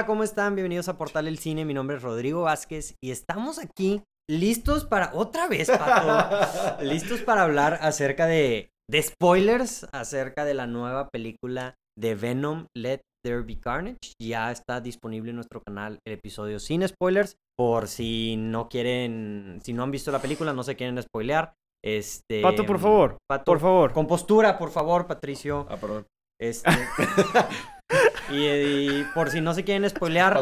Hola, 0.00 0.06
¿cómo 0.06 0.24
están? 0.24 0.54
Bienvenidos 0.54 0.88
a 0.88 0.96
Portal 0.96 1.28
El 1.28 1.36
Cine. 1.36 1.66
Mi 1.66 1.74
nombre 1.74 1.98
es 1.98 2.02
Rodrigo 2.02 2.44
Vázquez 2.44 2.94
y 3.04 3.10
estamos 3.10 3.58
aquí 3.58 4.02
listos 4.30 4.86
para 4.86 5.10
otra 5.12 5.46
vez, 5.46 5.68
Pato. 5.68 6.82
listos 6.82 7.20
para 7.20 7.42
hablar 7.42 7.74
acerca 7.82 8.24
de, 8.24 8.70
de 8.90 9.02
spoilers, 9.02 9.86
acerca 9.92 10.46
de 10.46 10.54
la 10.54 10.66
nueva 10.66 11.10
película 11.10 11.74
de 11.98 12.14
Venom, 12.14 12.64
Let 12.74 13.02
There 13.22 13.42
Be 13.42 13.60
Carnage. 13.60 14.14
Ya 14.18 14.50
está 14.50 14.80
disponible 14.80 15.32
en 15.32 15.36
nuestro 15.36 15.60
canal 15.60 15.98
el 16.06 16.14
episodio 16.14 16.60
sin 16.60 16.88
spoilers. 16.88 17.36
Por 17.58 17.86
si 17.86 18.38
no 18.38 18.70
quieren, 18.70 19.60
si 19.62 19.74
no 19.74 19.82
han 19.82 19.90
visto 19.90 20.10
la 20.10 20.22
película, 20.22 20.54
no 20.54 20.62
se 20.62 20.76
quieren 20.76 21.02
spoilear. 21.02 21.52
Este, 21.84 22.40
Pato, 22.40 22.64
por 22.64 22.78
favor. 22.78 23.18
Pato, 23.28 23.44
Por 23.44 23.60
favor. 23.60 23.92
Con 23.92 24.06
postura, 24.06 24.56
por 24.56 24.70
favor, 24.70 25.06
Patricio. 25.06 25.66
Ah, 25.68 25.76
perdón. 25.76 26.06
Este, 26.40 26.70
y, 28.30 28.46
y 28.46 29.04
por 29.14 29.30
si 29.30 29.40
no 29.40 29.54
se 29.54 29.64
quieren 29.64 29.88
spoilear, 29.88 30.40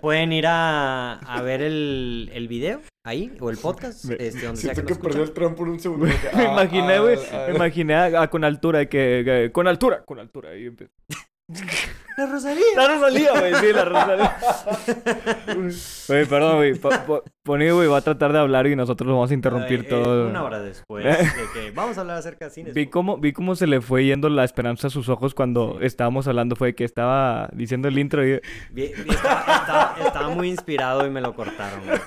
pueden 0.00 0.32
ir 0.32 0.46
a, 0.46 1.14
a 1.18 1.42
ver 1.42 1.62
el, 1.62 2.30
el 2.32 2.48
video 2.48 2.80
ahí, 3.04 3.32
o 3.40 3.50
el 3.50 3.56
podcast, 3.58 4.04
Me- 4.06 4.16
este, 4.18 4.46
donde 4.46 4.60
sea 4.60 4.70
que 4.70 4.76
Siento 4.76 4.82
nos 4.90 4.98
que 4.98 5.02
perdió 5.04 5.22
escuchan. 5.22 5.22
el 5.22 5.32
tren 5.32 5.54
por 5.54 5.68
un 5.68 5.80
segundo. 5.80 6.06
que, 6.06 6.12
Me 6.36 6.42
ah, 6.46 6.52
imaginé, 6.52 6.94
ah, 6.94 7.00
güey. 7.00 7.18
ah, 7.32 7.44
Me 7.48 7.54
imaginé 7.56 7.94
a, 7.94 8.22
a 8.22 8.30
con 8.30 8.44
altura, 8.44 8.86
que, 8.86 9.22
que- 9.24 9.50
con 9.52 9.66
altura, 9.68 10.04
con 10.04 10.18
altura. 10.18 10.56
Y 10.56 10.70
¡La 12.18 12.26
Rosalía! 12.26 12.62
La 12.76 12.88
Rosalía, 12.88 13.30
güey, 13.32 13.54
sí, 13.54 13.72
la 13.72 13.84
Rosalía. 13.86 14.36
Güey, 16.08 16.26
perdón, 16.26 16.56
güey. 16.56 16.74
Pony, 17.42 17.70
güey, 17.72 17.88
va 17.88 17.98
a 17.98 18.00
tratar 18.02 18.32
de 18.32 18.38
hablar 18.38 18.66
y 18.66 18.76
nosotros 18.76 19.06
lo 19.08 19.14
vamos 19.14 19.30
a 19.30 19.34
interrumpir 19.34 19.80
Ay, 19.80 19.86
eh, 19.86 19.88
todo. 19.88 20.28
Una 20.28 20.44
hora 20.44 20.60
después 20.60 21.04
de 21.04 21.16
que 21.54 21.70
vamos 21.70 21.96
a 21.98 22.02
hablar 22.02 22.18
acerca 22.18 22.46
de 22.46 22.50
cine. 22.50 22.72
Vi 22.72 22.86
cómo, 22.88 23.16
vi 23.18 23.32
cómo 23.32 23.54
se 23.54 23.66
le 23.66 23.80
fue 23.80 24.04
yendo 24.04 24.28
la 24.28 24.44
esperanza 24.44 24.88
a 24.88 24.90
sus 24.90 25.08
ojos 25.08 25.34
cuando 25.34 25.78
Sí. 25.80 25.86
estábamos 25.86 26.28
hablando. 26.28 26.54
Fue 26.54 26.74
que 26.74 26.84
estaba 26.84 27.48
diciendo 27.52 27.88
el 27.88 27.98
intro 27.98 28.26
y... 28.26 28.32
Vi- 28.70 28.92
vi- 28.94 29.10
estaba, 29.10 29.40
estaba- 29.40 29.94
estaba 30.04 30.28
muy 30.30 30.48
inspirado 30.50 31.06
y 31.06 31.10
me 31.10 31.20
lo 31.22 31.34
cortaron, 31.34 31.80
güey. 31.86 31.98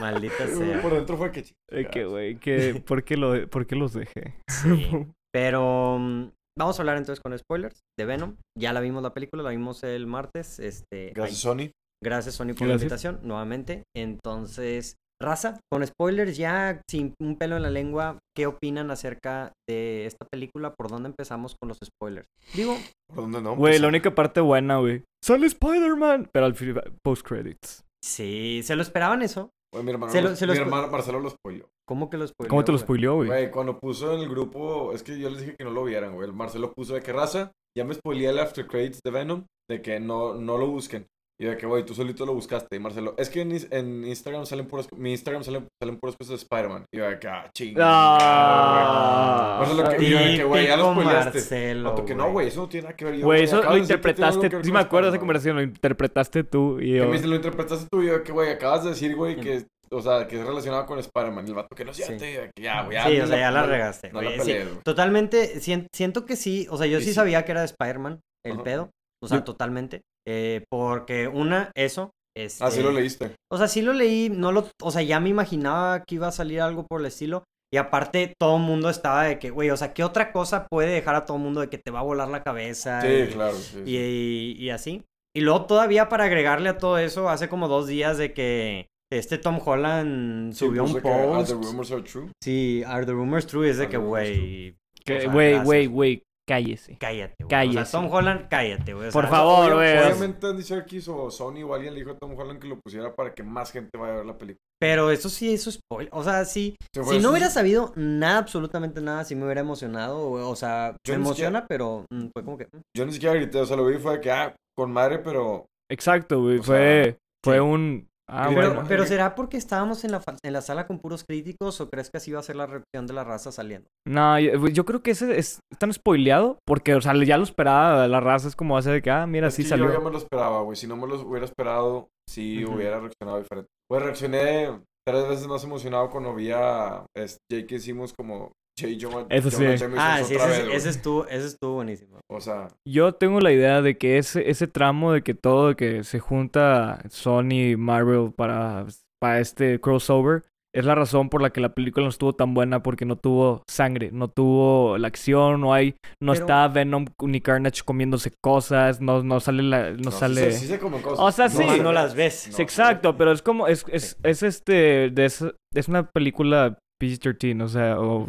Maldita 0.00 0.38
Por 0.38 0.48
sea. 0.48 0.80
dentro 0.90 1.16
fue 1.16 1.30
que 1.30 1.44
eh, 1.70 1.86
que, 1.90 2.04
güey, 2.04 2.36
que... 2.36 2.82
¿por 2.84 3.04
qué, 3.04 3.16
lo, 3.16 3.48
¿por 3.48 3.66
qué 3.66 3.76
los 3.76 3.92
dejé? 3.92 4.34
Sí. 4.48 5.06
Pero 5.30 5.98
mm, 6.00 6.24
vamos 6.58 6.78
a 6.78 6.82
hablar 6.82 6.96
entonces 6.96 7.22
con 7.22 7.36
spoilers 7.38 7.80
de 7.98 8.04
Venom. 8.06 8.36
Ya 8.58 8.72
la 8.72 8.80
vimos 8.80 9.02
la 9.02 9.12
película, 9.14 9.42
la 9.42 9.50
vimos 9.50 9.82
el 9.84 10.06
martes. 10.06 10.58
Este, 10.58 11.12
Gracias, 11.14 11.38
Sony. 11.40 11.70
Gracias, 12.04 12.34
Sony, 12.34 12.54
por 12.58 12.66
la 12.66 12.74
invitación 12.74 13.20
nuevamente. 13.22 13.84
Entonces, 13.96 14.96
raza, 15.22 15.60
con 15.70 15.86
spoilers 15.86 16.36
ya 16.36 16.80
sin 16.90 17.14
un 17.20 17.36
pelo 17.36 17.56
en 17.56 17.62
la 17.62 17.70
lengua, 17.70 18.18
¿qué 18.36 18.46
opinan 18.46 18.90
acerca 18.90 19.52
de 19.68 20.06
esta 20.06 20.26
película? 20.26 20.74
¿Por 20.74 20.88
dónde 20.88 21.08
empezamos 21.10 21.54
con 21.60 21.68
los 21.68 21.78
spoilers? 21.84 22.26
Digo, 22.54 22.76
¿Por 23.08 23.16
dónde 23.22 23.40
no? 23.40 23.50
Güey, 23.56 23.72
Pues, 23.74 23.80
la 23.80 23.88
única 23.88 24.14
parte 24.14 24.40
buena, 24.40 24.78
güey. 24.78 25.04
Sale 25.24 25.46
Spider-Man. 25.46 26.28
Pero 26.32 26.46
al 26.46 26.54
fin, 26.56 26.74
post-credits. 27.04 27.84
sí, 28.04 28.62
¿se 28.64 28.74
lo 28.74 28.82
esperaban 28.82 29.22
eso? 29.22 29.50
güey, 29.72 29.84
mi 29.84 29.92
hermano, 29.92 30.12
se 30.12 30.20
lo- 30.20 30.34
se 30.36 30.44
lo 30.46 30.52
mi 30.54 30.58
spo- 30.58 30.62
hermano 30.62 30.88
Marcelo 30.88 31.20
lo 31.20 31.30
spoiló. 31.30 31.68
¿Cómo 31.92 32.08
que 32.08 32.16
lo 32.16 32.26
spoileó? 32.26 32.48
¿Cómo 32.48 32.64
te 32.64 32.72
lo 32.72 32.78
spoileó, 32.78 33.16
güey? 33.16 33.28
Güey, 33.28 33.50
cuando 33.50 33.78
puso 33.78 34.14
en 34.14 34.20
el 34.20 34.30
grupo, 34.30 34.94
es 34.94 35.02
que 35.02 35.18
yo 35.18 35.28
les 35.28 35.40
dije 35.40 35.56
que 35.58 35.64
no 35.64 35.70
lo 35.70 35.84
vieran, 35.84 36.14
güey. 36.14 36.26
El 36.26 36.34
Marcelo 36.34 36.72
puso 36.72 36.94
de 36.94 37.02
que 37.02 37.12
raza, 37.12 37.52
ya 37.76 37.84
me 37.84 37.92
spoileé 37.92 38.30
el 38.30 38.38
after 38.38 38.66
credits 38.66 39.00
de 39.04 39.10
Venom, 39.10 39.44
de 39.68 39.82
que 39.82 40.00
no, 40.00 40.32
no 40.32 40.56
lo 40.56 40.68
busquen. 40.68 41.06
Y 41.38 41.44
de 41.44 41.56
que, 41.58 41.66
güey, 41.66 41.84
tú 41.84 41.92
solito 41.92 42.24
lo 42.24 42.32
buscaste. 42.32 42.76
Y 42.76 42.78
Marcelo, 42.78 43.14
es 43.18 43.28
que 43.28 43.42
en, 43.42 44.06
Instagram 44.06 44.46
salen 44.46 44.66
puras, 44.66 44.88
mi 44.96 45.10
Instagram 45.10 45.44
salen, 45.44 45.66
salen 45.82 45.98
puras 45.98 46.16
cosas 46.16 46.30
de 46.30 46.36
Spider-Man. 46.36 46.86
Y 46.90 46.96
yo 46.96 47.04
de 47.10 47.18
que, 47.18 47.28
ah, 47.28 47.50
chinga. 47.54 47.82
Ah. 47.84 49.56
Marcelo, 49.58 49.90
que, 49.90 50.02
y 50.02 50.10
yo 50.10 50.18
de 50.18 50.36
que, 50.36 50.44
güey, 50.44 50.66
ya 50.68 50.78
lo 50.78 50.92
spoileaste. 50.92 51.38
Marcelo, 51.38 52.04
que 52.06 52.14
no, 52.14 52.32
güey, 52.32 52.48
eso 52.48 52.62
no 52.62 52.68
tiene 52.70 52.84
nada 52.84 52.96
que 52.96 53.04
ver. 53.04 53.20
Güey, 53.20 53.42
eso 53.42 53.62
lo 53.62 53.74
de 53.74 53.80
interpretaste. 53.80 54.62
Sí 54.62 54.72
me 54.72 54.78
acuerdo 54.78 55.10
de 55.10 55.16
esa 55.16 55.18
conversación. 55.18 55.56
Lo 55.56 55.62
interpretaste 55.62 56.44
tú 56.44 56.80
y 56.80 56.92
Que 56.92 56.96
yo. 56.96 57.06
me 57.08 57.12
dice, 57.12 57.26
lo 57.26 57.36
interpretaste 57.36 57.86
tú 57.90 58.02
y 58.02 58.06
yo, 58.06 58.22
que, 58.22 58.32
güey, 58.32 58.48
acabas 58.48 58.84
de 58.84 58.90
decir, 58.90 59.14
güey, 59.14 59.36
que, 59.36 59.66
o 59.92 60.00
sea, 60.02 60.26
que 60.26 60.40
es 60.40 60.46
relacionado 60.46 60.86
con 60.86 60.98
Spider-Man. 60.98 61.46
El 61.46 61.54
vato, 61.54 61.74
que 61.76 61.84
no 61.84 61.92
siente, 61.94 62.32
Sí. 62.44 62.50
que 62.56 62.62
ya, 62.62 62.82
güey. 62.82 62.98
Sí, 63.06 63.20
o 63.20 63.26
sea, 63.26 63.38
ya 63.38 63.50
la 63.50 63.62
regaste. 63.64 64.10
No 64.12 64.22
la 64.22 64.42
sí. 64.42 64.54
Totalmente, 64.84 65.60
sien- 65.60 65.86
siento 65.94 66.24
que 66.26 66.36
sí, 66.36 66.66
o 66.70 66.76
sea, 66.76 66.86
yo 66.86 67.00
Sí, 67.00 67.12
sabía 67.12 67.44
que 67.44 67.52
era 67.52 67.60
de 67.60 67.66
Spider-Man, 67.66 68.20
el 68.44 68.52
Ajá. 68.52 68.62
pedo, 68.64 68.90
o 69.22 69.28
sea, 69.28 69.44
totalmente, 69.44 70.02
eh, 70.26 70.64
porque 70.70 71.28
una, 71.28 71.70
eso, 71.76 72.10
este, 72.36 72.64
Ah, 72.64 72.70
sí 72.70 72.82
lo 72.82 72.92
leíste. 72.92 73.32
O 73.50 73.58
sea, 73.58 73.68
sí 73.68 73.82
lo 73.82 73.92
leí, 73.92 74.30
no 74.30 74.52
lo, 74.52 74.66
o 74.82 74.90
sea, 74.90 75.02
ya 75.02 75.20
me 75.20 75.28
imaginaba 75.28 76.02
que 76.04 76.14
iba 76.16 76.28
a 76.28 76.32
salir 76.32 76.60
algo 76.60 76.86
por 76.86 77.00
el 77.00 77.06
estilo. 77.06 77.44
Y 77.74 77.78
aparte, 77.78 78.34
todo 78.38 78.56
el 78.56 78.62
mundo 78.62 78.90
estaba 78.90 79.24
de 79.24 79.38
que, 79.38 79.48
güey, 79.50 79.70
o 79.70 79.76
sea, 79.78 79.94
¿qué 79.94 80.04
otra 80.04 80.30
cosa 80.32 80.66
puede 80.70 80.88
dejar 80.90 81.14
a 81.14 81.24
todo 81.24 81.38
el 81.38 81.42
mundo 81.42 81.60
de 81.62 81.70
que 81.70 81.78
te 81.78 81.90
va 81.90 82.00
a 82.00 82.04
volar 82.04 82.28
la 82.28 82.42
cabeza? 82.42 83.00
Sí, 83.00 83.08
y, 83.08 83.26
claro. 83.32 83.54
sí, 83.56 83.82
y, 83.86 83.96
y- 83.96 84.52
y 84.64 84.70
así. 84.70 85.02
Y 85.34 85.40
luego 85.40 85.64
todavía 85.64 86.10
para 86.10 86.24
agregarle 86.24 86.68
a 86.68 86.76
todo 86.76 86.98
eso, 86.98 87.30
hace 87.30 87.48
como 87.48 87.68
dos 87.68 87.86
días 87.86 88.18
de 88.18 88.34
que 88.34 88.88
este 89.18 89.38
Tom 89.38 89.58
Holland 89.64 90.52
subió 90.54 90.82
puso 90.82 90.96
un 90.96 91.02
que, 91.02 91.08
post. 91.08 91.48
the 91.48 91.54
rumors 91.54 91.92
are 91.92 92.02
true. 92.02 92.30
Sí, 92.42 92.82
Are 92.86 93.04
the 93.06 93.12
Rumors 93.12 93.46
True? 93.46 93.68
Es 93.68 93.76
de 93.78 93.84
Are 93.84 93.90
que, 93.90 93.96
güey, 93.98 94.70
o 94.70 95.30
Güey, 95.32 95.62
güey, 95.64 95.86
güey. 95.86 96.22
Cállese. 96.48 96.98
cállate, 96.98 97.34
güey. 97.38 97.46
O 97.46 97.48
Cállese. 97.48 97.84
sea, 97.86 98.00
Tom 98.00 98.10
Holland, 98.12 98.48
cállate, 98.50 98.94
güey. 98.94 99.08
o 99.08 99.12
Por 99.12 99.22
sea, 99.24 99.30
favor, 99.30 99.74
güey. 99.74 99.96
Obviamente 99.98 100.46
Andy 100.48 100.62
Serkis 100.62 101.06
o 101.08 101.30
Sony 101.30 101.62
o 101.62 101.72
alguien 101.72 101.94
le 101.94 102.00
dijo 102.00 102.10
a 102.12 102.18
Tom 102.18 102.36
Holland 102.36 102.58
que 102.60 102.66
lo 102.66 102.80
pusiera 102.80 103.14
para 103.14 103.32
que 103.32 103.44
más 103.44 103.70
gente 103.70 103.96
vaya 103.96 104.14
a 104.14 104.16
ver 104.16 104.26
la 104.26 104.36
película. 104.36 104.58
Pero 104.80 105.10
eso 105.12 105.28
sí, 105.28 105.54
eso 105.54 105.70
es 105.70 105.76
spoiler. 105.76 106.10
O 106.12 106.24
sea, 106.24 106.44
sí, 106.44 106.74
Si 106.92 107.20
no 107.20 107.30
hubiera 107.30 107.48
sabido 107.48 107.92
nada, 107.94 108.38
absolutamente 108.38 109.00
nada, 109.00 109.24
sí 109.24 109.36
me 109.36 109.44
hubiera 109.44 109.60
emocionado. 109.60 110.18
O, 110.18 110.50
o 110.50 110.56
sea, 110.56 110.96
Yo 111.06 111.14
me 111.14 111.20
emociona, 111.20 111.64
pero 111.68 112.04
mm, 112.12 112.26
fue 112.34 112.44
como 112.44 112.58
que. 112.58 112.64
mm. 112.64 112.80
Yo 112.96 113.06
ni 113.06 113.12
siquiera 113.12 113.36
grité, 113.36 113.58
o 113.60 113.66
sea, 113.66 113.76
lo 113.76 113.86
vi 113.86 113.94
y 113.96 113.98
fue 114.00 114.14
de 114.14 114.20
que, 114.20 114.30
ah, 114.32 114.54
con 114.76 114.92
madre, 114.92 115.20
pero... 115.20 115.66
Exacto, 115.90 116.40
güey. 116.42 116.58
O 116.58 116.62
Fue, 116.62 117.04
sea, 117.04 117.16
fue 117.44 117.54
sí. 117.54 117.60
un. 117.60 118.08
Ah, 118.30 118.44
Pero- 118.48 118.60
Pero, 118.60 118.74
bueno. 118.74 118.88
pero 118.88 119.04
¿será 119.06 119.34
porque 119.34 119.56
estábamos 119.56 120.04
en 120.04 120.12
la, 120.12 120.20
fa- 120.20 120.36
en 120.42 120.52
la 120.52 120.62
sala 120.62 120.86
con 120.86 120.98
puros 121.00 121.24
críticos 121.24 121.80
o 121.80 121.90
crees 121.90 122.08
que 122.10 122.16
así 122.18 122.32
va 122.32 122.40
a 122.40 122.42
ser 122.42 122.56
la 122.56 122.66
reacción 122.66 123.06
de 123.06 123.12
la 123.12 123.24
raza 123.24 123.52
saliendo? 123.52 123.88
No, 124.06 124.38
yo, 124.38 124.58
güey, 124.58 124.72
yo 124.72 124.84
creo 124.84 125.02
que 125.02 125.10
ese 125.10 125.38
es 125.38 125.58
tan 125.78 125.92
spoileado 125.92 126.58
porque, 126.66 126.94
o 126.94 127.00
sea, 127.00 127.12
ya 127.24 127.36
lo 127.36 127.42
esperaba 127.44 128.06
la 128.08 128.20
raza. 128.20 128.48
Es 128.48 128.56
como 128.56 128.76
hace 128.78 128.90
de 128.90 129.02
que, 129.02 129.10
ah, 129.10 129.26
mira, 129.26 129.48
es 129.48 129.54
sí 129.54 129.62
que 129.64 129.68
salió. 129.70 129.86
Yo 129.86 129.92
ya 129.94 130.00
me 130.00 130.10
lo 130.10 130.18
esperaba, 130.18 130.62
güey. 130.62 130.76
Si 130.76 130.86
no 130.86 130.96
me 130.96 131.06
lo 131.06 131.20
hubiera 131.20 131.44
esperado, 131.44 132.08
sí 132.28 132.64
hubiera 132.64 133.00
reaccionado 133.00 133.38
diferente. 133.40 133.68
Pues 133.90 134.02
reaccioné 134.02 134.80
tres 135.06 135.28
veces 135.28 135.46
más 135.48 135.64
emocionado 135.64 136.08
cuando 136.10 136.34
vi 136.34 136.50
a 136.52 137.04
este, 137.16 137.38
Jake 137.50 137.74
hicimos 137.74 138.12
como 138.16 138.52
J. 138.80 138.92
Jonah, 138.98 139.26
Eso 139.28 139.50
sí. 139.50 139.64
Ah, 139.98 140.20
sí, 140.24 140.34
otra 140.34 140.46
ese, 140.48 140.56
vez, 140.58 140.64
güey. 140.64 140.76
ese 140.76 140.88
estuvo, 140.88 141.26
ese 141.26 141.46
estuvo 141.46 141.74
buenísimo. 141.74 142.18
O 142.30 142.40
sea, 142.40 142.68
Yo 142.88 143.12
tengo 143.12 143.40
la 143.40 143.52
idea 143.52 143.82
de 143.82 143.98
que 143.98 144.18
ese, 144.18 144.48
ese 144.50 144.66
tramo 144.66 145.12
de 145.12 145.22
que 145.22 145.34
todo, 145.34 145.68
de 145.68 145.76
que 145.76 146.04
se 146.04 146.20
junta 146.20 147.02
Sony 147.10 147.72
y 147.72 147.76
Marvel 147.76 148.32
para, 148.34 148.86
para 149.20 149.40
este 149.40 149.78
crossover, 149.80 150.44
es 150.74 150.86
la 150.86 150.94
razón 150.94 151.28
por 151.28 151.42
la 151.42 151.50
que 151.50 151.60
la 151.60 151.74
película 151.74 152.04
no 152.04 152.08
estuvo 152.08 152.32
tan 152.32 152.54
buena 152.54 152.82
porque 152.82 153.04
no 153.04 153.16
tuvo 153.16 153.62
sangre, 153.68 154.08
no 154.10 154.28
tuvo 154.28 154.96
la 154.96 155.08
acción, 155.08 155.60
no 155.60 155.74
hay, 155.74 155.96
no 156.22 156.32
Pero- 156.32 156.44
está 156.46 156.66
Venom 156.68 157.04
ni 157.22 157.42
Carnage 157.42 157.82
comiéndose 157.84 158.32
cosas, 158.42 159.02
no, 159.02 159.22
no 159.22 159.38
sale 159.40 159.62
la, 159.64 159.90
no, 159.90 159.98
no, 159.98 160.10
sí 160.10 160.18
sale. 160.18 160.50
se- 160.52 160.58
Sí, 160.60 160.66
se 160.68 160.78
comen 160.78 161.02
cosas. 161.02 161.18
O 161.20 161.30
sea, 161.30 161.50
sí. 161.50 161.58
Nomás 161.58 161.76
No, 161.76 161.82
no 161.82 161.92
las 161.92 162.14
ves. 162.14 162.48
no, 162.50 162.56
Sí, 162.56 162.62
exacto, 162.62 163.12
no. 163.12 163.18
pero 163.18 163.32
es 163.32 163.42
como, 163.42 163.66
es, 163.68 163.84
es, 163.88 164.16
es 164.22 164.42
este, 164.42 165.10
de 165.10 165.26
es 165.26 165.88
una 165.88 166.08
película 166.10 166.78
PG-13, 167.02 167.62
o 167.64 167.68
sea. 167.68 168.00
O 168.00 168.26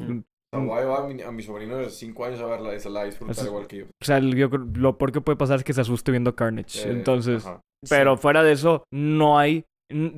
sea, 0.54 0.86
voy 0.86 0.96
a 1.12 1.14
mi, 1.14 1.22
a 1.22 1.32
mi 1.32 1.44
sobrino 1.44 1.78
de 1.78 1.90
5 1.90 2.26
años 2.26 2.40
a 2.42 2.46
verla 2.46 2.76
y 2.76 2.80
se 2.80 2.90
la 2.90 3.00
va 3.00 3.04
a 3.04 3.06
disfrutar 3.06 3.36
Eso- 3.36 3.46
igual 3.48 3.68
que 3.68 3.78
yo. 3.78 3.86
o 3.86 4.06
sea, 4.06 4.20
yo 4.20 4.50
creo- 4.50 4.68
lo 4.76 4.98
peor 4.98 5.12
que 5.12 5.22
puede 5.22 5.38
pasar 5.38 5.58
es 5.58 5.64
que 5.64 5.74
se 5.74 5.82
asuste 5.82 6.12
viendo 6.12 6.36
Carnage, 6.36 6.88
Eh, 6.88 6.92
entonces... 6.92 7.46
ajá. 7.46 7.62
Pero 7.90 8.16
fuera 8.16 8.44
de 8.44 8.54
eso, 8.54 8.86
no 8.94 9.38
hay. 9.38 9.66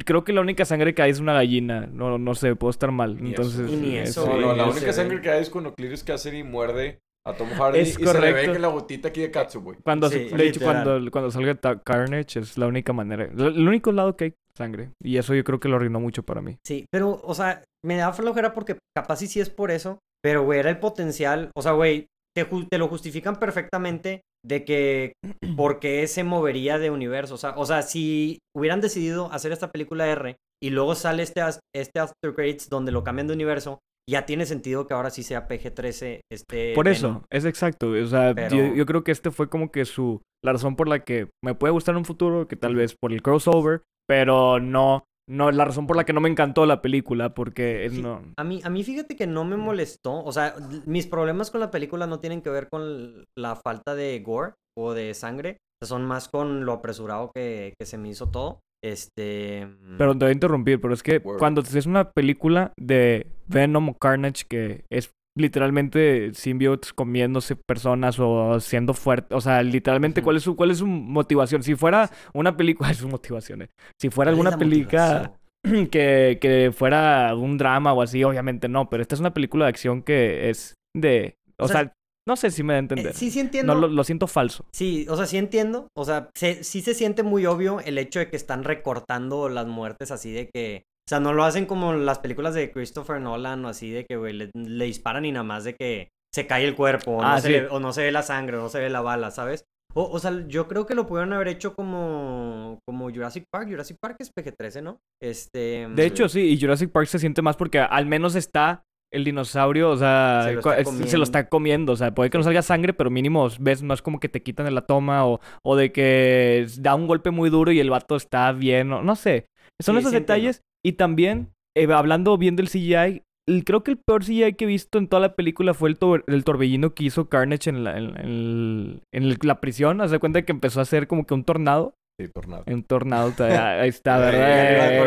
Creo 0.05 0.23
que 0.23 0.33
la 0.33 0.41
única 0.41 0.65
sangre 0.65 0.93
que 0.93 1.01
hay 1.01 1.09
es 1.09 1.19
una 1.19 1.33
gallina. 1.33 1.87
No, 1.87 2.19
no 2.19 2.35
sé, 2.35 2.55
puedo 2.55 2.69
estar 2.69 2.91
mal. 2.91 3.21
Ni 3.21 3.33
eso. 3.33 3.41
Entonces. 3.41 3.71
Y 3.71 3.75
ni 3.77 3.95
eh, 3.97 4.03
eso, 4.03 4.23
sí, 4.23 4.29
No, 4.29 4.39
no, 4.39 4.53
la 4.55 4.65
única 4.69 4.93
sangre 4.93 5.15
ve. 5.15 5.21
que 5.23 5.29
hay 5.31 5.41
es 5.41 5.49
cuando 5.49 5.73
Cletus 5.73 6.03
Cassidy 6.03 6.43
muerde 6.43 6.99
a 7.25 7.33
Tom 7.33 7.49
Hardy 7.49 7.79
Es 7.79 7.89
y 7.89 7.93
se 7.93 7.99
le 8.01 8.05
ve 8.07 8.13
correcto. 8.13 8.53
que 8.53 8.59
la 8.59 8.67
gotita 8.67 9.07
aquí 9.07 9.21
de 9.21 9.31
Katsu, 9.31 9.61
güey. 9.61 9.77
Cuando, 9.83 10.09
Sí, 10.09 10.29
se- 10.29 10.45
hecho, 10.47 10.59
cuando, 10.61 11.09
cuando 11.09 11.31
salga 11.31 11.55
ta- 11.55 11.81
Carnage 11.81 12.37
es 12.39 12.55
la 12.55 12.67
única 12.67 12.93
manera. 12.93 13.23
El 13.25 13.67
único 13.67 13.91
lado 13.91 14.15
que 14.15 14.25
hay 14.25 14.33
sangre. 14.55 14.91
Y 15.03 15.17
eso 15.17 15.33
yo 15.33 15.43
creo 15.43 15.59
que 15.59 15.67
lo 15.67 15.77
arruinó 15.77 15.99
mucho 15.99 16.21
para 16.21 16.41
mí. 16.41 16.57
Sí, 16.63 16.85
pero, 16.91 17.19
o 17.23 17.33
sea, 17.33 17.63
me 17.83 17.97
da 17.97 18.13
flojera 18.13 18.53
porque 18.53 18.77
capaz 18.95 19.15
sí 19.17 19.25
sí 19.27 19.39
es 19.39 19.49
por 19.49 19.71
eso. 19.71 19.97
Pero, 20.25 20.43
güey, 20.43 20.57
era 20.59 20.71
el 20.71 20.79
potencial. 20.79 21.51
O 21.55 21.61
sea, 21.61 21.73
güey, 21.73 22.07
te, 22.35 22.45
te 22.45 22.79
lo 22.79 22.87
justifican 22.87 23.35
perfectamente 23.35 24.21
de 24.43 24.65
que 24.65 25.13
por 25.55 25.79
qué 25.79 26.07
se 26.07 26.23
movería 26.23 26.79
de 26.79 26.89
universo. 26.89 27.35
O 27.35 27.37
sea, 27.37 27.53
o 27.55 27.63
sea, 27.67 27.83
si 27.83 28.39
hubieran 28.57 28.81
decidido 28.81 29.31
hacer 29.31 29.51
esta 29.51 29.71
película 29.71 30.07
R 30.07 30.35
y 30.63 30.71
luego 30.71 30.95
sale 30.95 31.21
este, 31.21 31.41
este 31.75 31.99
After 31.99 32.33
Credits 32.33 32.69
donde 32.69 32.91
lo 32.91 33.03
cambian 33.03 33.27
de 33.27 33.35
universo, 33.35 33.77
ya 34.09 34.25
tiene 34.25 34.47
sentido 34.47 34.87
que 34.87 34.95
ahora 34.95 35.11
sí 35.11 35.21
sea 35.21 35.47
PG-13. 35.47 36.21
Este, 36.31 36.73
Por 36.73 36.85
Venom. 36.85 36.95
eso, 37.17 37.25
es 37.31 37.45
exacto. 37.45 37.91
O 37.91 38.07
sea, 38.07 38.33
Pero- 38.33 38.55
yo, 38.55 38.73
yo 38.73 38.85
creo 38.87 39.03
que 39.03 39.11
este 39.11 39.29
fue 39.29 39.47
como 39.47 39.71
que 39.71 39.85
su. 39.85 40.23
La 40.43 40.53
razón 40.53 40.75
por 40.75 40.87
la 40.87 41.03
que 41.03 41.29
me 41.43 41.53
puede 41.53 41.71
gustar 41.71 41.93
en 41.93 41.97
un 41.99 42.05
futuro, 42.05 42.47
que 42.47 42.55
tal 42.55 42.73
vez 42.73 42.95
por 42.99 43.13
el 43.13 43.21
crossover, 43.21 43.83
pero 44.07 44.59
no. 44.59 45.03
No, 45.27 45.51
la 45.51 45.65
razón 45.65 45.87
por 45.87 45.95
la 45.97 46.03
que 46.03 46.13
no 46.13 46.21
me 46.21 46.29
encantó 46.29 46.65
la 46.65 46.81
película, 46.81 47.33
porque 47.33 47.87
Sí. 47.89 48.01
no. 48.01 48.21
A 48.37 48.43
mí, 48.43 48.61
a 48.63 48.69
mí 48.69 48.83
fíjate 48.83 49.15
que 49.15 49.25
no 49.25 49.43
me 49.43 49.57
molestó. 49.57 50.23
O 50.23 50.31
sea, 50.31 50.55
mis 50.85 51.07
problemas 51.07 51.49
con 51.51 51.61
la 51.61 51.71
película 51.71 52.05
no 52.05 52.19
tienen 52.19 52.41
que 52.41 52.49
ver 52.51 52.67
con 52.69 53.25
la 53.37 53.55
falta 53.55 53.95
de 53.95 54.19
gore 54.19 54.53
o 54.77 54.93
de 54.93 55.13
sangre. 55.13 55.57
son 55.83 56.03
más 56.05 56.29
con 56.29 56.65
lo 56.65 56.73
apresurado 56.73 57.31
que, 57.35 57.73
que 57.79 57.85
se 57.85 57.97
me 57.97 58.09
hizo 58.09 58.29
todo. 58.31 58.59
Este. 58.83 59.67
Pero 59.97 60.13
te 60.13 60.19
voy 60.25 60.29
a 60.29 60.33
interrumpir, 60.33 60.79
pero 60.79 60.93
es 60.93 61.03
que 61.03 61.17
Word. 61.17 61.37
cuando 61.37 61.61
es 61.61 61.85
una 61.85 62.11
película 62.11 62.71
de 62.79 63.27
Venom 63.47 63.89
o 63.89 63.93
Carnage 63.95 64.45
que 64.49 64.85
es 64.91 65.11
literalmente 65.37 66.33
symbiotes 66.33 66.93
comiéndose 66.93 67.55
personas 67.55 68.17
o 68.19 68.59
siendo 68.59 68.93
fuerte, 68.93 69.35
o 69.35 69.41
sea, 69.41 69.61
literalmente 69.63 70.21
cuál 70.21 70.37
es 70.37 70.43
su 70.43 70.55
cuál 70.55 70.71
es 70.71 70.77
su 70.79 70.87
motivación? 70.87 71.61
Si 71.63 71.75
fuera 71.75 72.09
una 72.33 72.55
película, 72.57 72.89
es 72.91 72.97
su 72.97 73.07
motivación. 73.07 73.63
eh. 73.63 73.69
Si 74.01 74.09
fuera 74.09 74.31
¿cuál 74.31 74.47
es 74.47 74.47
alguna 74.47 74.49
la 74.51 74.57
película 74.57 75.31
que, 75.91 76.37
que 76.39 76.71
fuera 76.75 77.35
un 77.35 77.57
drama 77.57 77.93
o 77.93 78.01
así, 78.01 78.23
obviamente 78.23 78.67
no, 78.69 78.89
pero 78.89 79.01
esta 79.01 79.15
es 79.15 79.21
una 79.21 79.33
película 79.33 79.65
de 79.65 79.69
acción 79.69 80.03
que 80.03 80.49
es 80.49 80.75
de, 80.95 81.35
o, 81.57 81.65
O 81.65 81.67
sea, 81.67 81.81
sea, 81.81 81.93
no 82.27 82.35
sé 82.35 82.49
si 82.51 82.63
me 82.63 82.73
da 82.73 82.77
a 82.77 82.79
Eh, 82.79 82.81
entender. 82.81 83.13
sí, 83.13 83.29
sí 83.29 83.39
entiendo. 83.39 83.73
no 83.73 83.81
lo, 83.81 83.87
lo 83.87 84.03
siento 84.03 84.27
falso. 84.27 84.65
Sí, 84.73 85.05
o 85.09 85.17
sea, 85.17 85.25
sí 85.25 85.37
entiendo. 85.37 85.87
O 85.95 86.05
sea, 86.05 86.29
se- 86.35 86.63
sí 86.63 86.81
se 86.81 86.93
siente 86.93 87.23
muy 87.23 87.45
obvio 87.45 87.79
el 87.81 87.97
hecho 87.97 88.19
de 88.19 88.29
que 88.29 88.35
están 88.35 88.63
recortando 88.63 89.49
las 89.49 89.67
muertes 89.67 90.11
así 90.11 90.31
de 90.31 90.49
que. 90.53 90.83
O 91.07 91.09
sea, 91.09 91.19
no 91.19 91.33
lo 91.33 91.43
hacen 91.43 91.65
como 91.67 91.93
las 91.93 92.17
películas 92.19 92.55
de 92.55 92.71
Christopher 92.71 93.21
Nolan 93.21 93.63
o 93.65 93.67
así 93.67 93.91
de 93.91 94.05
que, 94.05 94.17
güey, 94.17 94.33
le, 94.33 94.49
le 94.55 94.85
disparan 94.85 95.23
y 95.25 95.31
nada 95.31 95.43
más 95.43 95.63
de 95.63 95.75
que 95.75 96.09
se 96.33 96.47
cae 96.47 96.65
el 96.65 96.73
cuerpo 96.75 97.11
o, 97.17 97.21
Ah, 97.21 97.35
no 97.35 97.41
se 97.41 97.49
le- 97.49 97.67
o 97.67 97.79
no 97.79 97.93
se 97.93 98.01
ve 98.03 98.11
la 98.11 98.23
sangre 98.23 98.57
o 98.57 98.61
no 98.61 98.69
se 98.69 98.79
ve 98.79 98.89
la 98.89 99.01
bala, 99.01 99.29
¿sabes? 99.29 99.65
O, 99.93 100.03
o 100.09 100.19
sea, 100.19 100.45
yo 100.47 100.67
creo 100.67 100.85
que 100.87 100.95
lo 100.95 101.05
pudieron 101.05 101.31
haber 101.33 101.47
hecho 101.47 101.73
como, 101.75 102.79
como 102.87 103.09
Jurassic 103.11 103.45
Park. 103.53 103.69
Jurassic 103.69 103.97
Park 104.01 104.17
es 104.19 104.31
PG-13, 104.35 104.81
¿no? 104.81 104.97
Este... 105.21 105.87
De 105.95 106.05
hecho, 106.05 106.27
sí, 106.27 106.41
y 106.41 106.59
Jurassic 106.59 106.91
Park 106.91 107.07
se 107.07 107.19
siente 107.19 107.41
más 107.41 107.55
porque 107.55 107.79
al 107.79 108.05
menos 108.05 108.35
está 108.35 108.83
el 109.13 109.23
dinosaurio, 109.23 109.91
o 109.91 109.97
sea, 109.97 110.41
Se 110.43 110.53
lo 110.53 110.59
está 110.59 110.77
es- 110.79 110.87
se 110.87 110.91
lo 110.93 110.97
comiendo. 110.99 111.23
está 111.23 111.47
comiendo. 111.49 111.93
O 111.93 111.95
sea, 111.95 112.13
puede 112.13 112.29
que 112.31 112.37
no 112.37 112.43
salga 112.43 112.61
sangre, 112.63 112.93
pero 112.93 113.09
mínimo 113.11 113.47
ves, 113.59 113.83
no 113.83 113.93
es 113.93 114.01
como 114.01 114.19
que 114.19 114.27
te 114.27 114.41
quitan 114.43 114.73
la 114.73 114.81
toma 114.81 115.25
o, 115.25 115.39
o 115.63 115.75
de 115.77 115.91
que 115.93 116.65
da 116.79 116.95
un 116.95 117.07
golpe 117.07 117.29
muy 117.31 117.49
duro 117.49 117.71
y 117.71 117.79
el 117.79 117.91
vato 117.91 118.15
está 118.17 118.51
bien, 118.51 118.91
o 118.91 119.03
no 119.03 119.15
sé. 119.15 119.45
Son 119.81 119.95
Sí, 119.95 119.99
esos 119.99 120.11
sí 120.11 120.19
detalles. 120.19 120.61
Y 120.85 120.93
también, 120.93 121.49
eh, 121.75 121.91
hablando 121.91 122.37
bien 122.37 122.55
del 122.55 122.67
CGI, 122.69 123.23
el- 123.47 123.63
creo 123.65 123.83
que 123.83 123.91
el 123.91 123.97
peor 123.97 124.23
CGI 124.23 124.53
que 124.53 124.65
he 124.65 124.67
visto 124.67 124.97
en 124.99 125.07
toda 125.07 125.19
la 125.21 125.35
película 125.35 125.73
fue 125.73 125.89
el, 125.89 125.97
tor- 125.97 126.23
el 126.27 126.43
torbellino 126.43 126.93
que 126.93 127.05
hizo 127.05 127.27
Carnage 127.27 127.69
en 127.69 127.83
la, 127.83 127.97
en, 127.97 128.17
en- 128.19 129.01
en 129.13 129.23
el- 129.23 129.37
la 129.43 129.59
prisión. 129.59 129.99
Haz 130.01 130.11
de 130.11 130.19
cuenta 130.19 130.43
que 130.43 130.51
empezó 130.51 130.79
a 130.79 130.83
hacer 130.83 131.07
como 131.07 131.25
que 131.25 131.33
un 131.33 131.43
tornado. 131.43 131.93
Sí, 132.21 132.29
tornado. 132.29 132.63
Un 132.67 132.83
tornado, 132.83 133.31
todavía- 133.31 133.81
ahí 133.81 133.89
está, 133.89 134.17
¿verdad? 134.19 135.01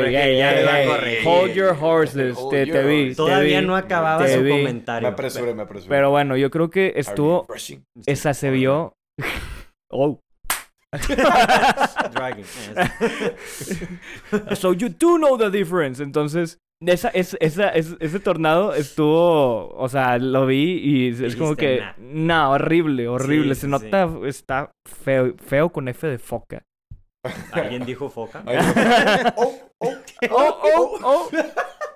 Hold 1.25 1.54
your 1.54 1.76
horses, 1.80 2.36
Hold 2.36 2.50
te, 2.50 2.66
your 2.66 2.76
te 2.76 2.84
vi. 2.86 3.08
te 3.10 3.14
Todavía 3.14 3.60
vi. 3.60 3.66
no 3.66 3.76
acababa 3.76 4.25
te 4.26 4.34
su 4.34 4.42
vi. 4.42 4.52
Me 4.52 4.58
comentario. 4.58 5.08
apresuré, 5.08 5.54
me 5.54 5.62
apresuré. 5.62 5.88
Pero 5.88 6.10
bueno, 6.10 6.36
yo 6.36 6.50
creo 6.50 6.69
que 6.70 6.92
estuvo, 6.96 7.46
esa 8.06 8.34
se 8.34 8.50
vio... 8.50 8.92
Oh. 9.90 10.20
Dragging. 12.14 12.44
So 14.56 14.73
you 14.73 14.88
do 14.88 15.19
know 15.19 15.37
the 15.37 15.50
difference. 15.50 16.00
Entonces, 16.02 16.58
esa, 16.85 17.08
esa, 17.08 17.69
ese 17.70 18.20
tornado 18.20 18.75
estuvo, 18.75 19.69
o 19.75 19.88
sea, 19.88 20.19
lo 20.19 20.46
vi 20.46 20.79
y 20.82 21.08
es 21.25 21.37
como 21.37 21.56
que, 21.56 21.81
"Nah". 21.81 21.93
no, 21.99 22.50
horrible, 22.52 23.08
horrible. 23.08 23.55
Sí, 23.55 23.62
Se 23.62 23.67
sí, 23.67 23.70
nota, 23.70 24.08
está 24.26 24.70
feo, 24.87 25.35
feo 25.44 25.70
con 25.70 25.88
F 25.88 26.06
de 26.06 26.19
foca. 26.19 26.62
¿Alguien 27.52 27.85
dijo 27.85 28.08
foca? 28.08 28.43
Oh, 29.37 29.55
oh, 29.81 29.94
Oh, 30.31 30.58
oh, 31.02 31.29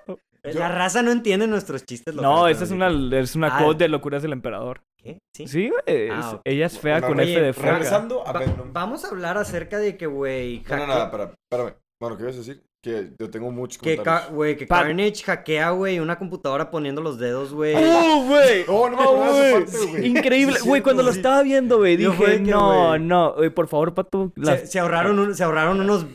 oh. 0.07 0.17
La 0.43 0.67
raza 0.67 1.01
no 1.01 1.11
entiende 1.11 1.47
nuestros 1.47 1.85
chistes. 1.85 2.13
No, 2.15 2.47
esa 2.49 2.65
es 2.65 2.71
una, 2.71 2.89
es 3.17 3.35
una 3.35 3.57
Ah. 3.57 3.63
code 3.63 3.77
de 3.77 3.87
locuras 3.87 4.21
del 4.21 4.33
emperador. 4.33 4.81
¿Qué? 5.03 5.19
¿Sí? 5.35 5.47
Sí, 5.47 5.69
güey. 5.69 6.09
Ah. 6.09 6.39
Ella 6.45 6.65
es 6.67 6.79
fea 6.79 6.93
Bueno, 6.99 7.07
con 7.09 7.19
oye, 7.19 7.33
F 7.33 7.41
de 7.41 7.53
foca. 7.53 7.71
Regresando 7.71 8.25
a 8.25 8.31
Va- 8.31 8.39
Venom. 8.39 8.71
vamos 8.71 9.03
a 9.03 9.09
hablar 9.09 9.37
acerca 9.37 9.77
de 9.79 9.97
que, 9.97 10.05
güey, 10.07 10.63
No, 10.69 10.77
no, 10.77 10.83
hacke- 10.83 10.87
nada, 10.87 11.05
espera, 11.05 11.23
espérame. 11.51 11.75
Bueno, 11.99 12.17
¿qué 12.17 12.23
ibas 12.23 12.35
a 12.35 12.39
decir? 12.39 12.63
Que 12.83 13.11
yo 13.17 13.29
tengo 13.29 13.49
muchos 13.49 13.77
que. 13.81 13.95
Ca- 13.97 14.27
güey, 14.29 14.57
que 14.57 14.67
Pa- 14.67 14.81
Carnage 14.81 15.23
hackea, 15.23 15.69
güey, 15.69 15.99
una 15.99 16.19
computadora 16.19 16.69
poniendo 16.69 17.01
los 17.01 17.17
dedos, 17.17 17.53
güey. 17.53 17.75
¡Oh, 17.77 18.25
güey! 18.27 18.65
Oh, 18.67 18.89
no 18.89 18.97
Oh, 18.99 19.61
güey. 19.89 20.05
Increíble. 20.07 20.55
Sí, 20.57 20.67
Güey, 20.67 20.81
cierto, 20.81 20.83
cuando 20.83 21.03
lo 21.03 21.13
sí. 21.13 21.19
estaba 21.19 21.41
viendo, 21.43 21.77
güey, 21.77 21.95
dije, 21.95 22.39
no, 22.41 22.87
güey. 22.89 22.99
no. 22.99 23.33
Güey, 23.35 23.49
por 23.51 23.69
favor, 23.69 23.93
Pato. 23.93 24.33
las- 24.35 24.59
Se, 24.59 24.67
se 24.67 24.79
ahorraron 24.79 25.17
un- 25.17 25.33
se 25.33 25.45
ahorraron 25.45 25.79
unos 25.79 26.05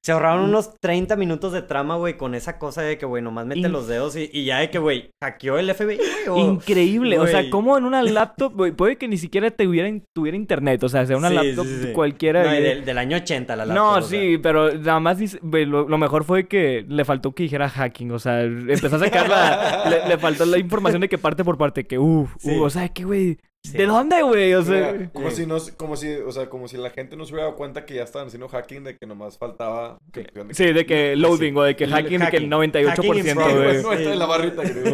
se 0.00 0.12
ahorraron 0.12 0.44
unos 0.44 0.74
30 0.80 1.16
minutos 1.16 1.52
de 1.52 1.62
trama, 1.62 1.96
güey, 1.96 2.16
con 2.16 2.36
esa 2.36 2.56
cosa 2.60 2.82
de 2.82 2.98
que, 2.98 3.04
güey, 3.06 3.20
nomás 3.20 3.44
mete 3.46 3.60
In- 3.66 3.72
los 3.72 3.88
dedos 3.88 4.14
y, 4.16 4.30
y 4.32 4.44
ya 4.44 4.58
de 4.58 4.70
que, 4.70 4.78
güey, 4.78 5.10
hackeó 5.20 5.58
el 5.58 5.68
FBI, 5.74 5.96
güey. 5.96 5.98
o- 6.28 6.38
Increíble. 6.52 7.18
O 7.18 7.26
sea, 7.26 7.50
como 7.50 7.76
en 7.78 7.84
una 7.84 8.02
laptop, 8.04 8.54
güey, 8.54 8.70
puede 8.70 8.94
que 8.96 9.08
ni 9.08 9.18
siquiera 9.18 9.50
te 9.50 9.66
hubiera, 9.66 9.90
tuviera 10.14 10.36
internet. 10.36 10.84
O 10.84 10.88
sea, 10.88 11.04
sea 11.04 11.16
una 11.16 11.30
Sí, 11.30 11.34
laptop 11.34 11.66
sí, 11.66 11.78
sí. 11.86 11.92
cualquiera. 11.92 12.44
No, 12.44 12.54
y 12.56 12.62
del, 12.62 12.84
del 12.84 12.98
año 12.98 13.16
80 13.16 13.56
la 13.56 13.66
laptop, 13.66 13.84
No, 13.84 13.94
o 13.94 14.02
sea. 14.02 14.20
sí, 14.20 14.38
pero 14.38 14.72
nada 14.72 15.00
más 15.00 15.18
dice- 15.18 15.40
güey, 15.42 15.64
lo, 15.64 15.95
lo 15.96 16.04
mejor 16.04 16.24
fue 16.24 16.46
que 16.46 16.84
le 16.88 17.04
faltó 17.04 17.32
que 17.34 17.42
dijera 17.44 17.68
hacking, 17.68 18.10
o 18.12 18.18
sea, 18.18 18.42
empezó 18.42 18.96
a 18.96 18.98
sacar 19.00 19.28
la, 19.28 19.84
le, 19.90 20.08
le 20.08 20.18
faltó 20.18 20.44
la 20.46 20.58
información 20.58 21.00
de 21.00 21.08
que 21.08 21.18
parte 21.18 21.44
por 21.44 21.58
parte, 21.58 21.86
que 21.86 21.98
uff, 21.98 22.34
Sí. 22.38 22.56
o 22.60 22.70
sea, 22.70 22.88
que 22.88 23.04
güey, 23.04 23.38
Sí. 23.64 23.76
¿de 23.78 23.86
dónde, 23.86 24.22
güey? 24.22 24.54
O 24.54 24.62
sea, 24.62 24.92
Mira, 24.92 25.10
como 25.12 25.30
Sí. 25.30 25.36
si 25.38 25.46
no, 25.46 25.56
como 25.76 25.96
si, 25.96 26.12
o 26.14 26.30
sea, 26.30 26.48
como 26.48 26.68
si 26.68 26.76
la 26.76 26.90
gente 26.90 27.16
no 27.16 27.24
se 27.24 27.32
hubiera 27.32 27.46
dado 27.46 27.56
cuenta 27.56 27.84
que 27.84 27.94
ya 27.94 28.04
estaban 28.04 28.28
haciendo 28.28 28.46
hacking 28.48 28.84
de 28.84 28.96
que 28.96 29.06
nomás 29.06 29.38
faltaba 29.38 29.98
que 30.12 30.22
pusieran 30.22 30.46
de 30.48 30.54
que- 30.54 30.54
sí, 30.54 30.72
de 30.72 30.86
que 30.86 31.16
loading 31.16 31.56
o 31.56 31.62
de 31.64 31.74
que 31.74 31.88
hacking, 31.88 32.20
de 32.20 32.30
que 32.30 32.36
el 32.36 32.42
hacking. 32.44 32.50
98%, 32.50 33.12
Hacking 33.12 33.28
in 33.28 33.34
güey. 33.34 33.82
No, 33.82 33.92
está 33.92 34.12
en 34.12 34.18
la 34.20 34.26
barrita, 34.26 34.62
creo. 34.62 34.90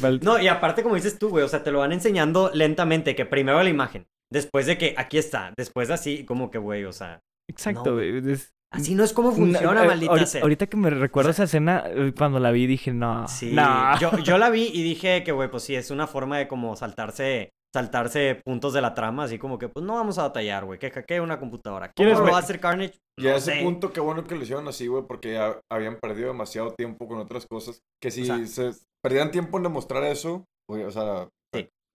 Güey, 0.00 0.18
No, 0.22 0.40
y 0.40 0.48
aparte, 0.48 0.82
como 0.82 0.96
dices 0.96 1.18
tú, 1.20 1.28
güey, 1.28 1.44
o 1.44 1.48
sea, 1.48 1.62
te 1.62 1.70
lo 1.70 1.78
van 1.78 1.92
enseñando 1.92 2.50
lentamente, 2.52 3.14
que 3.14 3.26
primero 3.26 3.62
la 3.62 3.68
imagen, 3.70 4.06
después 4.32 4.66
de 4.66 4.76
que 4.76 4.94
aquí 4.96 5.18
está, 5.18 5.52
después 5.56 5.86
de 5.86 5.94
así, 5.94 6.24
como 6.24 6.50
que, 6.50 6.58
güey, 6.58 6.84
o 6.84 6.92
sea, 6.92 7.20
Exacto, 7.48 7.90
No, 7.90 7.94
güey. 7.94 8.32
es- 8.32 8.52
así 8.76 8.94
no 8.94 9.04
es 9.04 9.12
como 9.12 9.30
Na- 9.30 9.36
funciona, 9.36 9.84
eh, 9.84 9.86
maldita 9.88 10.12
ahorita, 10.12 10.26
sea. 10.26 10.42
ahorita 10.42 10.66
que 10.66 10.76
me 10.76 10.90
recuerdo 10.90 11.30
esa 11.30 11.44
escena, 11.44 11.84
eh, 11.86 12.12
cuando 12.16 12.38
la 12.40 12.50
vi 12.50 12.66
dije, 12.66 12.92
no, 12.92 13.26
Sí, 13.28 13.52
no. 13.52 13.98
yo, 13.98 14.16
yo 14.18 14.38
la 14.38 14.50
vi 14.50 14.70
y 14.72 14.82
dije 14.82 15.24
que, 15.24 15.32
güey, 15.32 15.50
pues 15.50 15.62
sí, 15.64 15.74
es 15.74 15.90
una 15.90 16.06
forma 16.06 16.38
de 16.38 16.48
como 16.48 16.76
saltarse, 16.76 17.50
saltarse 17.74 18.40
puntos 18.44 18.72
de 18.72 18.80
la 18.80 18.94
trama, 18.94 19.24
así 19.24 19.38
como 19.38 19.58
que, 19.58 19.68
pues 19.68 19.84
no 19.84 19.94
vamos 19.94 20.18
a 20.18 20.22
batallar, 20.22 20.64
güey, 20.64 20.78
que 20.78 20.90
hackee 20.90 21.20
una 21.20 21.38
computadora. 21.38 21.86
¿Cómo 21.88 21.94
¿Quieres 21.96 22.18
lo 22.18 22.30
va 22.32 22.38
a 22.38 22.40
hacer 22.40 22.58
Carnage? 22.60 22.94
Y 23.18 23.26
a 23.28 23.32
No 23.32 23.36
ese 23.36 23.52
sé. 23.56 23.62
punto, 23.62 23.92
qué 23.92 24.00
bueno 24.00 24.24
que 24.24 24.34
lo 24.34 24.42
hicieron 24.42 24.66
así, 24.68 24.86
güey, 24.86 25.04
porque 25.06 25.34
ya 25.34 25.60
habían 25.70 25.96
perdido 26.00 26.28
demasiado 26.28 26.72
tiempo 26.74 27.06
con 27.06 27.18
otras 27.18 27.46
cosas. 27.46 27.80
Que 28.02 28.10
si 28.10 28.22
O 28.22 28.24
sea- 28.46 28.46
se 28.46 28.70
perdían 29.02 29.30
tiempo 29.30 29.56
en 29.58 29.64
demostrar 29.64 30.04
eso, 30.04 30.44
güey, 30.70 30.84
o 30.84 30.90
sea, 30.90 31.28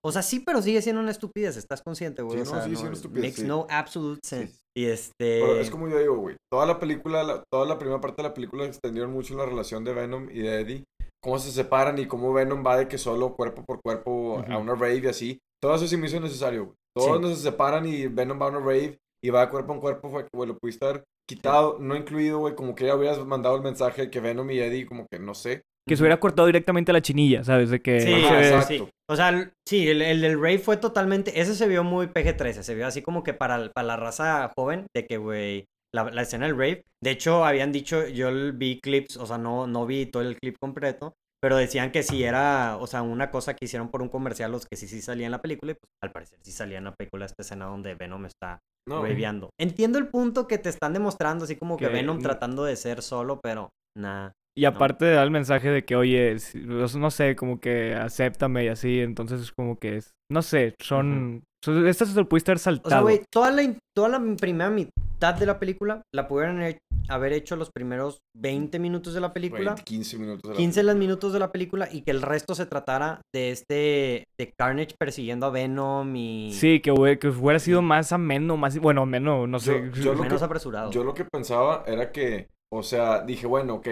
O 0.04 0.12
sea, 0.12 0.22
sí, 0.24 0.40
pero 0.40 0.62
sigue 0.62 0.82
siendo 0.82 1.02
una 1.02 1.12
estupidez, 1.12 1.58
¿estás 1.58 1.82
consciente, 1.84 2.22
güey? 2.24 2.38
Sí, 2.38 2.42
o 2.42 2.46
no, 2.46 2.52
sea, 2.52 2.64
sigue 2.64 2.76
siendo 2.76 2.94
estupidez, 2.96 3.24
Makes 3.32 3.42
sí. 3.42 3.48
no 3.48 3.68
absolute 3.70 4.20
sense. 4.24 4.54
Sí. 4.54 4.60
Y 4.76 4.86
este... 4.86 5.42
pero 5.42 5.60
es 5.60 5.70
como 5.70 5.88
yo 5.88 6.00
digo, 6.00 6.18
güey, 6.18 6.38
toda 6.52 6.66
la 6.66 6.80
película, 6.80 7.24
la- 7.24 7.44
toda 7.52 7.66
la 7.68 7.78
primera 7.78 8.00
parte 8.02 8.22
de 8.24 8.30
la 8.30 8.34
película 8.34 8.66
extendieron 8.66 9.12
mucho 9.12 9.36
la 9.36 9.46
relación 9.46 9.84
de 9.84 9.94
Venom 9.94 10.30
y 10.32 10.40
de 10.40 10.62
Eddie. 10.62 10.84
Cómo 11.24 11.38
se 11.38 11.52
separan 11.52 12.00
y 12.00 12.08
cómo 12.08 12.34
Venom 12.34 12.64
va 12.66 12.78
de 12.78 12.88
que 12.88 12.98
solo 12.98 13.36
cuerpo 13.36 13.64
por 13.64 13.80
cuerpo 13.82 14.40
a 14.40 14.42
Ujú. 14.54 14.60
una 14.60 14.74
rave 14.74 15.02
y 15.04 15.08
así. 15.08 15.40
Todo 15.62 15.76
eso 15.76 15.86
sí 15.88 15.98
me 15.98 16.08
hizo 16.08 16.20
necesario, 16.20 16.66
güey. 16.66 16.76
Todos 16.98 17.22
donde 17.22 17.36
se 17.36 17.44
separan 17.44 17.86
y 17.86 18.08
Venom 18.08 18.42
va 18.42 18.48
a 18.48 18.50
una 18.50 18.60
rave 18.60 18.98
y 19.24 19.30
va 19.30 19.42
de 19.46 19.52
cuerpo 19.52 19.74
en 19.74 19.80
cuerpo 19.82 20.10
fue 20.10 20.24
que, 20.24 20.30
güey, 20.34 20.48
lo 20.50 20.58
pudiste 20.58 20.84
haber 20.84 21.04
quitado, 21.30 21.78
no 21.80 21.96
incluido, 21.96 22.40
güey, 22.40 22.56
como 22.56 22.74
que 22.74 22.88
ya 22.88 22.96
hubieras 22.96 23.24
mandado 23.26 23.56
el 23.56 23.62
mensaje 23.62 24.04
de 24.04 24.10
que 24.10 24.20
Venom 24.20 24.50
y 24.50 24.60
Eddie, 24.60 24.88
como 24.88 25.06
que 25.12 25.20
no 25.20 25.36
sé. 25.36 25.62
Que 25.88 25.96
se 25.98 26.04
hubiera 26.04 26.20
cortado 26.20 26.46
directamente 26.46 26.92
a 26.92 26.94
la 26.94 27.02
chinilla, 27.02 27.44
¿sabes? 27.44 27.70
De 27.70 27.82
que... 27.82 28.00
Sí, 28.02 28.14
Ajá, 28.14 28.44
se 28.44 28.56
ve- 28.56 28.62
sí. 28.64 28.88
O 29.10 29.16
sea, 29.16 29.52
sí, 29.68 29.88
el, 29.90 30.02
el 30.02 30.22
del 30.22 30.36
Rave 30.40 30.60
fue 30.60 30.78
totalmente. 30.78 31.40
Ese 31.42 31.56
se 31.56 31.68
vio 31.68 31.84
muy 31.84 32.08
PG-13. 32.08 32.62
Se 32.62 32.76
vio 32.76 32.88
así 32.88 33.02
como 33.02 33.24
que 33.24 33.34
para, 33.34 33.70
para 33.72 33.88
la 33.88 33.98
raza 33.98 34.52
joven, 34.56 34.86
de 34.96 35.06
que, 35.06 35.18
güey, 35.18 35.66
la, 35.94 36.06
la 36.12 36.22
escena 36.22 36.46
del 36.46 36.56
Rave. 36.56 36.84
De 37.04 37.12
hecho, 37.12 37.44
habían 37.44 37.72
dicho, 37.72 38.08
yo 38.08 38.30
vi 38.54 38.80
clips, 38.80 39.18
o 39.18 39.26
sea, 39.26 39.38
no, 39.38 39.68
no 39.68 39.86
vi 39.86 40.06
todo 40.06 40.24
el 40.24 40.38
clip 40.38 40.56
completo. 40.62 41.14
Pero 41.44 41.58
decían 41.58 41.92
que 41.92 42.04
sí 42.04 42.24
era, 42.24 42.78
o 42.80 42.86
sea, 42.86 43.02
una 43.02 43.32
cosa 43.32 43.56
que 43.56 43.66
hicieron 43.66 43.90
por 43.90 44.04
un 44.04 44.10
comercial, 44.10 44.52
los 44.52 44.68
que 44.68 44.78
sí, 44.78 44.88
sí 44.88 45.02
salía 45.02 45.26
en 45.26 45.32
la 45.32 45.42
película. 45.42 45.72
Y 45.72 45.76
pues 45.76 45.90
al 46.04 46.12
parecer 46.12 46.38
sí 46.44 46.52
salía 46.52 46.78
en 46.78 46.84
la 46.84 46.94
película 46.94 47.26
esta 47.26 47.42
escena 47.42 47.66
donde 47.66 47.96
Venom 47.96 48.28
está 48.28 48.60
No, 48.88 49.02
raveando. 49.02 49.50
Entiendo 49.60 49.98
el 49.98 50.08
punto 50.08 50.48
que 50.48 50.60
te 50.60 50.70
están 50.70 50.94
demostrando, 50.94 51.46
así 51.46 51.56
como 51.56 51.78
que 51.78 51.88
Que 51.88 51.92
Venom 51.92 52.18
no- 52.18 52.22
tratando 52.22 52.64
de 52.64 52.76
ser 52.76 53.02
solo, 53.02 53.40
pero 53.42 53.72
nada. 53.98 54.34
Y 54.58 54.66
aparte 54.66 55.06
da 55.10 55.24
el 55.24 55.32
mensaje 55.32 55.70
de 55.70 55.86
que, 55.86 55.96
oye, 55.96 56.38
si- 56.40 56.60
pues, 56.60 56.96
no 56.96 57.10
sé, 57.12 57.36
como 57.36 57.60
que 57.60 57.96
acéptame 57.96 58.66
y 58.66 58.68
así. 58.68 59.00
Entonces 59.00 59.42
es 59.42 59.52
como 59.52 59.78
que 59.78 59.98
es... 59.98 60.12
No 60.32 60.42
sé, 60.42 60.76
son... 60.82 61.44
son- 61.64 61.88
Esto 61.88 62.06
se 62.06 62.16
lo 62.20 62.28
pudiste 62.28 62.52
haber 62.52 62.58
O 62.58 62.62
sea, 62.64 62.74
saltado. 62.74 63.02
güey, 63.04 63.22
toda 63.32 63.52
la, 63.52 63.64
toda 63.96 64.10
la 64.10 64.20
primera 64.36 64.70
mitad 64.70 65.36
de 65.36 65.46
la 65.46 65.58
película 65.60 66.02
la 66.14 66.28
pudieron 66.28 66.62
he- 66.62 66.78
haber 67.08 67.32
hecho 67.34 67.56
los 67.56 67.70
primeros 67.74 68.20
20 68.38 68.78
minutos 68.80 69.14
de 69.14 69.22
la 69.22 69.32
película, 69.34 69.72
20, 69.76 69.84
15 69.84 70.18
minutos. 70.18 70.42
de 70.44 70.50
la 70.50 70.56
15 70.58 70.84
los 70.84 70.96
minutos 70.96 71.34
de 71.34 71.40
la 71.40 71.52
película 71.52 71.88
y 71.92 72.02
que 72.02 72.12
el 72.12 72.22
resto 72.22 72.54
se 72.56 72.66
tratara 72.66 73.22
de 73.34 73.52
este, 73.52 74.24
de 74.38 74.52
Carnage 74.58 74.96
persiguiendo 75.00 75.46
a 75.46 75.50
Venom 75.52 76.14
y 76.16 76.52
Sí, 76.54 76.80
que, 76.82 76.92
güey, 76.92 77.20
que 77.20 77.30
hubiera 77.30 77.60
sido 77.60 77.82
más 77.82 78.12
ameno, 78.12 78.58
más... 78.58 78.78
Bueno, 78.80 79.04
ameno, 79.04 79.48
no 79.48 79.60
sé. 79.60 79.90
Yo- 79.94 80.02
yo 80.02 80.14
lo 80.14 80.24
menos 80.24 80.40
que- 80.40 80.46
apresurado. 80.46 80.92
Yo 80.92 81.04
lo 81.04 81.14
que 81.14 81.26
pensaba 81.26 81.84
era 81.88 82.12
que, 82.12 82.48
o 82.74 82.84
sea, 82.84 83.22
dije, 83.24 83.48
bueno, 83.48 83.76
ok, 83.76 83.88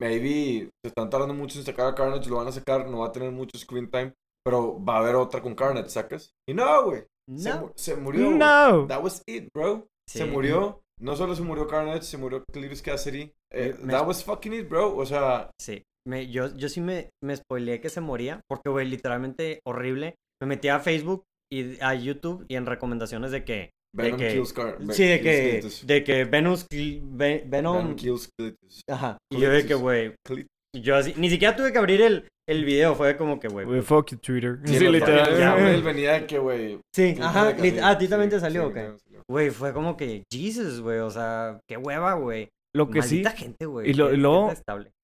maybe 0.00 0.68
se 0.84 0.88
están 0.88 1.10
tardando 1.10 1.34
mucho 1.34 1.58
en 1.58 1.64
sacar 1.64 1.86
a 1.88 1.94
Carnage, 1.94 2.28
lo 2.28 2.36
van 2.36 2.48
a 2.48 2.52
sacar, 2.52 2.88
no 2.88 2.98
va 3.00 3.08
a 3.08 3.12
tener 3.12 3.30
mucho 3.30 3.58
screen 3.58 3.90
time, 3.90 4.12
pero 4.44 4.82
va 4.84 4.96
a 4.96 4.98
haber 5.00 5.14
otra 5.16 5.40
con 5.42 5.54
Carnage, 5.54 5.90
¿sacas? 5.90 6.30
Y 6.48 6.54
no, 6.54 6.84
güey, 6.84 7.04
se, 7.36 7.50
No. 7.50 7.60
mu- 7.60 7.70
se 7.74 7.96
murió. 7.96 8.30
No. 8.30 8.86
That 8.86 9.02
was 9.02 9.22
it, 9.26 9.48
bro. 9.54 9.86
se 10.08 10.24
murió. 10.24 10.80
No 11.00 11.14
solo 11.16 11.34
se 11.34 11.42
murió 11.42 11.66
Carnage, 11.66 12.02
se 12.02 12.16
murió 12.16 12.42
Cletus 12.52 12.80
Cassidy. 12.80 13.32
Eh, 13.52 13.74
Me- 13.82 13.92
that 13.92 14.06
was 14.06 14.24
fucking 14.24 14.54
it, 14.54 14.68
bro. 14.68 14.96
O 14.96 15.04
sea, 15.04 15.50
Sí. 15.60 15.82
Me, 16.08 16.30
yo, 16.30 16.54
yo 16.54 16.68
sí 16.68 16.80
me, 16.80 17.10
me 17.22 17.34
spoileé 17.36 17.80
que 17.80 17.90
se 17.90 18.00
moría, 18.00 18.40
porque, 18.48 18.70
güey, 18.70 18.86
literalmente 18.88 19.58
horrible. 19.66 20.14
Me 20.40 20.46
metí 20.46 20.68
a 20.68 20.78
Facebook 20.78 21.24
y 21.52 21.82
a 21.82 21.94
YouTube 21.94 22.44
y 22.48 22.54
en 22.54 22.64
recomendaciones 22.66 23.32
de 23.32 23.44
que... 23.44 23.70
Venom 23.94 24.18
que- 24.18 24.32
kills 24.32 24.52
Car 24.52 24.78
Sí, 24.90 25.04
de 25.04 25.20
kills 25.20 25.80
que, 25.80 25.86
de 25.94 26.04
que 26.04 26.24
Venom... 26.24 26.56
Venom 27.10 27.94
kills 27.96 28.28
Cletus. 28.38 28.80
Ajá. 28.88 29.18
Y 29.32 29.38
yo 29.40 29.50
de 29.50 29.66
que, 29.66 29.74
güey, 29.74 30.14
yo 30.76 30.96
así... 30.96 31.14
Ni 31.16 31.30
siquiera 31.30 31.56
tuve 31.56 31.72
que 31.72 31.78
abrir 31.78 32.02
el, 32.02 32.28
el 32.48 32.64
video, 32.64 32.94
fue 32.94 33.16
como 33.16 33.40
que, 33.40 33.48
güey... 33.48 33.80
Fuck 33.82 34.10
you, 34.12 34.18
Twitter. 34.18 34.58
Sí, 34.64 34.78
Sí, 34.78 34.88
literal. 34.88 35.38
Ya, 35.38 35.54
güey, 35.54 35.74
él 35.74 35.82
venía 35.82 36.12
de 36.12 36.26
que, 36.26 36.38
güey. 36.38 36.78
Sí, 36.94 37.16
ajá. 37.20 37.54
Ah, 37.82 37.88
¿a 37.90 37.98
ti 37.98 38.08
también 38.08 38.30
te 38.30 38.36
Sí, 38.36 38.40
salió 38.40 38.62
sí, 38.64 38.68
o 38.68 38.72
qué? 38.72 38.80
me 38.88 38.98
salió. 38.98 39.22
Güey, 39.28 39.50
fue 39.50 39.72
como 39.72 39.96
que, 39.96 40.22
Jesus, 40.32 40.80
güey, 40.80 40.98
o 40.98 41.10
sea, 41.10 41.58
qué 41.68 41.76
hueva, 41.76 42.14
güey. 42.14 42.48
Lo 42.76 42.90
que 42.90 43.00
sí, 43.00 43.22
Maldita 43.22 43.30
gente, 43.30 43.64
güey. 43.64 43.88
y 43.90 43.94
lo- 43.94 44.12
luego- 44.12 44.52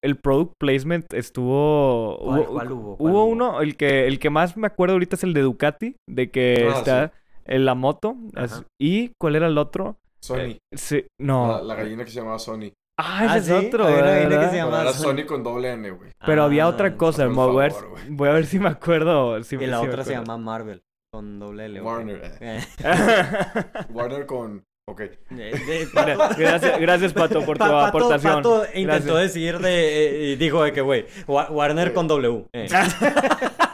el 0.03 0.15
product 0.17 0.53
placement 0.59 1.11
estuvo... 1.11 2.19
¿Cuál- 2.23 2.39
hubo- 2.41 2.53
cuál 2.53 2.71
hubo? 2.71 2.97
¿Cuál 2.97 3.11
Hubo 3.13 3.23
hubo? 3.23 3.31
uno, 3.31 3.61
el 3.61 3.75
que, 3.75 4.05
el 4.07 4.19
que 4.19 4.29
más 4.29 4.55
me 4.55 4.67
acuerdo 4.67 4.93
ahorita 4.93 5.15
es 5.15 5.23
el 5.23 5.33
de 5.33 5.41
Ducati, 5.41 5.95
de 6.07 6.29
que 6.29 6.69
Ah, 6.71 6.77
está 6.77 7.13
la 7.45 7.75
moto. 7.75 8.15
¿Y 8.79 9.11
cuál 9.19 9.35
era 9.35 9.47
el 9.47 9.57
otro? 9.57 9.97
Sony. 10.21 10.37
Eh, 10.37 10.59
sí, 10.73 11.05
no. 11.19 11.47
La, 11.57 11.61
la 11.63 11.75
gallina 11.75 12.05
que 12.05 12.11
se 12.11 12.19
llamaba 12.19 12.39
Sony. 12.39 12.71
Ah, 12.97 13.25
Ah, 13.27 13.37
ese 13.37 13.47
¿sí? 13.47 13.53
es 13.65 13.67
otro. 13.67 13.85
Había 13.87 13.99
una 14.03 14.11
gallina 14.11 14.39
que 14.39 14.49
se 14.49 14.55
llama- 14.55 14.71
Pero 14.77 14.81
era 14.83 14.93
Sony. 14.93 15.03
Sony 15.17 15.25
con 15.25 15.43
doble 15.43 15.71
N, 15.73 15.91
güey. 15.91 16.11
Pero 16.25 16.43
había 16.43 16.63
Ah, 16.63 16.67
otra 16.69 16.95
cosa. 16.95 17.25
por 17.25 17.33
Voy 17.33 17.65
a, 17.65 17.67
ver, 17.67 17.73
voy 18.09 18.29
a 18.29 18.31
ver 18.33 18.45
si 18.45 18.59
me 18.59 18.69
acuerdo. 18.69 19.43
si- 19.43 19.55
Y 19.55 19.65
la 19.67 19.79
si 19.79 19.83
me 19.83 19.89
otra 19.89 20.03
se 20.05 20.11
llama 20.13 20.37
Marvel, 20.37 20.81
con 21.11 21.39
doble 21.39 21.65
L. 21.65 21.81
Warner. 21.81 22.21
eh. 22.39 22.59
Eh, 22.79 22.83
Warner 23.89 24.25
con. 24.25 24.63
Ok. 24.85 25.01
eh, 25.01 25.87
gracias, 26.37 26.79
gracias, 26.79 27.13
Pato, 27.13 27.41
por 27.45 27.57
tu 27.57 27.63
Pa- 27.63 27.69
Pato- 27.69 27.85
aportación. 27.97 28.33
Pato 28.35 28.63
intentó 28.75 29.13
Gracias. 29.15 29.33
decir 29.33 29.59
de. 29.59 30.05
eh, 30.29 30.31
y 30.31 30.35
dijo 30.35 30.63
de 30.63 30.71
que, 30.71 30.81
güey, 30.81 31.05
Wa- 31.27 31.49
Warner 31.49 31.93
con 31.93 32.07
W. 32.07 32.45
eh. 32.53 32.67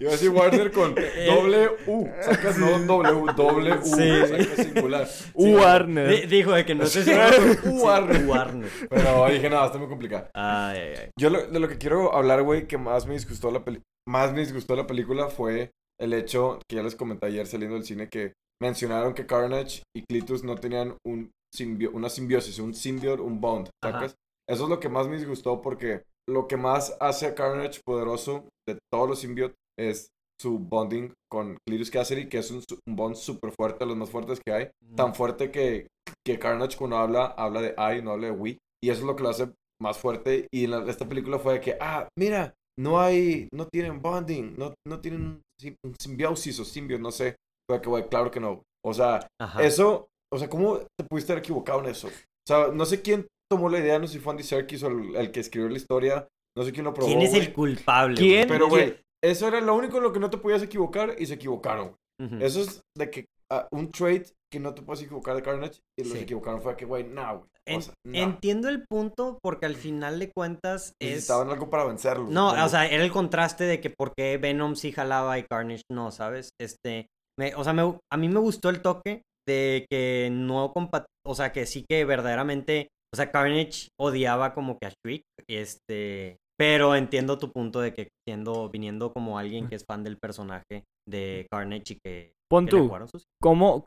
Iba 0.00 0.08
a 0.08 0.12
decir 0.12 0.30
Warner 0.30 0.72
con 0.72 0.94
doble 1.26 1.68
U. 1.86 2.08
Sacas 2.22 2.58
no 2.58 2.78
W, 2.78 3.32
doble 3.36 3.74
U. 3.74 3.84
Sí. 3.84 4.10
Sacas 4.26 4.66
singular. 4.66 5.08
U 5.34 5.56
Warner. 5.56 6.08
Di- 6.08 6.26
Dijo 6.26 6.52
de 6.52 6.64
que 6.64 6.74
no 6.74 6.86
sé 6.86 7.04
si. 7.04 7.10
U 7.68 7.82
Warner. 7.84 8.26
Warner. 8.26 8.70
Pero 8.88 9.26
dije, 9.28 9.50
no, 9.50 9.64
está 9.64 9.78
muy 9.78 9.88
complicado. 9.88 10.28
Ay, 10.34 10.78
ay, 10.78 10.94
ay. 11.02 11.10
Yo 11.18 11.28
lo- 11.30 11.46
de 11.46 11.60
lo 11.60 11.68
que 11.68 11.76
quiero 11.78 12.14
hablar, 12.14 12.42
güey, 12.42 12.66
que 12.66 12.78
más 12.78 13.06
me 13.06 13.12
disgustó 13.14 13.50
la 13.50 13.64
peli 13.64 13.80
más 14.08 14.32
me 14.32 14.40
disgustó 14.40 14.74
la 14.74 14.86
película 14.86 15.28
fue 15.28 15.70
el 16.00 16.14
hecho 16.14 16.58
que 16.68 16.76
ya 16.76 16.82
les 16.82 16.96
comenté 16.96 17.26
ayer 17.26 17.46
saliendo 17.46 17.76
del 17.76 17.84
cine 17.84 18.08
que 18.08 18.32
mencionaron 18.60 19.12
que 19.14 19.26
Carnage 19.26 19.82
y 19.94 20.02
Cletus 20.08 20.42
no 20.42 20.56
tenían 20.56 20.96
un 21.06 21.30
simbio 21.54 21.90
una 21.92 22.08
simbiosis, 22.08 22.58
un 22.58 22.74
symbiote, 22.74 23.22
un 23.22 23.40
bond, 23.40 23.68
Ajá. 23.84 23.92
¿sacas? 23.92 24.14
Eso 24.48 24.64
es 24.64 24.70
lo 24.70 24.80
que 24.80 24.88
más 24.88 25.06
me 25.06 25.16
disgustó 25.16 25.60
porque 25.60 26.02
lo 26.28 26.48
que 26.48 26.56
más 26.56 26.96
hace 26.98 27.26
a 27.26 27.34
Carnage 27.34 27.80
poderoso 27.84 28.48
de 28.66 28.78
todos 28.92 29.08
los 29.08 29.20
symbiotes 29.20 29.54
es 29.88 30.08
su 30.40 30.58
bonding 30.58 31.12
con 31.30 31.56
Cletus 31.68 31.90
Cassidy, 31.90 32.28
que 32.28 32.38
es 32.38 32.50
un, 32.50 32.62
un 32.88 32.96
bond 32.96 33.14
súper 33.14 33.52
fuerte, 33.52 33.84
los 33.86 33.96
más 33.96 34.10
fuertes 34.10 34.40
que 34.44 34.52
hay. 34.52 34.70
Tan 34.96 35.14
fuerte 35.14 35.50
que, 35.50 35.86
que 36.26 36.38
Carnage 36.38 36.76
cuando 36.76 36.96
habla, 36.96 37.26
habla 37.26 37.60
de 37.62 37.74
I, 37.76 38.02
no 38.02 38.12
habla 38.12 38.28
de 38.28 38.32
we. 38.32 38.58
Y 38.82 38.88
eso 38.90 39.00
es 39.00 39.06
lo 39.06 39.16
que 39.16 39.22
lo 39.22 39.28
hace 39.30 39.50
más 39.82 39.98
fuerte. 39.98 40.48
Y 40.52 40.64
en 40.64 40.70
la- 40.70 40.84
esta 40.90 41.06
película 41.08 41.38
fue 41.38 41.54
de 41.54 41.60
que, 41.60 41.76
ah, 41.80 42.08
mira, 42.18 42.54
no 42.78 43.00
hay, 43.00 43.48
no 43.52 43.66
tienen 43.68 44.00
bonding, 44.00 44.54
no, 44.56 44.72
no 44.88 45.00
tienen 45.00 45.20
un, 45.22 45.42
sim- 45.60 45.76
un 45.84 45.94
simbiosis 46.00 46.58
o 46.60 46.64
symbiote, 46.64 47.02
no 47.02 47.10
sé. 47.10 47.36
Fue 47.68 47.80
que, 47.82 47.88
güey, 47.90 48.08
claro 48.08 48.30
que 48.30 48.40
no. 48.40 48.62
O 48.84 48.94
sea, 48.94 49.26
Ajá. 49.38 49.62
eso, 49.62 50.08
o 50.32 50.38
sea, 50.38 50.48
¿cómo 50.48 50.78
te 50.78 51.04
pudiste 51.08 51.32
haber 51.32 51.42
equivocado 51.44 51.80
en 51.80 51.90
eso? 51.90 52.08
O 52.08 52.46
sea, 52.48 52.68
no 52.72 52.86
sé 52.86 53.02
quién 53.02 53.26
tomó 53.52 53.68
la 53.68 53.78
idea, 53.80 53.98
no 53.98 54.06
sé 54.06 54.14
si 54.14 54.18
fue 54.20 54.30
Andy 54.32 54.42
Serkis 54.42 54.82
o 54.84 54.88
el, 54.88 55.14
el 55.16 55.30
que 55.30 55.40
escribió 55.40 55.68
la 55.68 55.76
historia, 55.76 56.26
no 56.56 56.64
sé 56.64 56.72
quién 56.72 56.84
lo 56.84 56.94
probó. 56.94 57.08
¿Quién 57.08 57.20
es 57.20 57.30
güey. 57.30 57.42
el 57.42 57.52
culpable? 57.52 58.16
¿Quién? 58.16 58.48
Pero, 58.48 58.68
güey, 58.68 58.96
eso 59.22 59.48
era 59.48 59.60
lo 59.60 59.74
único 59.74 59.98
en 59.98 60.02
lo 60.04 60.12
que 60.12 60.20
no 60.20 60.30
te 60.30 60.38
podías 60.38 60.62
equivocar 60.62 61.14
y 61.18 61.26
se 61.26 61.34
equivocaron. 61.34 61.94
Eso 62.40 62.60
es 62.60 62.82
de 62.98 63.10
que 63.10 63.24
ah, 63.50 63.66
un 63.72 63.90
trait 63.90 64.28
que 64.52 64.60
no 64.60 64.74
te 64.74 64.82
puedes 64.82 65.02
equivocar 65.02 65.34
de 65.36 65.42
Carnage 65.42 65.80
y 65.98 66.04
los 66.04 66.12
Sí. 66.12 66.18
equivocaron 66.18 66.60
fue 66.60 66.76
que, 66.76 66.84
güey, 66.84 67.04
no, 67.04 67.38
güey. 67.38 67.50
En-. 67.66 68.14
Entiendo 68.14 68.68
el 68.68 68.84
punto 68.86 69.38
porque 69.42 69.64
al 69.66 69.74
final 69.76 70.18
de 70.18 70.30
cuentas 70.30 70.92
es... 71.00 71.08
Necesitaban 71.10 71.48
algo 71.50 71.70
para 71.70 71.84
vencerlo. 71.84 72.26
No, 72.28 72.48
o 72.62 72.68
sea, 72.68 72.86
era 72.86 73.02
el 73.04 73.10
contraste 73.10 73.64
de 73.64 73.80
que 73.80 73.88
por 73.90 74.12
qué 74.14 74.36
Venom 74.36 74.74
sí 74.76 74.92
jalaba 74.92 75.38
y 75.38 75.44
Carnage 75.44 75.82
no, 75.90 76.10
¿sabes? 76.10 76.50
Este, 76.60 77.06
me, 77.38 77.54
o 77.54 77.64
sea, 77.64 77.72
me- 77.72 77.96
a 78.12 78.16
mí 78.18 78.28
me 78.28 78.40
gustó 78.40 78.68
el 78.68 78.82
toque 78.82 79.22
de 79.48 79.86
que 79.90 80.28
no 80.30 80.74
compa- 80.74 81.06
o 81.26 81.34
sea, 81.34 81.52
que 81.52 81.64
sí 81.64 81.84
que 81.88 82.04
verdaderamente, 82.04 82.88
o 83.14 83.16
sea, 83.16 83.30
Carnage 83.30 83.88
odiaba 83.98 84.52
como 84.52 84.76
que 84.78 84.88
a 84.88 84.92
Shriek, 85.06 85.22
este, 85.48 86.36
pero 86.60 86.94
entiendo 86.94 87.38
tu 87.38 87.50
punto 87.52 87.80
de 87.80 87.94
que 87.94 88.08
siendo, 88.28 88.68
viniendo 88.68 89.14
como 89.14 89.38
alguien 89.38 89.66
que 89.66 89.76
es 89.76 89.84
fan 89.86 90.04
del 90.04 90.18
personaje 90.18 90.84
de 91.08 91.46
Carnage 91.50 91.94
y 91.94 91.98
que, 92.04 92.34
Pon 92.50 92.66
que 92.66 92.70
tú, 92.72 92.92
sus... 93.10 93.24
¿cómo, 93.40 93.82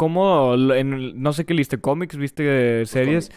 en, 0.74 1.22
no 1.22 1.34
sé 1.34 1.46
qué 1.46 1.54
liste, 1.54 1.80
cómics, 1.80 2.18
viste 2.18 2.84
series? 2.88 3.30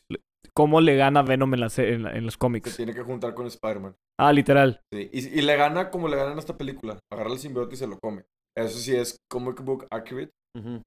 ¿Cómo 0.55 0.81
le 0.81 0.97
gana 0.97 1.21
Venom 1.23 1.53
en, 1.53 1.61
la 1.61 1.69
se- 1.69 1.93
en, 1.93 2.05
la- 2.05 2.17
en 2.17 2.25
los 2.25 2.35
Se 2.35 2.39
cómics? 2.39 2.77
tiene 2.79 2.95
que 2.95 3.03
juntar 3.03 3.35
con 3.35 3.47
Spider-Man. 3.47 3.95
Ah, 4.19 4.33
literal. 4.33 4.81
Sí. 4.91 5.11
Y, 5.13 5.39
y 5.39 5.43
le 5.43 5.55
gana 5.57 5.91
como 5.91 6.09
le 6.09 6.17
gana 6.17 6.33
en 6.33 6.39
esta 6.39 6.57
película. 6.57 6.99
Agarra 7.13 7.31
el 7.31 7.39
simbiote 7.39 7.75
y 7.75 7.79
se 7.79 7.87
lo 7.87 7.99
come. 7.99 8.25
Eso 8.57 8.79
sí 8.79 8.97
es 8.97 9.19
comic 9.31 9.63
book 9.63 9.87
accurate. 9.91 10.31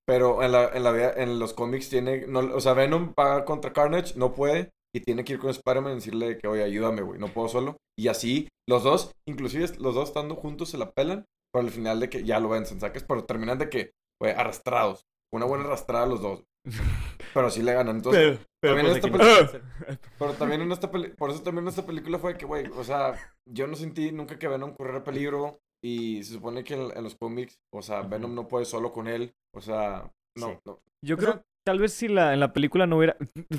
Pero 0.08 0.41
en, 0.41 0.51
la, 0.53 0.70
en, 0.74 0.84
la, 0.84 0.91
vida- 0.91 1.13
en 1.15 1.38
los 1.38 1.53
cómics 1.53 1.89
tiene... 1.89 2.25
No, 2.25 2.39
o 2.39 2.60
sea, 2.60 2.74
Venom 2.74 3.13
va 3.20 3.46
contra 3.46 3.72
Carnage, 3.74 4.18
no 4.18 4.34
puede. 4.34 4.72
Y 4.96 5.01
tiene 5.01 5.24
que 5.24 5.34
ir 5.34 5.39
con 5.39 5.50
Spider-Man 5.51 5.91
y 5.93 5.96
decirle 5.96 6.38
que, 6.38 6.48
oye, 6.48 6.63
ayúdame, 6.63 7.01
güey, 7.01 7.19
no 7.19 7.27
puedo 7.27 7.48
solo. 7.48 7.77
Y 7.98 8.08
así, 8.08 8.48
los 8.67 8.84
dos, 8.84 9.12
inclusive 9.27 9.67
los 9.79 9.93
dos 9.96 10.10
estando 10.10 10.36
juntos, 10.36 10.69
se 10.69 10.77
la 10.77 10.91
pelan. 10.91 11.25
Pero 11.53 11.65
al 11.65 11.72
final 11.72 12.00
de 12.00 12.10
que 12.10 12.24
ya 12.24 12.39
lo 12.39 12.50
vencen, 12.50 12.79
¿sacas? 12.79 13.03
Pero 13.03 13.25
terminan 13.25 13.58
de 13.58 13.69
que, 13.69 13.91
güey, 14.22 14.34
arrastrados. 14.34 15.01
Una 15.34 15.46
buena 15.46 15.65
arrastrada 15.65 16.05
los 16.05 16.22
dos. 16.22 16.43
Pero 17.34 17.50
sí 17.50 17.62
le 17.63 17.74
ganan. 17.74 17.98
Entonces, 17.98 18.39
también 18.62 18.86
pues, 18.88 18.98
esta 18.98 19.08
aquí 19.08 19.17
no 19.17 19.24
película- 19.24 20.00
pero 20.17 20.34
también 20.34 20.62
en 20.62 20.72
esta 20.72 20.91
peli- 20.91 21.10
por 21.10 21.29
eso 21.29 21.41
también 21.41 21.63
en 21.65 21.69
esta 21.69 21.86
película 21.86 22.17
fue 22.19 22.38
que, 22.38 22.46
güey, 22.46 22.67
o 22.67 22.84
sea, 22.84 23.13
yo 23.48 23.67
no 23.67 23.75
sentí 23.75 24.12
nunca 24.12 24.38
que 24.39 24.48
Venom 24.48 24.74
corriera 24.75 25.03
peligro 25.03 25.60
y 25.84 26.24
se 26.24 26.34
supone 26.34 26.63
que 26.63 26.74
en, 26.74 26.96
en 26.98 27.03
los 27.03 27.15
cómics, 27.15 27.55
o 27.74 27.81
sea. 27.81 28.01
Venom 28.01 28.34
no 28.36 28.48
puede 28.48 28.65
solo 28.65 28.91
con 28.91 29.08
él, 29.08 29.31
o 29.55 29.62
sea, 29.62 30.12
no, 30.38 30.48
Sí. 30.50 30.58
no. 30.65 30.79
Yo 31.05 31.17
creo 31.17 31.41
tal 31.66 31.80
vez 31.80 31.94
si 31.94 32.08
la, 32.08 32.34
en 32.34 32.39
la 32.39 32.54
película 32.54 32.88
no 32.88 32.98
hubiera... 32.98 33.16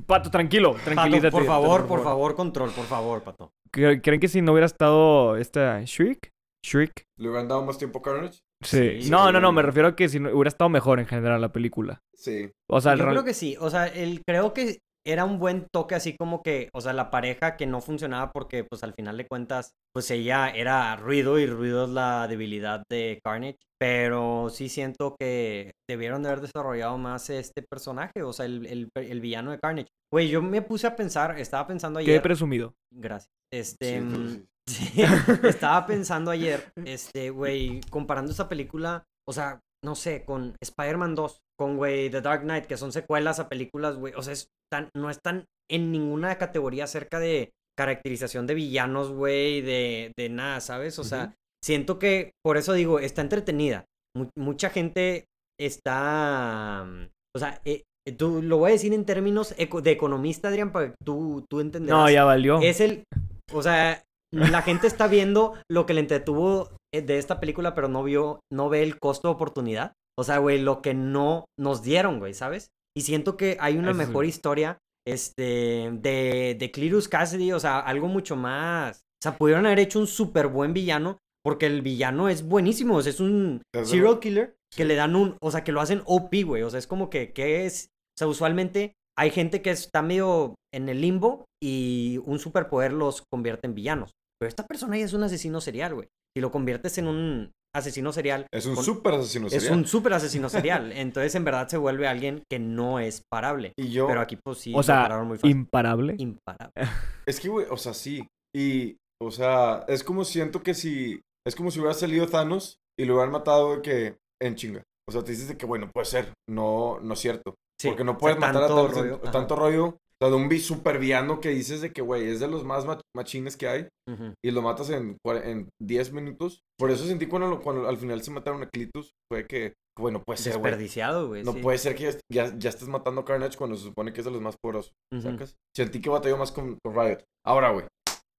Pato, 0.06 0.30
tranquilo, 0.30 0.72
Pato, 0.72 0.84
tranquilízate. 0.84 1.30
por 1.30 1.44
favor, 1.46 1.86
por 1.86 2.02
favor, 2.02 2.34
control, 2.34 2.70
por 2.70 2.84
favor, 2.86 3.22
Pato. 3.22 3.52
¿Cre- 3.72 4.00
¿Creen 4.02 4.20
que 4.20 4.28
si 4.28 4.42
no 4.42 4.52
hubiera 4.52 4.66
estado 4.66 5.36
esta 5.36 5.80
Shriek? 5.84 6.30
Shriek. 6.64 7.06
¿Le 7.18 7.28
hubieran 7.28 7.48
dado 7.48 7.64
más 7.64 7.78
tiempo 7.78 8.00
a 8.00 8.02
Carnage? 8.02 8.40
Sí. 8.62 9.02
Sí, 9.02 9.10
no, 9.10 9.32
no, 9.32 9.40
no, 9.40 9.52
me 9.52 9.62
refiero 9.62 9.88
a 9.88 9.96
que 9.96 10.08
si 10.08 10.20
no, 10.20 10.30
hubiera 10.30 10.48
estado 10.48 10.68
mejor 10.68 11.00
en 11.00 11.06
general 11.06 11.40
la 11.40 11.52
película. 11.52 12.02
Sí. 12.14 12.50
O 12.68 12.80
sea, 12.80 12.92
el 12.92 12.98
Yo 12.98 13.06
creo 13.08 13.24
que 13.24 13.32
sí, 13.34 13.56
o 13.58 13.70
sea, 13.70 13.86
el, 13.86 14.22
creo 14.26 14.52
que 14.52 14.78
era 15.06 15.24
un 15.24 15.38
buen 15.38 15.66
toque 15.72 15.94
así 15.94 16.16
como 16.16 16.42
que, 16.42 16.68
o 16.74 16.80
sea, 16.80 16.92
la 16.92 17.10
pareja 17.10 17.56
que 17.56 17.66
no 17.66 17.80
funcionaba 17.80 18.32
porque 18.32 18.64
pues 18.64 18.82
al 18.84 18.94
final 18.94 19.16
de 19.16 19.26
cuentas, 19.26 19.72
pues 19.94 20.10
ella 20.10 20.50
era 20.50 20.94
ruido 20.96 21.38
y 21.38 21.46
ruido 21.46 21.84
es 21.84 21.90
la 21.90 22.28
debilidad 22.28 22.82
de 22.90 23.20
Carnage, 23.24 23.56
pero 23.78 24.48
sí 24.50 24.68
siento 24.68 25.16
que 25.18 25.72
debieron 25.88 26.22
de 26.22 26.28
haber 26.28 26.42
desarrollado 26.42 26.98
más 26.98 27.30
este 27.30 27.62
personaje, 27.62 28.22
o 28.22 28.32
sea, 28.32 28.46
el, 28.46 28.66
el- 28.66 28.88
el 28.94 29.20
villano 29.20 29.50
de 29.52 29.58
Carnage. 29.58 29.88
Güey, 30.12 30.28
yo 30.28 30.42
me 30.42 30.60
puse 30.62 30.86
a 30.86 30.96
pensar, 30.96 31.38
estaba 31.38 31.66
pensando 31.66 31.98
qué 32.00 32.04
ayer... 32.10 32.22
presumido. 32.22 32.74
Gracias. 32.92 33.28
Este, 33.52 34.00
pero 34.02 34.18
mm, 34.18 34.28
sí. 34.28 34.46
Sí, 34.70 35.02
estaba 35.44 35.84
pensando 35.86 36.30
ayer, 36.30 36.70
este, 36.84 37.30
güey, 37.30 37.80
comparando 37.90 38.30
esta 38.30 38.48
película, 38.48 39.02
o 39.28 39.32
sea, 39.32 39.58
no 39.84 39.94
sé, 39.94 40.24
con 40.24 40.54
Spider-Man 40.62 41.14
2, 41.14 41.38
con, 41.58 41.76
güey, 41.76 42.10
The 42.10 42.20
Dark 42.20 42.42
Knight, 42.42 42.66
que 42.66 42.76
son 42.76 42.92
secuelas 42.92 43.40
a 43.40 43.48
películas, 43.48 43.96
güey, 43.96 44.12
o 44.14 44.22
sea, 44.22 44.32
están, 44.34 44.88
no 44.96 45.10
están 45.10 45.44
en 45.70 45.90
ninguna 45.92 46.36
categoría 46.38 46.84
acerca 46.84 47.18
de 47.18 47.50
caracterización 47.78 48.46
de 48.46 48.54
villanos, 48.54 49.10
güey, 49.10 49.62
de, 49.62 50.12
de 50.18 50.28
nada, 50.28 50.60
¿sabes? 50.60 50.98
O 50.98 51.04
sea, 51.04 51.34
siento 51.64 51.98
que, 51.98 52.32
por 52.44 52.56
eso 52.58 52.72
digo, 52.74 52.98
está 53.00 53.22
entretenida. 53.22 53.84
Mu- 54.16 54.28
mucha 54.36 54.68
gente 54.70 55.24
está, 55.58 56.84
mm, 56.86 57.06
o 57.36 57.38
sea, 57.38 57.60
eh, 57.64 57.82
tú, 58.18 58.42
lo 58.42 58.58
voy 58.58 58.70
a 58.70 58.72
decir 58.72 58.92
en 58.92 59.04
términos 59.04 59.54
eco- 59.58 59.80
de 59.82 59.92
economista, 59.92 60.48
Adrián, 60.48 60.72
para 60.72 60.88
que 60.90 60.94
tú, 61.04 61.44
tú 61.48 61.60
entenderás 61.60 61.98
No, 61.98 62.10
ya 62.10 62.24
valió. 62.24 62.60
es 62.60 62.80
el, 62.80 63.04
o 63.52 63.62
sea, 63.62 64.02
la 64.32 64.62
gente 64.62 64.86
está 64.86 65.06
viendo 65.06 65.54
lo 65.70 65.86
que 65.86 65.94
le 65.94 66.00
entretuvo 66.00 66.68
eh, 66.70 66.76
de 66.92 67.18
esta 67.18 67.40
película, 67.40 67.74
pero 67.74 67.88
no 67.88 68.02
vio, 68.02 68.40
no 68.52 68.68
ve 68.68 68.82
el 68.82 68.98
costo 68.98 69.28
de 69.28 69.34
oportunidad. 69.34 69.92
O 70.18 70.24
sea, 70.24 70.38
güey, 70.38 70.58
lo 70.60 70.82
que 70.82 70.94
no 70.94 71.44
nos 71.58 71.82
dieron, 71.82 72.18
güey, 72.18 72.34
¿sabes? 72.34 72.68
Y 72.96 73.02
siento 73.02 73.36
que 73.36 73.56
hay 73.60 73.76
una 73.78 73.92
Eso 73.92 74.00
sí. 74.00 74.06
mejor 74.06 74.24
historia, 74.26 74.78
este, 75.06 75.90
de, 75.92 76.56
de 76.58 76.70
Cletus 76.72 77.08
Cassidy, 77.08 77.52
o 77.52 77.60
sea, 77.60 77.78
algo 77.80 78.08
mucho 78.08 78.36
más. 78.36 78.98
O 78.98 79.22
sea, 79.22 79.36
pudieron 79.36 79.66
haber 79.66 79.78
hecho 79.80 79.98
un 79.98 80.06
súper 80.06 80.48
buen 80.48 80.72
villano, 80.72 81.18
porque 81.44 81.66
el 81.66 81.82
villano 81.82 82.28
es 82.28 82.42
buenísimo, 82.46 82.96
o 82.96 83.02
sea, 83.02 83.10
es 83.10 83.20
un 83.20 83.62
Es 83.74 83.88
serial 83.88 84.06
verdad. 84.06 84.20
killer 84.20 84.56
que 84.74 84.82
Sí. 84.82 84.88
le 84.88 84.94
dan 84.94 85.16
un, 85.16 85.36
o 85.40 85.50
sea, 85.50 85.64
que 85.64 85.72
lo 85.72 85.80
hacen 85.80 86.02
OP, 86.06 86.42
güey, 86.44 86.62
o 86.62 86.70
sea, 86.70 86.78
es 86.78 86.86
como 86.86 87.10
que, 87.10 87.32
¿qué 87.32 87.64
es? 87.66 87.86
O 87.86 88.18
sea, 88.18 88.28
usualmente 88.28 88.94
hay 89.18 89.30
gente 89.30 89.62
que 89.62 89.70
está 89.70 90.02
medio 90.02 90.54
en 90.72 90.88
el 90.88 91.00
limbo 91.00 91.44
y 91.62 92.18
un 92.24 92.38
superpoder 92.38 92.92
los 92.92 93.22
convierte 93.32 93.66
en 93.66 93.74
villanos. 93.74 94.10
Pero 94.38 94.48
esta 94.48 94.66
persona 94.66 94.96
ya 94.98 95.04
es 95.04 95.12
un 95.12 95.22
asesino 95.22 95.60
serial, 95.60 95.94
güey. 95.94 96.08
Si 96.36 96.40
lo 96.40 96.50
conviertes 96.50 96.96
en 96.98 97.06
un 97.08 97.50
asesino 97.74 98.12
serial. 98.12 98.46
Es 98.52 98.66
un 98.66 98.74
con- 98.74 98.84
súper 98.84 99.14
asesino 99.14 99.46
Es 99.46 99.52
serial. 99.54 99.78
un 99.78 99.86
super 99.86 100.12
asesino 100.12 100.48
serial. 100.48 100.92
Entonces, 100.94 101.34
en 101.34 101.44
verdad, 101.44 101.68
se 101.68 101.76
vuelve 101.76 102.06
alguien 102.08 102.42
que 102.50 102.58
no 102.58 102.98
es 103.00 103.22
parable. 103.30 103.72
Y 103.78 103.90
yo, 103.90 104.06
Pero 104.06 104.20
aquí, 104.20 104.36
pues 104.36 104.58
sí, 104.58 104.72
O 104.74 104.82
sea, 104.82 105.02
pararon 105.02 105.28
muy 105.28 105.38
fácil. 105.38 105.50
imparable. 105.50 106.14
Imparable. 106.18 106.72
es 107.26 107.40
que, 107.40 107.48
güey, 107.48 107.66
o 107.70 107.76
sea, 107.76 107.94
sí. 107.94 108.26
Y, 108.54 108.96
o 109.22 109.30
sea, 109.30 109.84
es 109.88 110.02
como 110.02 110.24
siento 110.24 110.62
que 110.62 110.74
si, 110.74 111.20
es 111.46 111.54
como 111.54 111.70
si 111.70 111.78
hubiera 111.80 111.94
salido 111.94 112.26
Thanos 112.26 112.76
y 112.98 113.04
lo 113.04 113.14
hubieran 113.14 113.32
matado 113.32 113.76
de 113.76 113.82
que 113.82 114.16
en 114.42 114.54
chinga. 114.56 114.82
O 115.08 115.12
sea, 115.12 115.22
te 115.24 115.32
dices 115.32 115.48
de 115.48 115.56
que, 115.56 115.66
bueno, 115.66 115.90
puede 115.92 116.06
ser. 116.06 116.32
No, 116.48 116.98
no 117.00 117.14
es 117.14 117.20
cierto. 117.20 117.54
Sí, 117.80 117.88
Porque 117.88 118.04
no 118.04 118.12
o 118.12 118.14
sea, 118.14 118.18
puedes 118.20 118.38
matar 118.38 118.60
tanto 118.60 118.78
a 118.78 118.84
tanto 118.86 119.00
rollo, 119.00 119.18
tanto 119.32 119.56
rollo. 119.56 119.96
O 120.22 120.26
sea, 120.26 120.30
de 120.30 120.36
un 120.36 120.48
vi 120.50 120.60
super 120.60 120.98
villano 120.98 121.40
que 121.40 121.48
dices 121.48 121.80
de 121.80 121.92
que, 121.92 122.02
güey, 122.02 122.28
es 122.28 122.40
de 122.40 122.48
los 122.48 122.62
más 122.64 122.84
mach- 122.86 123.00
machines 123.16 123.56
que 123.56 123.68
hay. 123.68 123.88
Ujú. 124.10 124.34
y 124.44 124.50
lo 124.50 124.60
matas 124.60 124.90
en, 124.90 125.16
en 125.24 125.68
10 125.80 126.12
minutos. 126.12 126.62
Por 126.78 126.90
eso 126.90 127.06
sentí 127.06 127.26
cuando, 127.26 127.48
lo- 127.48 127.60
cuando 127.62 127.88
al 127.88 127.96
final 127.96 128.20
se 128.22 128.30
mataron 128.32 128.62
a 128.62 128.68
Clitus, 128.68 129.12
fue 129.32 129.46
que, 129.46 129.74
bueno, 129.98 130.20
puede 130.26 130.36
ser. 130.38 130.54
Desperdiciado, 130.54 131.28
güey. 131.28 131.44
No 131.44 131.52
sí. 131.52 131.60
puede 131.60 131.78
ser 131.78 131.94
que 131.94 132.04
ya, 132.04 132.18
ya, 132.46 132.58
ya 132.58 132.70
estés 132.70 132.88
matando 132.88 133.20
a 133.20 133.24
Carnage 133.24 133.56
cuando 133.56 133.76
se 133.76 133.84
supone 133.84 134.12
que 134.12 134.20
es 134.20 134.24
de 134.24 134.32
los 134.32 134.40
más 134.42 134.56
poderosos, 134.62 134.92
Ujú. 135.12 135.22
¿sacas? 135.22 135.54
Sentí 135.76 136.00
que 136.00 136.10
batalló 136.10 136.36
más 136.36 136.50
con, 136.52 136.76
con 136.84 136.94
Riot. 136.94 137.18
Ahora, 137.46 137.70
güey, 137.70 137.86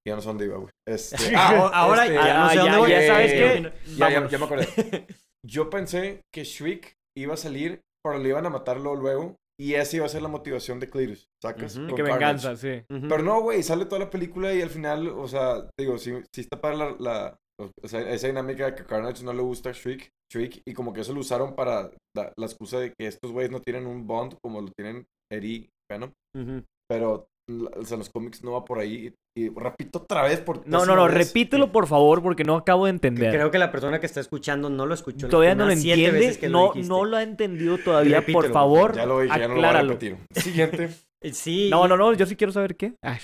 ya 0.05 0.15
no 0.15 0.21
sé 0.21 0.27
dónde 0.27 0.45
iba, 0.45 0.57
güey. 0.57 0.69
Este, 0.87 1.15
Ah, 1.35 1.63
o- 1.63 1.73
ahora 1.73 2.03
este, 2.05 2.15
ya 2.15 2.39
no 2.39 2.49
sé 2.49 2.59
ah, 2.59 2.61
dónde 2.63 2.71
ya, 2.71 2.77
voy. 2.79 2.89
ya 2.91 3.07
sabes 3.07 3.31
qué. 3.31 3.73
Ya, 3.97 4.09
ya, 4.09 4.27
ya 4.29 4.37
me 4.37 4.45
acordé. 4.45 5.07
Yo 5.47 5.69
pensé 5.69 6.21
que 6.33 6.43
Shriek 6.43 6.93
iba 7.17 7.33
a 7.33 7.37
salir, 7.37 7.79
pero 8.03 8.17
le 8.19 8.29
iban 8.29 8.45
a 8.45 8.49
matarlo 8.49 8.93
luego. 8.95 9.35
Y 9.61 9.75
esa 9.75 9.97
iba 9.97 10.05
a 10.05 10.09
ser 10.09 10.21
la 10.23 10.27
motivación 10.27 10.79
de 10.79 10.89
Cletus, 10.89 11.27
¿sacas? 11.41 11.75
Con 11.75 11.87
Que 11.89 11.95
Carnage. 12.03 12.13
venganza, 12.13 12.55
sí. 12.57 12.83
Pero 12.89 13.19
no, 13.23 13.41
güey, 13.41 13.61
sale 13.61 13.85
toda 13.85 13.99
la 13.99 14.09
película 14.09 14.53
y 14.53 14.61
al 14.61 14.69
final, 14.71 15.07
o 15.09 15.27
sea, 15.27 15.67
te 15.77 15.83
digo, 15.83 15.97
sí, 15.97 16.13
sí 16.33 16.41
está 16.41 16.59
para 16.59 16.75
la, 16.75 16.95
la- 16.99 17.37
o 17.83 17.87
sea, 17.87 18.01
esa 18.11 18.25
dinámica 18.27 18.65
de 18.65 18.75
que 18.75 18.85
Carnage 18.85 19.23
no 19.23 19.33
le 19.33 19.41
gusta 19.43 19.69
a 19.69 19.73
Shriek, 19.73 20.09
Shriek, 20.33 20.63
y 20.67 20.73
como 20.73 20.93
que 20.93 21.01
eso 21.01 21.13
lo 21.13 21.19
usaron 21.19 21.53
para 21.55 21.91
la, 22.15 22.33
la 22.35 22.45
excusa 22.47 22.79
de 22.79 22.91
que 22.97 23.05
estos 23.05 23.31
güeyes 23.31 23.51
no 23.51 23.59
tienen 23.61 23.85
un 23.85 24.07
bond 24.07 24.35
como 24.43 24.61
lo 24.61 24.69
tienen 24.75 25.05
Eddie 25.31 25.55
y 25.57 25.69
Venom, 25.91 26.11
Ujú. 26.35 26.63
pero, 26.89 27.27
o 27.75 27.85
sea, 27.85 27.97
los 27.97 28.09
cómics 28.09 28.43
no 28.43 28.53
va 28.53 28.65
por 28.65 28.79
ahí. 28.79 29.13
Y, 29.37 29.49
repito 29.49 29.99
otra 29.99 30.23
vez 30.23 30.41
por 30.41 30.67
No, 30.67 30.85
no, 30.85 30.95
no, 30.95 31.05
vez, 31.05 31.13
repítelo 31.13 31.71
por 31.71 31.87
favor 31.87 32.21
porque 32.21 32.43
no 32.43 32.55
acabo 32.57 32.85
de 32.85 32.91
Que 32.91 32.95
entender. 32.95 33.33
Creo 33.33 33.51
que 33.51 33.59
la 33.59 33.71
persona 33.71 33.99
que 33.99 34.05
está 34.05 34.19
escuchando 34.19 34.69
no 34.69 34.85
lo 34.85 34.93
escuchó. 34.93 35.29
Todavía 35.29 35.55
no 35.55 35.65
lo 35.65 35.69
que 35.69 35.75
entiende, 35.75 36.49
no, 36.49 36.73
no 36.75 37.05
lo 37.05 37.17
ha 37.17 37.23
entendido 37.23 37.77
todavía. 37.77 38.19
Repítelo, 38.19 38.41
por 38.41 38.51
favor, 38.51 38.95
Ya 38.95 39.05
lo 39.05 39.21
dije, 39.21 39.39
ya 39.39 39.47
no 39.47 39.55
lo 39.55 39.61
voy 39.61 39.69
a 39.69 39.81
repetir. 39.81 40.17
Siguiente. 40.35 40.89
Sí. 41.33 41.69
No, 41.69 41.87
no, 41.87 41.97
no, 41.97 42.13
yo 42.13 42.25
sí 42.25 42.35
quiero 42.35 42.51
saber 42.51 42.75
qué. 42.75 42.95
Ay, 43.03 43.19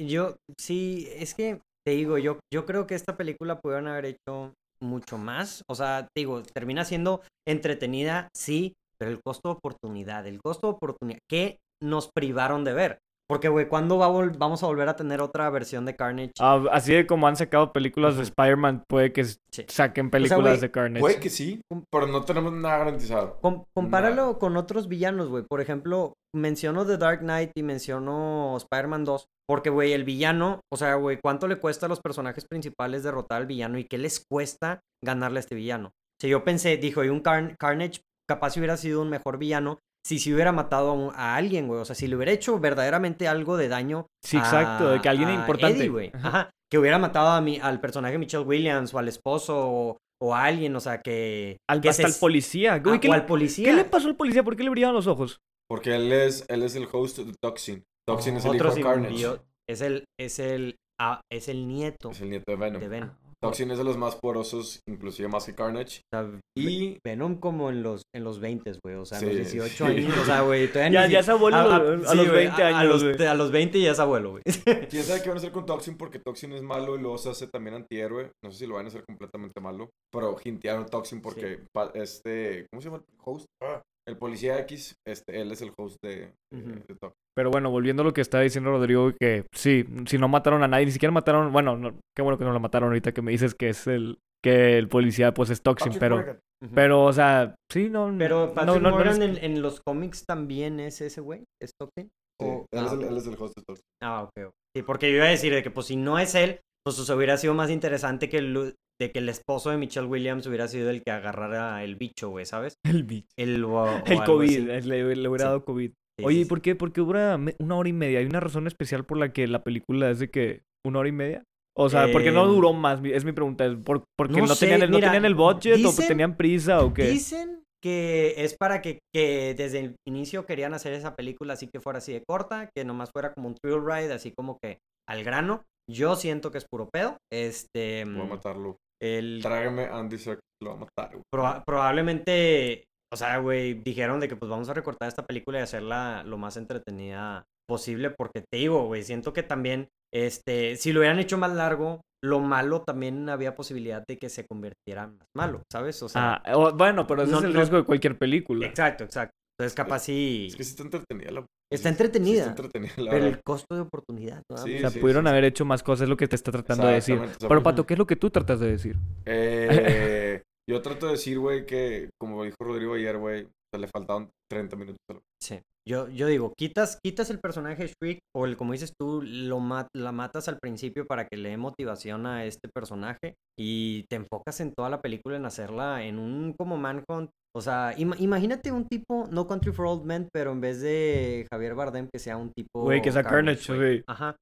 Yo, 0.00 0.36
sí, 0.58 1.06
es 1.14 1.34
que 1.34 1.60
te 1.86 1.92
digo, 1.92 2.16
yo, 2.16 2.38
yo 2.50 2.64
creo 2.64 2.86
que 2.86 2.94
esta 2.94 3.18
película 3.18 3.60
pudieron 3.60 3.86
haber 3.86 4.06
hecho 4.06 4.54
mucho 4.80 5.18
más. 5.18 5.62
O 5.68 5.74
sea, 5.74 6.06
te 6.14 6.20
digo, 6.20 6.42
termina 6.42 6.84
siendo 6.84 7.20
entretenida, 7.46 8.28
sí, 8.34 8.74
pero 8.98 9.10
el 9.10 9.20
costo 9.22 9.50
de 9.50 9.54
oportunidad, 9.56 10.26
el 10.26 10.40
costo 10.40 10.68
de 10.68 10.72
oportunidad, 10.74 11.18
¿qué 11.28 11.58
nos 11.82 12.08
privaron 12.14 12.64
de 12.64 12.72
ver? 12.72 12.98
Porque, 13.34 13.48
güey, 13.48 13.66
¿cuándo 13.66 13.98
va 13.98 14.06
a 14.06 14.10
vol- 14.10 14.38
vamos 14.38 14.62
a 14.62 14.66
volver 14.66 14.88
a 14.88 14.94
tener 14.94 15.20
otra 15.20 15.50
versión 15.50 15.84
de 15.84 15.96
Carnage? 15.96 16.30
ah, 16.38 16.62
así 16.70 16.92
de 16.94 17.04
como 17.04 17.26
han 17.26 17.34
sacado 17.34 17.72
películas 17.72 18.16
de. 18.16 18.22
Spider-Man, 18.22 18.84
puede 18.88 19.12
que 19.12 19.24
Sí. 19.24 19.64
saquen 19.66 20.08
películas 20.08 20.40
güey, 20.40 20.60
de 20.60 20.70
Carnage. 20.70 21.00
Puede 21.00 21.18
que 21.18 21.30
sí, 21.30 21.60
pero 21.90 22.06
no 22.06 22.22
tenemos 22.24 22.52
nada 22.52 22.78
garantizado. 22.78 23.38
Com- 23.42 23.64
compáralo 23.74 24.38
con 24.38 24.56
otros 24.56 24.86
villanos, 24.86 25.30
güey. 25.30 25.42
Por 25.50 25.60
ejemplo, 25.60 26.12
menciono 26.32 26.86
The 26.86 26.96
Dark 26.96 27.22
Knight 27.22 27.50
y 27.56 27.64
menciono 27.64 28.56
Spider-Man 28.56 29.04
2. 29.04 29.26
Porque, 29.48 29.68
güey, 29.70 29.92
el 29.94 30.04
villano, 30.04 30.60
o 30.72 30.76
sea, 30.76 30.94
güey, 30.94 31.18
¿cuánto 31.20 31.48
le 31.48 31.56
cuesta 31.56 31.86
a 31.86 31.88
los 31.88 32.00
personajes 32.00 32.44
principales 32.48 33.02
derrotar 33.02 33.40
al 33.40 33.46
villano 33.48 33.78
y 33.78 33.84
qué 33.84 33.98
les 33.98 34.24
cuesta 34.30 34.78
ganarle 35.04 35.38
a 35.38 35.40
este 35.40 35.56
villano? 35.56 35.88
O 35.88 36.20
sea, 36.20 36.30
yo 36.30 36.44
pensé, 36.44 36.76
dijo, 36.76 37.02
y 37.02 37.08
un 37.08 37.18
Carn- 37.20 37.56
Carnage 37.58 38.00
capaz 38.30 38.56
hubiera 38.56 38.76
sido 38.76 39.02
un 39.02 39.10
mejor 39.10 39.38
villano 39.38 39.78
si 40.04 40.18
se 40.18 40.32
hubiera 40.34 40.52
matado 40.52 40.90
a, 40.90 40.92
un- 40.92 41.12
a 41.14 41.34
alguien, 41.36 41.66
güey. 41.66 41.80
O 41.80 41.84
sea, 41.84 41.94
si 41.94 42.06
le 42.06 42.16
hubiera 42.16 42.32
hecho 42.32 42.58
verdaderamente 42.58 43.26
algo 43.28 43.56
de 43.56 43.68
daño. 43.68 44.06
Sí, 44.22 44.36
exacto, 44.36 44.90
de 44.90 45.00
que 45.00 45.08
alguien 45.08 45.28
a 45.30 45.34
importante. 45.34 45.78
Eddie, 45.78 45.88
güey. 45.88 46.10
Ajá. 46.14 46.28
Ajá. 46.28 46.50
Que 46.70 46.78
hubiera 46.78 46.98
matado 46.98 47.28
a 47.28 47.40
mi, 47.40 47.58
al 47.60 47.80
personaje 47.80 48.12
de 48.12 48.18
Michelle 48.18 48.44
Williams 48.44 48.92
o 48.92 48.98
al 48.98 49.08
esposo 49.08 49.54
o, 49.56 49.98
o 50.20 50.34
a 50.34 50.44
alguien, 50.44 50.74
o 50.76 50.80
sea, 50.80 51.00
que. 51.00 51.56
Al, 51.68 51.80
que 51.80 51.88
hasta 51.88 52.02
se- 52.02 52.08
el 52.08 52.14
policía. 52.20 52.78
Güey, 52.80 52.96
Ah, 52.96 53.00
¿qué, 53.00 53.08
o 53.08 53.12
le, 53.12 53.16
al 53.18 53.26
policía. 53.26 53.64
qué 53.70 53.72
le 53.74 53.84
pasó 53.84 54.08
al 54.08 54.16
policía? 54.16 54.42
¿Por 54.42 54.56
qué 54.56 54.64
le 54.64 54.70
brillaban 54.70 54.94
los 54.94 55.06
ojos? 55.06 55.38
Porque 55.68 55.94
él 55.94 56.12
es, 56.12 56.44
él 56.48 56.62
es 56.62 56.74
el 56.76 56.86
host 56.92 57.18
de 57.18 57.32
Toxin. 57.42 57.82
Toxin 58.06 58.36
es 58.36 58.44
el 58.44 58.50
Otro 58.52 58.68
hijo 58.68 58.76
de 58.76 58.82
Carnage. 58.82 59.40
Es 59.66 59.80
el, 59.80 60.04
es 60.20 60.38
el, 60.38 60.76
ah, 61.00 61.20
es 61.32 61.48
el 61.48 61.66
nieto 61.66 62.10
Es 62.10 62.20
el 62.20 62.28
nieto 62.28 62.44
de 62.52 62.56
Venom. 62.56 62.80
de 62.82 62.88
Venom. 62.88 63.10
Toxin 63.44 63.70
es 63.70 63.78
de 63.78 63.84
los 63.84 63.96
más 63.96 64.16
poderosos, 64.16 64.80
inclusive 64.88 65.28
más 65.28 65.44
que 65.46 65.54
Carnage. 65.54 66.00
O 66.12 66.16
sea, 66.16 66.40
Y 66.56 66.98
Venom 67.04 67.38
como 67.40 67.70
en 67.70 67.82
los, 67.82 68.02
en 68.14 68.24
los 68.24 68.40
20, 68.40 68.72
güey. 68.82 68.96
O 68.96 69.04
sea, 69.04 69.18
en 69.18 69.28
Sí, 69.28 69.38
los 69.38 69.52
18 69.52 69.76
sí. 69.76 69.82
años. 69.84 70.18
O 70.18 70.24
sea, 70.24 70.40
güey, 70.42 70.68
todavía 70.68 71.00
Ya, 71.02 71.06
ni 71.06 71.12
ya 71.14 71.20
es 71.20 71.28
abuelo 71.28 71.56
a, 71.56 71.76
a 71.76 71.80
sí, 71.80 72.16
los 72.16 72.28
güey, 72.28 72.46
20 72.46 72.62
a- 72.62 72.66
años. 72.68 72.80
A 72.80 72.84
los, 72.84 73.20
a 73.20 73.34
los 73.34 73.50
20 73.50 73.80
ya 73.80 73.92
es 73.92 73.98
abuelo, 73.98 74.30
güey. 74.32 74.42
quién 74.90 75.02
sabe 75.02 75.22
qué 75.22 75.28
van 75.28 75.36
a 75.36 75.40
hacer 75.40 75.52
con 75.52 75.66
Toxin 75.66 75.96
porque 75.96 76.18
Toxin 76.18 76.52
es 76.52 76.62
malo 76.62 76.96
y 76.96 77.00
luego 77.00 77.18
se 77.18 77.30
hace 77.30 77.46
también 77.48 77.74
antihéroe. 77.76 78.30
No 78.44 78.50
sé 78.50 78.58
si 78.58 78.66
lo 78.66 78.74
van 78.74 78.86
a 78.86 78.88
hacer 78.88 79.04
completamente 79.06 79.60
malo. 79.60 79.90
Pero 80.12 80.36
hintearon 80.44 80.86
Toxin 80.86 81.20
porque 81.20 81.60
este. 81.94 82.66
¿Cómo 82.72 82.80
se 82.82 82.88
llama 82.88 82.98
el 83.06 83.16
host? 83.24 83.46
Ah, 83.62 83.82
el 84.06 84.16
policía 84.18 84.58
X, 84.60 84.96
este, 85.06 85.40
él 85.40 85.50
es 85.52 85.62
el 85.62 85.72
host 85.76 85.96
de, 86.02 86.32
Toxin. 86.50 87.18
Pero 87.36 87.50
bueno, 87.50 87.70
volviendo 87.70 88.02
a 88.02 88.04
lo 88.04 88.12
que 88.12 88.20
estaba 88.20 88.42
diciendo 88.44 88.70
Rodrigo, 88.70 89.12
que 89.20 89.46
sí, 89.54 89.84
si 90.06 90.18
no 90.18 90.28
mataron 90.28 90.62
a 90.62 90.68
nadie, 90.68 90.86
ni 90.86 90.92
siquiera 90.92 91.10
mataron, 91.12 91.52
bueno, 91.52 91.76
no- 91.76 91.98
qué 92.16 92.22
bueno 92.22 92.38
que 92.38 92.44
no 92.44 92.52
lo 92.52 92.60
mataron 92.60 92.88
ahorita 92.90 93.12
que 93.12 93.22
me 93.22 93.32
dices 93.32 93.54
que 93.54 93.70
es 93.70 93.86
el 93.86 94.18
que 94.44 94.76
el 94.76 94.88
policía 94.88 95.32
pues 95.32 95.48
es 95.48 95.62
Toxin, 95.62 95.86
Patrick 95.92 96.00
pero 96.00 96.16
Morgan. 96.16 96.40
Pero 96.74 97.04
o 97.04 97.12
sea, 97.14 97.54
sí, 97.72 97.88
no 97.88 98.14
Pero 98.18 98.46
no, 98.48 98.54
Patrick 98.54 98.82
no, 98.82 98.90
no 98.90 98.96
Morgan 98.96 99.18
les- 99.20 99.38
en, 99.42 99.52
en 99.52 99.62
los 99.62 99.80
cómics 99.80 100.24
también 100.26 100.80
es 100.80 101.00
ese 101.00 101.20
güey. 101.22 101.44
¿Es 101.62 101.72
Toxin? 101.80 102.08
Sí, 102.40 102.46
O- 102.46 102.66
él, 102.72 102.84
es 102.84 102.90
ah, 102.92 102.94
el, 102.94 103.02
él 103.04 103.16
es 103.16 103.26
el 103.26 103.36
host 103.38 103.56
de 103.56 103.62
Toxin. 103.66 103.84
Ah, 104.02 104.22
ok. 104.24 104.46
ok. 104.48 104.52
Sí, 104.76 104.82
porque 104.82 105.10
yo 105.10 105.16
iba 105.16 105.26
a 105.26 105.30
decir 105.30 105.52
de 105.54 105.62
que 105.62 105.70
pues 105.70 105.86
si 105.86 105.96
no 105.96 106.18
es 106.18 106.34
él, 106.34 106.60
pues 106.84 106.98
eso 106.98 107.16
hubiera 107.16 107.38
sido 107.38 107.54
más 107.54 107.70
interesante 107.70 108.28
que 108.28 108.36
el, 108.38 108.74
de 109.00 109.10
que 109.10 109.18
el 109.18 109.28
esposo 109.28 109.70
de 109.70 109.76
Michelle 109.76 110.06
Williams 110.06 110.46
hubiera 110.46 110.68
sido 110.68 110.90
el 110.90 111.02
que 111.02 111.10
agarrara 111.10 111.82
el 111.84 111.96
bicho, 111.96 112.30
güey, 112.30 112.46
¿sabes? 112.46 112.74
el 112.86 113.04
bicho. 113.04 113.28
El, 113.38 113.64
o- 113.64 113.84
o 113.84 114.24
COVID, 114.26 114.68
le, 114.84 115.04
hubiera 115.04 115.38
Sí. 115.38 115.44
dado 115.44 115.64
COVID. 115.64 115.90
Sí, 116.20 116.24
Oye, 116.24 116.36
sí, 116.36 116.42
¿y 116.42 116.44
por 116.44 116.60
qué? 116.62 116.76
Porque 116.76 117.00
dura 117.00 117.38
una 117.58 117.74
hora 117.76 117.88
y 117.88 117.92
media. 117.92 118.20
¿Hay 118.20 118.26
una 118.26 118.38
razón 118.40 118.66
especial 118.68 119.04
por 119.04 119.18
la 119.18 119.32
que 119.32 119.48
la 119.48 119.64
película 119.64 120.10
es 120.10 120.20
de 120.20 120.30
que 120.30 120.62
una 120.86 121.00
hora 121.00 121.08
y 121.08 121.12
media? 121.12 121.42
O 121.76 121.88
sea, 121.88 122.06
¿por 122.12 122.22
qué 122.22 122.30
no 122.30 122.46
duró 122.46 122.72
más? 122.72 123.00
Es 123.04 123.24
mi 123.24 123.32
pregunta. 123.32 123.66
¿Es 123.66 123.74
por- 123.74 124.04
porque 124.16 124.40
no 124.40 124.46
no, 124.46 124.54
sé, 124.54 124.66
tenían, 124.66 124.82
el, 124.82 124.90
no 124.92 124.98
mira, 124.98 125.08
tenían 125.08 125.24
el 125.24 125.34
budget 125.34 125.74
o 125.74 125.76
dicen- 125.88 126.06
tenían 126.06 126.36
prisa 126.36 126.84
o 126.84 126.94
qué? 126.94 127.08
Dicen 127.08 127.64
que 127.82 128.34
es 128.38 128.56
para 128.56 128.80
que, 128.80 129.00
que 129.12 129.54
desde 129.58 129.80
el 129.80 129.96
inicio 130.06 130.46
querían 130.46 130.72
hacer 130.72 130.92
esa 130.92 131.16
película 131.16 131.54
así 131.54 131.66
que 131.66 131.80
fuera 131.80 131.98
así 131.98 132.12
de 132.12 132.22
corta, 132.26 132.70
que 132.74 132.84
nomás 132.84 133.10
fuera 133.12 133.34
como 133.34 133.48
un 133.48 133.56
thrill 133.56 133.84
ride, 133.84 134.12
así 134.12 134.30
como 134.30 134.58
que 134.62 134.78
al 135.08 135.24
grano. 135.24 135.64
Yo 135.90 136.14
siento 136.16 136.50
que 136.52 136.58
es 136.58 136.64
puro 136.70 136.88
pedo. 136.90 137.18
Este. 137.30 138.04
Voy 138.06 138.20
a 138.22 138.24
matarlo. 138.24 138.78
El, 139.04 139.40
Trágame 139.42 139.84
Andy 139.84 140.16
Serkis, 140.18 140.40
lo 140.62 140.70
va 140.70 140.76
a 140.76 140.78
matar, 140.80 141.10
güey. 141.12 141.22
proba- 141.34 141.62
probablemente. 141.64 142.84
O 143.12 143.16
sea, 143.16 143.38
güey, 143.38 143.74
dijeron 143.74 144.18
de 144.18 144.28
que 144.28 144.34
pues 144.36 144.50
vamos 144.50 144.68
a 144.68 144.74
recortar 144.74 145.08
esta 145.08 145.24
película 145.26 145.58
y 145.60 145.62
hacerla 145.62 146.24
lo 146.24 146.36
más 146.38 146.56
entretenida 146.56 147.44
posible. 147.68 148.10
Porque 148.10 148.40
te 148.50 148.58
digo, 148.58 148.86
güey, 148.86 149.02
siento 149.04 149.32
que 149.32 149.42
también, 149.44 149.88
este, 150.12 150.76
si 150.76 150.92
lo 150.92 151.00
hubieran 151.00 151.18
hecho 151.20 151.38
más 151.38 151.52
largo, 151.52 152.00
lo 152.24 152.40
malo 152.40 152.82
también 152.82 153.28
había 153.28 153.54
posibilidad 153.54 154.02
de 154.08 154.16
que 154.16 154.28
se 154.30 154.46
convirtiera 154.46 155.04
en 155.04 155.18
más 155.18 155.28
malo, 155.36 155.62
¿sabes? 155.70 156.02
O 156.02 156.08
sea, 156.08 156.36
Ah, 156.44 156.56
o- 156.56 156.72
bueno, 156.72 157.06
pero 157.06 157.22
ese 157.22 157.32
no- 157.32 157.38
es 157.38 157.44
el 157.44 157.52
no- 157.52 157.58
riesgo 157.60 157.76
de 157.76 157.84
cualquier 157.84 158.18
película. 158.18 158.66
exacto, 158.66 159.04
exacto. 159.04 159.34
Entonces, 159.58 159.74
capaz 159.74 160.00
sí. 160.00 160.46
Es 160.50 160.56
que 160.56 160.64
sí 160.64 160.70
está 160.70 160.82
entretenida 160.82 161.30
la 161.30 161.46
Está 161.72 161.88
entretenida, 161.88 162.44
Sí 162.44 162.50
está 162.50 162.62
entretenida, 162.62 162.92
la 162.98 163.10
Pero 163.10 163.26
el 163.26 163.42
costo 163.42 163.74
de 163.74 163.80
oportunidad, 163.82 164.42
¿no? 164.50 164.58
Sí, 164.58 164.76
O 164.76 164.78
sea, 164.80 164.90
sí, 164.90 164.98
pudieron 165.00 165.24
sí. 165.24 165.28
haber 165.30 165.44
hecho 165.44 165.64
más 165.64 165.82
cosas, 165.82 166.02
es 166.04 166.08
lo 166.08 166.16
que 166.16 166.28
te 166.28 166.36
está 166.36 166.52
tratando 166.52 166.86
de 166.86 166.94
decir. 166.94 167.20
Pero, 167.40 167.62
Pato, 167.62 167.86
¿qué 167.86 167.94
es 167.94 167.98
lo 167.98 168.06
que 168.06 168.16
tú 168.16 168.30
tratas 168.30 168.60
de 168.60 168.70
decir? 168.70 168.96
Eh, 169.26 170.42
yo 170.70 170.82
trato 170.82 171.06
de 171.06 171.12
decir, 171.12 171.38
güey, 171.38 171.66
que 171.66 172.10
como 172.20 172.44
dijo 172.44 172.56
Rodrigo 172.60 172.94
ayer, 172.94 173.16
güey, 173.18 173.48
le 173.76 173.88
faltaban 173.88 174.30
30 174.50 174.76
minutos. 174.76 174.98
Sí. 175.42 175.60
Yo, 175.86 176.08
yo 176.08 176.26
digo, 176.26 176.54
quitas, 176.56 176.98
quitas 177.04 177.28
el 177.28 177.40
personaje 177.40 177.82
de 177.82 177.92
Shriek, 177.92 178.18
o 178.34 178.46
el, 178.46 178.56
como 178.56 178.72
dices 178.72 178.92
tú, 178.98 179.20
lo 179.22 179.60
mat- 179.60 179.88
la 179.94 180.12
matas 180.12 180.48
al 180.48 180.58
principio 180.58 181.06
para 181.06 181.26
que 181.26 181.36
le 181.36 181.50
dé 181.50 181.56
motivación 181.58 182.24
a 182.26 182.44
este 182.46 182.68
personaje 182.74 183.34
y 183.58 184.04
te 184.08 184.16
enfocas 184.16 184.60
en 184.60 184.72
toda 184.72 184.88
la 184.88 185.02
película 185.02 185.36
en 185.36 185.44
hacerla 185.44 186.04
en 186.04 186.18
un 186.18 186.54
como 186.58 186.78
Manhunt. 186.78 187.30
O 187.56 187.60
sea, 187.60 187.94
ima- 187.96 188.16
imagínate 188.18 188.72
un 188.72 188.86
tipo, 188.88 189.28
No 189.30 189.46
Country 189.46 189.72
for 189.72 189.86
Old 189.86 190.04
Men, 190.04 190.28
pero 190.32 190.52
en 190.52 190.60
vez 190.60 190.80
de 190.80 191.46
Javier 191.52 191.74
Bardem, 191.74 192.08
que 192.12 192.18
sea 192.18 192.36
un 192.36 192.50
tipo. 192.52 192.82
Güey, 192.82 193.00
que 193.00 193.12
sea 193.12 193.22
Carnage, 193.22 193.74
güey. 193.74 194.04
Ajá. 194.06 194.36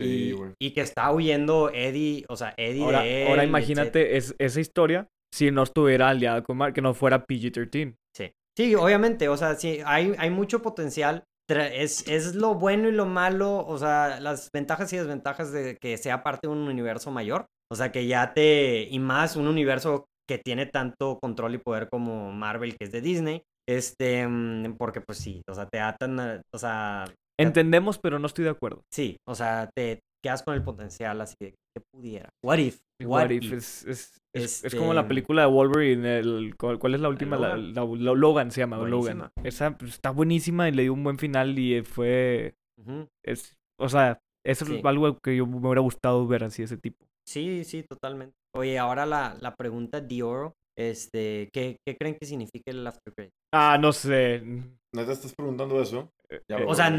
Sí, 0.00 0.06
Y, 0.28 0.32
güey. 0.32 0.52
y 0.60 0.72
que 0.72 0.80
está 0.82 1.10
huyendo 1.12 1.70
Eddie, 1.72 2.24
o 2.28 2.36
sea, 2.36 2.54
Eddie 2.56 2.82
Ahora, 2.84 3.00
de 3.02 3.22
él. 3.22 3.28
ahora 3.28 3.44
imagínate 3.44 4.16
es, 4.16 4.34
esa 4.38 4.60
historia 4.60 5.08
si 5.34 5.50
no 5.50 5.62
estuviera 5.62 6.08
aliada 6.08 6.42
con 6.42 6.56
Mark, 6.56 6.74
que 6.74 6.82
no 6.82 6.92
fuera 6.94 7.24
PG-13. 7.26 7.94
Sí, 8.58 8.74
obviamente, 8.74 9.28
o 9.28 9.36
sea, 9.36 9.54
sí, 9.54 9.80
hay, 9.84 10.14
hay 10.18 10.30
mucho 10.30 10.62
potencial. 10.62 11.24
Es, 11.48 12.08
es 12.08 12.34
lo 12.34 12.54
bueno 12.54 12.88
y 12.88 12.92
lo 12.92 13.04
malo, 13.04 13.58
o 13.66 13.76
sea, 13.78 14.18
las 14.18 14.48
ventajas 14.52 14.90
y 14.92 14.96
desventajas 14.96 15.52
de 15.52 15.76
que 15.76 15.96
sea 15.98 16.22
parte 16.22 16.46
de 16.48 16.52
un 16.54 16.66
universo 16.66 17.10
mayor. 17.10 17.46
O 17.70 17.76
sea, 17.76 17.92
que 17.92 18.06
ya 18.06 18.32
te. 18.32 18.88
Y 18.90 18.98
más 18.98 19.36
un 19.36 19.46
universo 19.46 20.06
que 20.28 20.38
tiene 20.38 20.66
tanto 20.66 21.18
control 21.20 21.54
y 21.54 21.58
poder 21.58 21.88
como 21.90 22.32
Marvel, 22.32 22.76
que 22.76 22.84
es 22.84 22.92
de 22.92 23.00
Disney. 23.00 23.42
Este. 23.68 24.26
mm, 24.26 24.76
Porque, 24.78 25.00
pues 25.00 25.18
sí, 25.18 25.42
o 25.48 25.54
sea, 25.54 25.66
te 25.66 25.80
atan. 25.80 26.42
O 26.52 26.58
sea, 26.58 27.04
Entendemos, 27.38 27.98
pero 27.98 28.18
no 28.18 28.26
estoy 28.26 28.44
de 28.44 28.50
acuerdo. 28.50 28.82
sí, 28.92 29.16
o 29.28 29.34
sea, 29.34 29.68
te 29.76 30.00
quedas 30.24 30.42
con 30.42 30.54
el 30.54 30.62
potencial 30.64 31.20
así 31.20 31.34
de 31.40 31.50
que 31.50 31.82
pudiera. 31.92 32.28
What 32.44 32.58
if? 32.58 32.78
What, 33.04 33.30
if 33.30 33.52
es, 33.52 33.84
es, 33.84 34.18
es, 34.34 34.64
es 34.64 34.74
como 34.74 34.94
la 34.94 35.02
Este- 35.02 35.08
película 35.08 35.42
de 35.42 35.48
Wolverine, 35.48 36.18
el, 36.18 36.54
¿cuál, 36.56 36.94
es 36.94 37.00
la 37.00 37.08
última? 37.10 37.36
La, 37.36 37.56
Logan. 37.56 37.74
la- 37.74 37.84
la- 37.84 38.14
Logan 38.14 38.50
se 38.50 38.60
llama, 38.62 38.78
Buenísima. 38.78 39.14
Logan. 39.36 39.46
Esa 39.46 39.76
pues, 39.76 39.92
está 39.92 40.10
buenísima 40.10 40.68
y 40.68 40.72
le 40.72 40.82
dio 40.84 40.94
un 40.94 41.04
buen 41.04 41.18
final 41.18 41.58
y 41.58 41.82
fue... 41.82 42.54
Es, 43.24 43.54
o 43.78 43.88
sea, 43.90 44.18
eso 44.44 44.64
Sí. 44.64 44.76
es 44.76 44.84
algo 44.84 45.18
que 45.18 45.36
yo 45.36 45.46
me 45.46 45.56
hubiera 45.58 45.80
gustado 45.82 46.26
ver 46.26 46.44
así, 46.44 46.62
ese 46.62 46.78
tipo. 46.78 47.04
Sí, 47.28 47.64
sí, 47.64 47.82
totalmente. 47.82 48.34
Oye, 48.56 48.78
ahora 48.78 49.06
la, 49.06 49.36
la 49.40 49.54
pregunta 49.54 50.00
de 50.00 50.22
oro, 50.22 50.52
este, 50.78 51.48
¿qué, 51.52 51.76
qué 51.86 51.96
creen 51.96 52.16
que 52.18 52.26
significa 52.26 52.70
el 52.70 52.86
after 52.86 53.12
credit? 53.14 53.32
Ah, 53.54 53.78
no 53.80 53.92
sé. 53.92 54.42
¿Neta 54.94 55.12
estás 55.12 55.34
preguntando 55.34 55.80
eso? 55.80 56.08
Ya 56.48 56.56
Eh, 56.56 56.60
me 56.60 56.64
O 56.66 56.74
sea, 56.74 56.90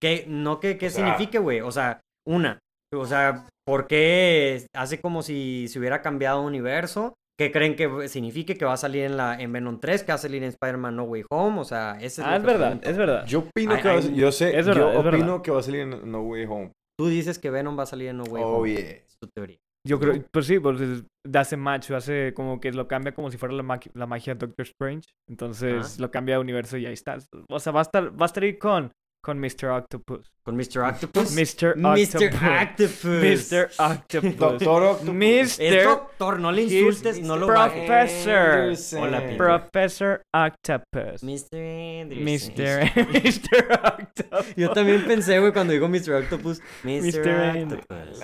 ¿qué, 0.00 0.24
no 0.28 0.60
que, 0.60 0.76
qué 0.78 0.86
O 0.86 0.90
signifique, 0.90 1.38
güey. 1.38 1.60
O 1.60 1.70
sea, 1.70 2.00
una, 2.26 2.58
o 2.94 3.06
sea, 3.06 3.48
¿por 3.66 3.86
qué 3.86 4.66
hace 4.74 5.00
como 5.00 5.22
si 5.22 5.66
se 5.68 5.78
hubiera 5.78 6.02
cambiado 6.02 6.42
universo? 6.42 7.14
¿Qué 7.38 7.52
creen 7.52 7.76
que 7.76 8.08
signifique 8.08 8.56
que 8.56 8.64
va 8.64 8.72
a 8.72 8.78
salir 8.78 9.04
en 9.04 9.18
la 9.18 9.38
en 9.38 9.52
Venom 9.52 9.78
3, 9.78 10.04
que 10.04 10.12
va 10.12 10.14
a 10.14 10.18
salir 10.18 10.42
en 10.42 10.48
Spider-Man 10.48 10.96
No 10.96 11.04
Way 11.04 11.24
Home? 11.30 11.60
O 11.60 11.64
sea, 11.64 11.98
ese 12.00 12.22
es 12.22 12.26
Ah, 12.26 12.36
es 12.36 12.42
verdad, 12.42 12.66
pregunto. 12.68 12.88
es 12.90 12.96
verdad. 12.96 13.26
Yo 13.26 13.38
opino 13.40 13.76
que 13.76 13.88
va 13.88 13.94
a 13.96 14.00
yo 14.00 14.32
sé, 14.32 14.58
es 14.58 14.66
verdad, 14.66 14.92
yo 14.94 14.98
es 14.98 15.04
verdad. 15.04 15.42
que 15.42 15.50
va 15.50 15.60
a 15.60 15.62
salir 15.62 15.80
en 15.82 16.10
No 16.10 16.22
Way 16.22 16.46
Home. 16.46 16.72
Tú 16.98 17.08
dices 17.08 17.38
que 17.38 17.50
Venom 17.50 17.78
va 17.78 17.82
a 17.82 17.86
salir 17.86 18.08
en 18.08 18.16
No 18.16 18.24
Way 18.24 18.42
Oh, 18.42 18.56
Home. 18.56 18.70
yeah. 18.72 18.80
Es 18.80 19.16
tu 19.20 19.28
teoría. 19.28 19.58
Yo 19.88 19.98
creo, 20.00 20.24
pues 20.32 20.46
sí, 20.46 20.58
pues 20.58 20.80
es- 20.80 21.04
hace 21.34 21.56
match, 21.56 21.90
hace 21.90 22.32
como 22.34 22.60
que 22.60 22.72
lo 22.72 22.86
cambia 22.88 23.12
como 23.14 23.30
si 23.30 23.36
fuera 23.38 23.54
la, 23.54 23.62
maqui- 23.62 23.90
la 23.94 24.06
magia 24.06 24.34
de 24.34 24.46
Doctor 24.46 24.64
Strange. 24.66 25.08
Entonces 25.28 25.98
lo 26.00 26.10
cambia 26.10 26.36
de 26.36 26.40
universo 26.40 26.76
y 26.76 26.86
ahí 26.86 26.92
está. 26.94 27.18
O 27.48 27.58
sea, 27.60 27.72
va 27.72 27.80
a 27.80 27.82
estar, 27.82 28.10
va 28.20 28.24
a 28.24 28.26
estar 28.26 28.42
ahí 28.42 28.58
con, 28.58 28.92
con 29.26 29.40
Mr. 29.40 29.70
Octopus. 29.70 30.32
Con 30.44 30.56
Mr. 30.56 30.82
Octopus. 30.82 31.32
Mr. 31.32 31.76
Mr. 31.76 32.26
Octopus. 32.26 32.40
Octopus. 32.40 33.04
Mr. 33.04 33.70
Octopus. 33.76 34.36
Doctor 34.36 34.82
Octopus. 34.84 35.58
Es 35.58 35.58
Mr. 35.58 35.84
doctor, 35.84 36.38
no 36.38 36.52
le 36.52 36.62
insultes, 36.62 37.20
no 37.20 37.36
lo 37.36 37.48
Professor. 37.48 38.72
Hola. 39.00 39.36
Professor 39.36 40.22
Octopus. 40.32 41.24
Mr. 41.24 41.56
Anderson. 41.56 42.24
Mr. 42.24 42.92
Mr. 42.94 43.80
Octopus. 43.82 44.54
Yo 44.54 44.70
también 44.70 45.04
pensé, 45.04 45.40
güey, 45.40 45.52
cuando 45.52 45.72
digo 45.72 45.88
Mr. 45.88 46.22
Octopus. 46.22 46.60
Mr. 46.84 47.02
Mr. 47.02 47.64
Octopus. 47.64 48.20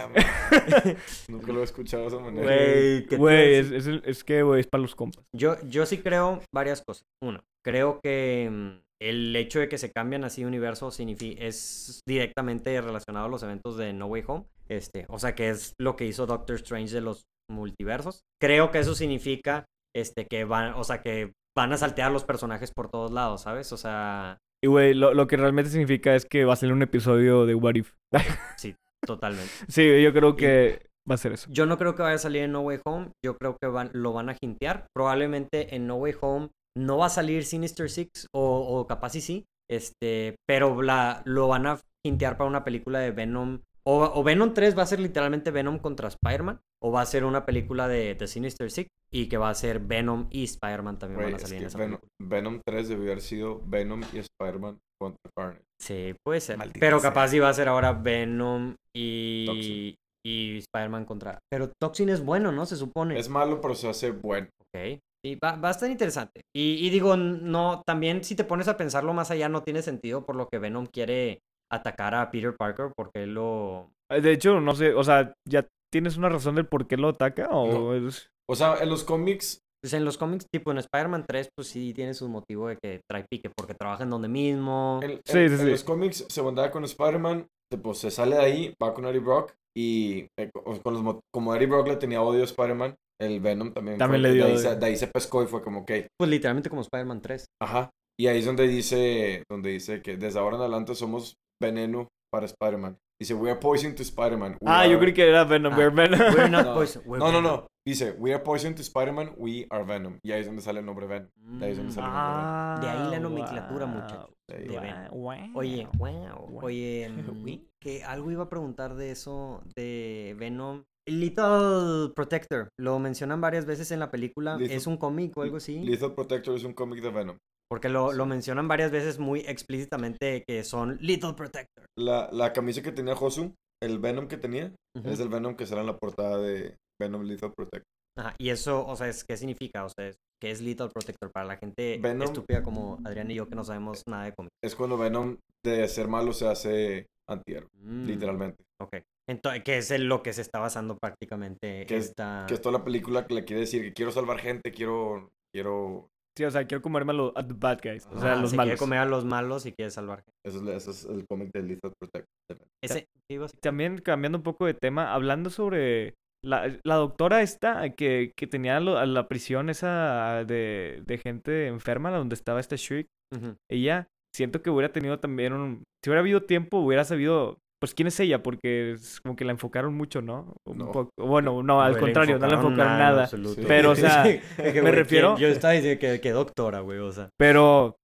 Nunca 1.29 1.53
lo 1.53 1.63
he 1.63 1.65
escuchado 1.65 2.03
de 2.05 2.09
esa 2.11 2.21
manera. 2.21 2.45
Güey, 2.45 3.07
¿qué 3.07 3.09
te 3.09 3.15
iba 3.17 3.17
a 3.17 3.19
Güey, 3.19 3.55
es, 3.57 3.71
es, 3.73 3.87
es 4.05 4.23
que, 4.23 4.45
güey, 4.45 4.61
es 4.61 4.69
para 4.69 4.83
los 4.83 4.95
compas. 4.95 5.25
Yo, 5.33 5.57
yo 5.69 5.85
sí 5.85 5.99
creo 5.99 6.41
varias 6.55 6.81
cosas. 6.81 7.05
Uno, 7.21 7.43
creo 7.65 7.99
que 8.01 8.49
mm, 8.49 8.82
el 9.09 9.35
hecho 9.37 9.61
de 9.61 9.69
que 9.69 9.79
se 9.79 9.91
cambian 9.93 10.25
así 10.25 10.43
de 10.43 10.49
universo 10.49 10.89
signifi- 10.89 11.37
es 11.39 12.01
directamente 12.09 12.81
relacionado 12.81 13.27
a 13.27 13.29
los 13.29 13.43
eventos 13.43 13.77
de 13.77 13.93
No 13.93 14.07
Way 14.07 14.25
Home. 14.27 14.45
Este, 14.69 15.07
o 15.09 15.19
sea, 15.19 15.35
que 15.35 15.51
es 15.51 15.73
lo 15.81 15.97
que 15.97 16.07
hizo 16.07 16.27
Doctor 16.27 16.57
Strange 16.57 16.95
de 16.95 17.01
los 17.01 17.23
multiversos. 17.51 18.21
Creo 18.41 18.71
que 18.71 18.79
eso 18.79 18.95
significa 18.95 19.65
este, 19.95 20.27
que 20.27 20.45
van, 20.45 20.75
o 20.75 20.85
sea, 20.85 21.03
que 21.03 21.33
van 21.57 21.73
a 21.73 21.77
saltear 21.77 22.11
los 22.11 22.25
personajes 22.25 22.73
por 22.75 22.89
todos 22.89 23.11
lados, 23.13 23.43
¿sabes? 23.43 23.73
O 23.73 23.77
sea, 23.77 24.39
Y, 24.65 24.69
güey, 24.69 24.95
lo, 24.95 25.13
lo 25.13 25.27
que 25.27 25.37
realmente 25.37 25.71
significa 25.71 26.15
es 26.15 26.25
que 26.25 26.45
va 26.47 26.55
a 26.55 26.57
salir 26.57 26.73
un 26.73 26.83
episodio 26.83 27.45
de 27.45 27.55
What 27.55 27.75
If. 27.75 27.93
totalmente. 29.07 29.51
sí, 29.69 30.03
yo 30.03 30.13
creo 30.13 30.37
que 30.37 30.87
va 31.11 31.15
a 31.17 31.19
ser 31.19 31.33
eso. 31.33 31.49
Yo 31.51 31.67
no 31.67 31.77
creo 31.77 31.95
que 31.95 32.03
vaya 32.03 32.15
a 32.15 32.19
salir 32.19 32.43
en 32.43 32.53
No 32.53 32.61
Way 32.61 32.79
Home. 32.85 33.11
Yo 33.25 33.37
creo 33.37 33.57
que 33.61 33.67
van, 33.69 33.91
lo 33.93 34.13
van 34.13 34.29
a 34.31 34.37
hintear. 34.41 34.87
Probablemente 34.95 35.75
en 35.75 35.87
No 35.87 35.97
Way 35.97 36.15
Home 36.21 36.49
no 36.77 36.99
va 36.99 37.07
a 37.07 37.11
salir 37.11 37.45
Sinister 37.45 37.91
Six 37.91 38.27
o, 38.35 38.79
o 38.81 38.87
capaz 38.87 39.15
y 39.17 39.21
sí. 39.21 39.45
Este, 39.71 40.37
pero 40.47 40.83
la, 40.83 41.23
lo 41.25 41.49
van 41.49 41.67
a 41.67 41.81
hintear 42.05 42.37
para 42.37 42.49
una 42.51 42.65
película 42.65 42.99
de 42.99 43.11
Venom. 43.11 43.61
O, 43.85 44.05
o 44.15 44.23
Venom 44.23 44.55
3 44.55 44.79
va 44.79 44.83
a 44.83 44.87
ser 44.87 45.01
literalmente 45.01 45.51
Venom 45.51 45.79
contra 45.79 46.09
Spider-Man. 46.09 46.61
O 46.83 46.93
va 46.93 47.01
a 47.01 47.07
ser 47.07 47.25
una 47.25 47.45
película 47.47 47.89
de, 47.89 48.15
de 48.15 48.27
Sinister 48.27 48.71
Six. 48.71 48.89
Y 49.13 49.29
que 49.29 49.37
va 49.39 49.51
a 49.51 49.55
ser 49.55 49.81
Venom 49.81 50.27
y 50.31 50.45
Spider-Man 50.45 50.99
también 50.99 51.21
Güey, 51.21 51.33
van 51.33 51.35
a 51.35 51.37
es 51.37 51.43
salir 51.43 51.59
que 51.59 51.63
en 51.63 51.67
esa 51.67 51.79
Venom, 51.79 51.99
película. 51.99 52.29
Venom 52.37 52.61
3 52.67 52.89
debió 52.89 53.05
haber 53.13 53.21
sido 53.23 53.61
Venom 53.67 54.03
y 54.13 54.19
Spider-Man 54.19 54.79
contra 55.01 55.31
Carnage. 55.37 55.63
Sí, 55.81 56.15
puede 56.25 56.41
ser. 56.41 56.59
Maldita 56.59 56.81
pero 56.81 57.01
sea. 57.01 57.11
capaz 57.11 57.33
iba 57.35 57.49
a 57.49 57.55
ser 57.55 57.69
ahora 57.69 57.93
Venom 57.93 58.75
y, 58.97 59.47
Toxin. 59.47 59.95
y 60.25 60.59
Spider-Man 60.59 61.05
contra... 61.05 61.39
Pero 61.51 61.71
Toxin 61.81 62.09
es 62.09 62.25
bueno, 62.25 62.53
¿no? 62.53 62.67
Se 62.67 62.77
supone. 62.77 63.19
Es 63.19 63.29
malo, 63.29 63.61
pero 63.61 63.75
se 63.75 63.89
hace 63.89 64.11
bueno. 64.13 64.49
Ok. 64.75 64.99
Sí, 65.25 65.39
va, 65.43 65.57
va 65.57 65.69
a 65.69 65.71
estar 65.71 65.91
interesante. 65.91 66.43
Y, 66.55 66.85
y 66.85 66.91
digo, 66.91 67.17
no, 67.17 67.83
también 67.87 68.25
si 68.25 68.35
te 68.35 68.45
pones 68.45 68.67
a 68.69 68.77
pensarlo 68.77 69.13
más 69.15 69.31
allá, 69.31 69.49
no 69.49 69.63
tiene 69.63 69.83
sentido 69.83 70.25
por 70.27 70.35
lo 70.37 70.49
que 70.49 70.59
Venom 70.59 70.87
quiere 70.87 71.41
atacar 71.71 72.15
a 72.15 72.31
Peter 72.31 72.55
Parker 72.57 72.93
porque 72.97 73.23
él 73.23 73.35
lo... 73.35 73.93
De 74.11 74.33
hecho, 74.33 74.61
no 74.61 74.75
sé, 74.75 74.93
o 74.95 75.05
sea, 75.05 75.33
¿ya 75.49 75.67
tienes 75.93 76.17
una 76.17 76.29
razón 76.29 76.57
del 76.57 76.67
por 76.67 76.87
qué 76.87 76.97
lo 76.97 77.09
ataca? 77.09 77.49
¿O 77.51 77.95
es... 77.95 78.29
O 78.51 78.57
sea, 78.57 78.77
en 78.83 78.89
los 78.91 79.05
cómics, 79.05 79.61
Pues 79.81 79.93
en 79.95 80.05
los 80.05 80.19
cómics, 80.19 80.47
tipo 80.53 80.73
en 80.73 80.79
Spider-Man 80.79 81.25
3, 81.27 81.49
pues 81.57 81.69
sí 81.69 81.95
tiene 81.95 82.13
su 82.15 82.29
motivo 82.29 82.69
de 82.69 82.77
que 82.77 83.01
trae 83.09 83.25
pique 83.31 83.49
porque 83.57 83.75
trabaja 83.75 84.03
en 84.03 84.11
donde 84.11 84.29
mismo. 84.29 85.01
en, 85.03 85.21
Sí, 85.25 85.39
en- 85.39 85.49
sí, 85.49 85.55
en 85.55 85.61
sí. 85.61 85.71
los 85.71 85.85
cómics 85.85 86.27
se 86.29 86.41
bandaba 86.43 86.71
con 86.73 86.85
Spider-Man, 86.85 87.47
pues 87.83 87.99
se 87.99 88.11
sale 88.11 88.37
de 88.37 88.43
ahí, 88.43 88.75
va 88.83 88.93
con 88.93 89.07
Eddie 89.07 89.21
Brock 89.21 89.55
y 89.75 90.27
eh, 90.39 90.51
co- 90.53 90.65
con 90.83 90.93
los, 90.95 91.03
mo- 91.03 91.21
como 91.33 91.55
Eddie 91.55 91.69
Brock 91.69 91.87
le 91.89 91.97
tenía 91.97 92.21
odio 92.21 92.43
a 92.43 92.47
Spider-man, 92.47 92.95
el 93.23 93.41
Venom 93.41 93.73
también, 93.73 93.99
También 93.99 94.23
fue- 94.23 94.29
le 94.31 94.35
dio 94.35 94.47
de 94.47 94.53
ahí, 94.53 94.59
se, 94.59 94.77
de 94.77 94.87
ahí 94.87 94.97
se 94.97 95.07
pescó 95.09 95.43
y 95.43 95.47
fue 95.47 95.63
como, 95.63 95.81
ok, 95.81 95.91
Pues 96.19 96.31
literalmente 96.31 96.69
como 96.71 96.83
Spider-Man 96.83 97.21
3. 97.23 97.47
ajá. 97.63 97.91
Y 98.21 98.27
ahí 98.27 98.39
es 98.41 98.45
donde 98.47 98.69
dice, 98.69 99.43
donde 99.51 99.71
dice 99.71 100.03
que 100.03 100.17
desde 100.19 100.39
ahora 100.39 100.57
en 100.57 100.63
adelante 100.63 100.95
somos 100.95 101.35
veneno 101.61 102.09
para 102.31 102.45
Spider-Man. 102.47 102.97
Dice, 103.21 103.35
we 103.35 103.51
are 103.51 103.59
poison 103.59 103.95
to 103.95 104.03
Spider-Man. 104.03 104.59
Ah, 104.67 104.85
yo 104.87 104.93
are-" 104.93 105.01
creí 105.01 105.15
que 105.15 105.29
era 105.29 105.45
Venom. 105.45 105.73
Ah, 105.73 105.77
we're 105.79 105.91
Venom. 105.95 106.19
We're 106.35 106.49
not 106.51 106.65
No, 106.67 106.75
poison, 106.75 107.03
we're 107.07 107.19
no, 107.19 107.33
no, 107.33 107.39
Venom. 107.41 107.43
no. 107.61 107.67
Dice, 107.87 108.13
we 108.19 108.33
are 108.35 108.43
poison 108.43 108.75
to 108.75 108.83
Spider-Man, 108.83 109.33
we 109.37 109.67
are 109.71 109.85
Venom. 109.85 110.19
Y 110.23 110.33
ahí 110.33 110.41
es 110.41 110.47
donde 110.47 110.61
sale 110.63 110.81
el 110.81 110.87
nombre 110.87 111.07
Venom. 111.07 111.31
De 111.59 111.65
ahí 111.67 111.73
es 111.73 111.79
donde 111.79 111.93
sale 111.93 112.07
el 112.07 112.13
nombre 112.13 112.43
Ah, 112.45 112.79
De 112.81 112.89
ahí 112.89 113.11
la 113.11 113.21
nomenclatura, 113.21 113.87
wow. 113.87 113.95
muchachos. 113.95 114.31
De 114.49 114.57
ahí. 114.57 114.69
de 114.69 114.79
Venom. 114.81 115.09
Wow. 115.13 115.35
Oye, 115.55 115.89
wow. 115.99 116.47
Wow. 116.49 116.65
Oye, 116.65 117.09
mm, 117.09 117.59
que 117.83 118.05
algo 118.05 118.31
iba 118.31 118.45
a 118.45 118.49
preguntar 118.51 118.95
de 118.95 119.11
eso, 119.11 119.63
de 119.75 120.37
Venom. 120.39 120.83
Little 121.09 122.13
Protector, 122.15 122.69
lo 122.79 122.99
mencionan 122.99 123.41
varias 123.41 123.67
veces 123.67 123.91
en 123.91 124.01
la 124.01 124.11
película. 124.11 124.59
¿Es 124.61 124.87
un 124.87 124.97
cómic 124.97 125.37
o 125.37 125.43
algo 125.43 125.57
así? 125.57 125.81
Lethal 125.81 126.15
Protector 126.15 126.57
es 126.57 126.65
un 126.65 126.73
cómic 126.75 127.03
de 127.03 127.11
Venom. 127.11 127.37
Porque 127.69 127.89
lo, 127.89 128.13
lo 128.13 128.27
mencionan 128.27 128.69
varias 128.69 128.91
veces 128.91 129.19
muy 129.19 129.41
explícitamente 129.41 130.45
que 130.47 130.63
son 130.63 130.99
Little 131.01 131.33
Protector. 131.35 131.87
La, 131.99 132.29
la 132.33 132.53
camisa 132.53 132.83
que 132.83 132.93
tenía 132.93 133.17
Josu, 133.17 133.55
el 133.83 133.99
Venom 133.99 134.29
que 134.29 134.37
tenía, 134.37 134.73
es 135.05 135.21
el 135.21 135.29
Venom 135.29 135.57
que 135.57 135.67
será 135.67 135.81
en 135.81 135.87
la 135.87 135.97
portada 135.97 136.39
de 136.39 136.77
Venom 137.01 137.23
Lethal 137.23 137.53
Protector. 137.57 137.85
Ajá, 138.19 138.35
Y 138.39 138.51
eso, 138.51 138.87
o 138.87 138.95
sea, 138.95 139.09
es, 139.09 139.25
¿qué 139.25 139.39
significa? 139.39 139.85
O 139.87 139.89
sea, 139.89 140.09
es- 140.09 140.17
¿qué 140.41 140.51
es 140.51 140.61
Little 140.61 140.89
Protector? 140.91 141.33
Para 141.33 141.47
la 141.47 141.57
gente 141.57 141.99
Venom- 142.01 142.25
estúpida 142.25 142.63
como 142.63 142.99
Adrián 143.05 143.31
y 143.31 143.35
yo 143.37 143.49
que 143.49 143.55
no 143.55 143.65
sabemos 143.65 144.03
nada 144.07 144.25
de 144.25 144.35
cómics. 144.35 144.53
Es 144.63 144.75
cuando 144.75 144.99
Venom 144.99 145.39
de 145.65 145.89
ser 145.89 146.09
malo 146.09 146.33
se 146.35 146.47
hace 146.49 147.07
antihéroe, 147.29 147.69
Mm, 147.75 148.07
literalmente. 148.07 148.63
Ok. 148.83 148.99
Entonces, 149.29 149.63
que 149.65 149.79
es 149.79 149.91
en 149.91 150.09
lo 150.09 150.23
que 150.23 150.33
se 150.33 150.43
está 150.43 150.59
basando 150.59 150.99
prácticamente 150.99 151.87
Que 151.87 151.97
es- 151.97 152.07
esta... 152.07 152.45
Que 152.49 152.55
es 152.55 152.61
toda 152.61 152.79
la 152.79 152.85
película 152.85 153.27
que 153.27 153.35
le 153.35 153.45
quiere 153.45 153.61
decir 153.61 153.83
que 153.83 153.93
quiero 153.93 154.11
salvar 154.11 154.39
gente, 154.39 154.73
quiero, 154.73 155.31
quiero, 155.55 156.09
Sí, 156.37 156.45
o 156.45 156.51
sea, 156.51 156.67
quiero 156.67 156.81
comerme 156.81 157.13
a 157.13 157.15
los 157.17 157.33
a 157.37 157.47
the 157.47 157.53
bad 157.55 157.79
guys. 157.83 158.07
O 158.11 158.19
sea, 158.19 158.33
Ah, 158.33 158.37
los 158.37 158.51
se 158.51 158.57
malos. 158.57 158.71
quiere 158.71 158.79
comer 158.79 158.99
a 159.01 159.05
los 159.05 159.25
malos 159.27 159.67
y 159.67 159.73
quiere 159.73 159.91
salvar 159.91 160.23
gente. 160.25 160.33
eso 160.47 160.63
es, 160.71 160.77
eso 160.77 160.91
es 160.91 161.05
el 161.05 161.27
cómic 161.29 161.51
de 161.53 161.63
Lethal 161.63 161.93
Protector. 162.01 162.67
Ese, 162.83 163.01
¿qué 163.29 163.35
ibas 163.35 163.53
a- 163.55 163.59
También 163.61 163.99
cambiando 163.99 164.39
un 164.39 164.43
poco 164.43 164.65
de 164.67 164.73
tema, 164.75 165.13
hablando 165.13 165.51
sobre 165.51 166.15
la, 166.43 166.75
la 166.85 166.95
doctora 166.97 167.43
esta 167.43 167.91
que, 167.91 168.33
que 168.35 168.47
tenía 168.47 168.81
lo- 168.81 168.97
a 168.99 169.05
la 169.07 169.29
prisión 169.29 169.69
esa 169.69 170.45
de, 170.47 171.03
de 171.07 171.19
gente 171.19 171.67
enferma, 171.69 172.11
donde 172.11 172.35
estaba 172.35 172.61
esta 172.61 172.77
Shriek. 172.77 173.07
Ujú. 173.37 173.55
Ella, 173.71 174.09
siento 174.35 174.63
que 174.63 174.71
hubiera 174.71 174.91
tenido 174.91 175.21
también 175.21 175.53
un... 175.53 175.85
Si 176.03 176.09
hubiera 176.11 176.21
habido 176.21 176.43
tiempo, 176.45 176.79
hubiera 176.79 177.05
sabido... 177.05 177.59
Pues, 177.83 177.95
¿quién 177.95 178.07
es 178.07 178.21
ella? 178.21 178.45
Porque 178.45 178.93
es 178.93 179.21
como 179.21 179.35
que 179.35 179.45
la 179.45 179.51
enfocaron 179.51 179.93
mucho, 179.95 180.23
¿no? 180.23 180.55
Un 180.69 180.79
No. 180.79 180.93
poco. 180.93 181.11
Bueno, 181.19 181.65
no, 181.65 181.83
al 181.83 181.99
contrario, 181.99 182.39
no 182.39 182.47
le 182.47 182.55
enfocaron 182.55 182.79
enfocaron 182.79 182.93
en 182.93 182.99
nada. 183.01 183.29
Pero, 183.67 183.91
o 183.91 183.97
sea, 183.97 184.25
Es 184.59 184.73
que, 184.73 184.83
me 184.83 184.93
refiero-. 184.93 185.37
Yo 185.37 185.49
estaba 185.49 185.75
diciendo 185.75 185.99
que, 185.99 186.21
que 186.21 186.31
doctora, 186.31 186.79
güey, 186.79 187.01
o 187.01 187.11
sea. 187.11 187.29
Pero, 187.37 187.97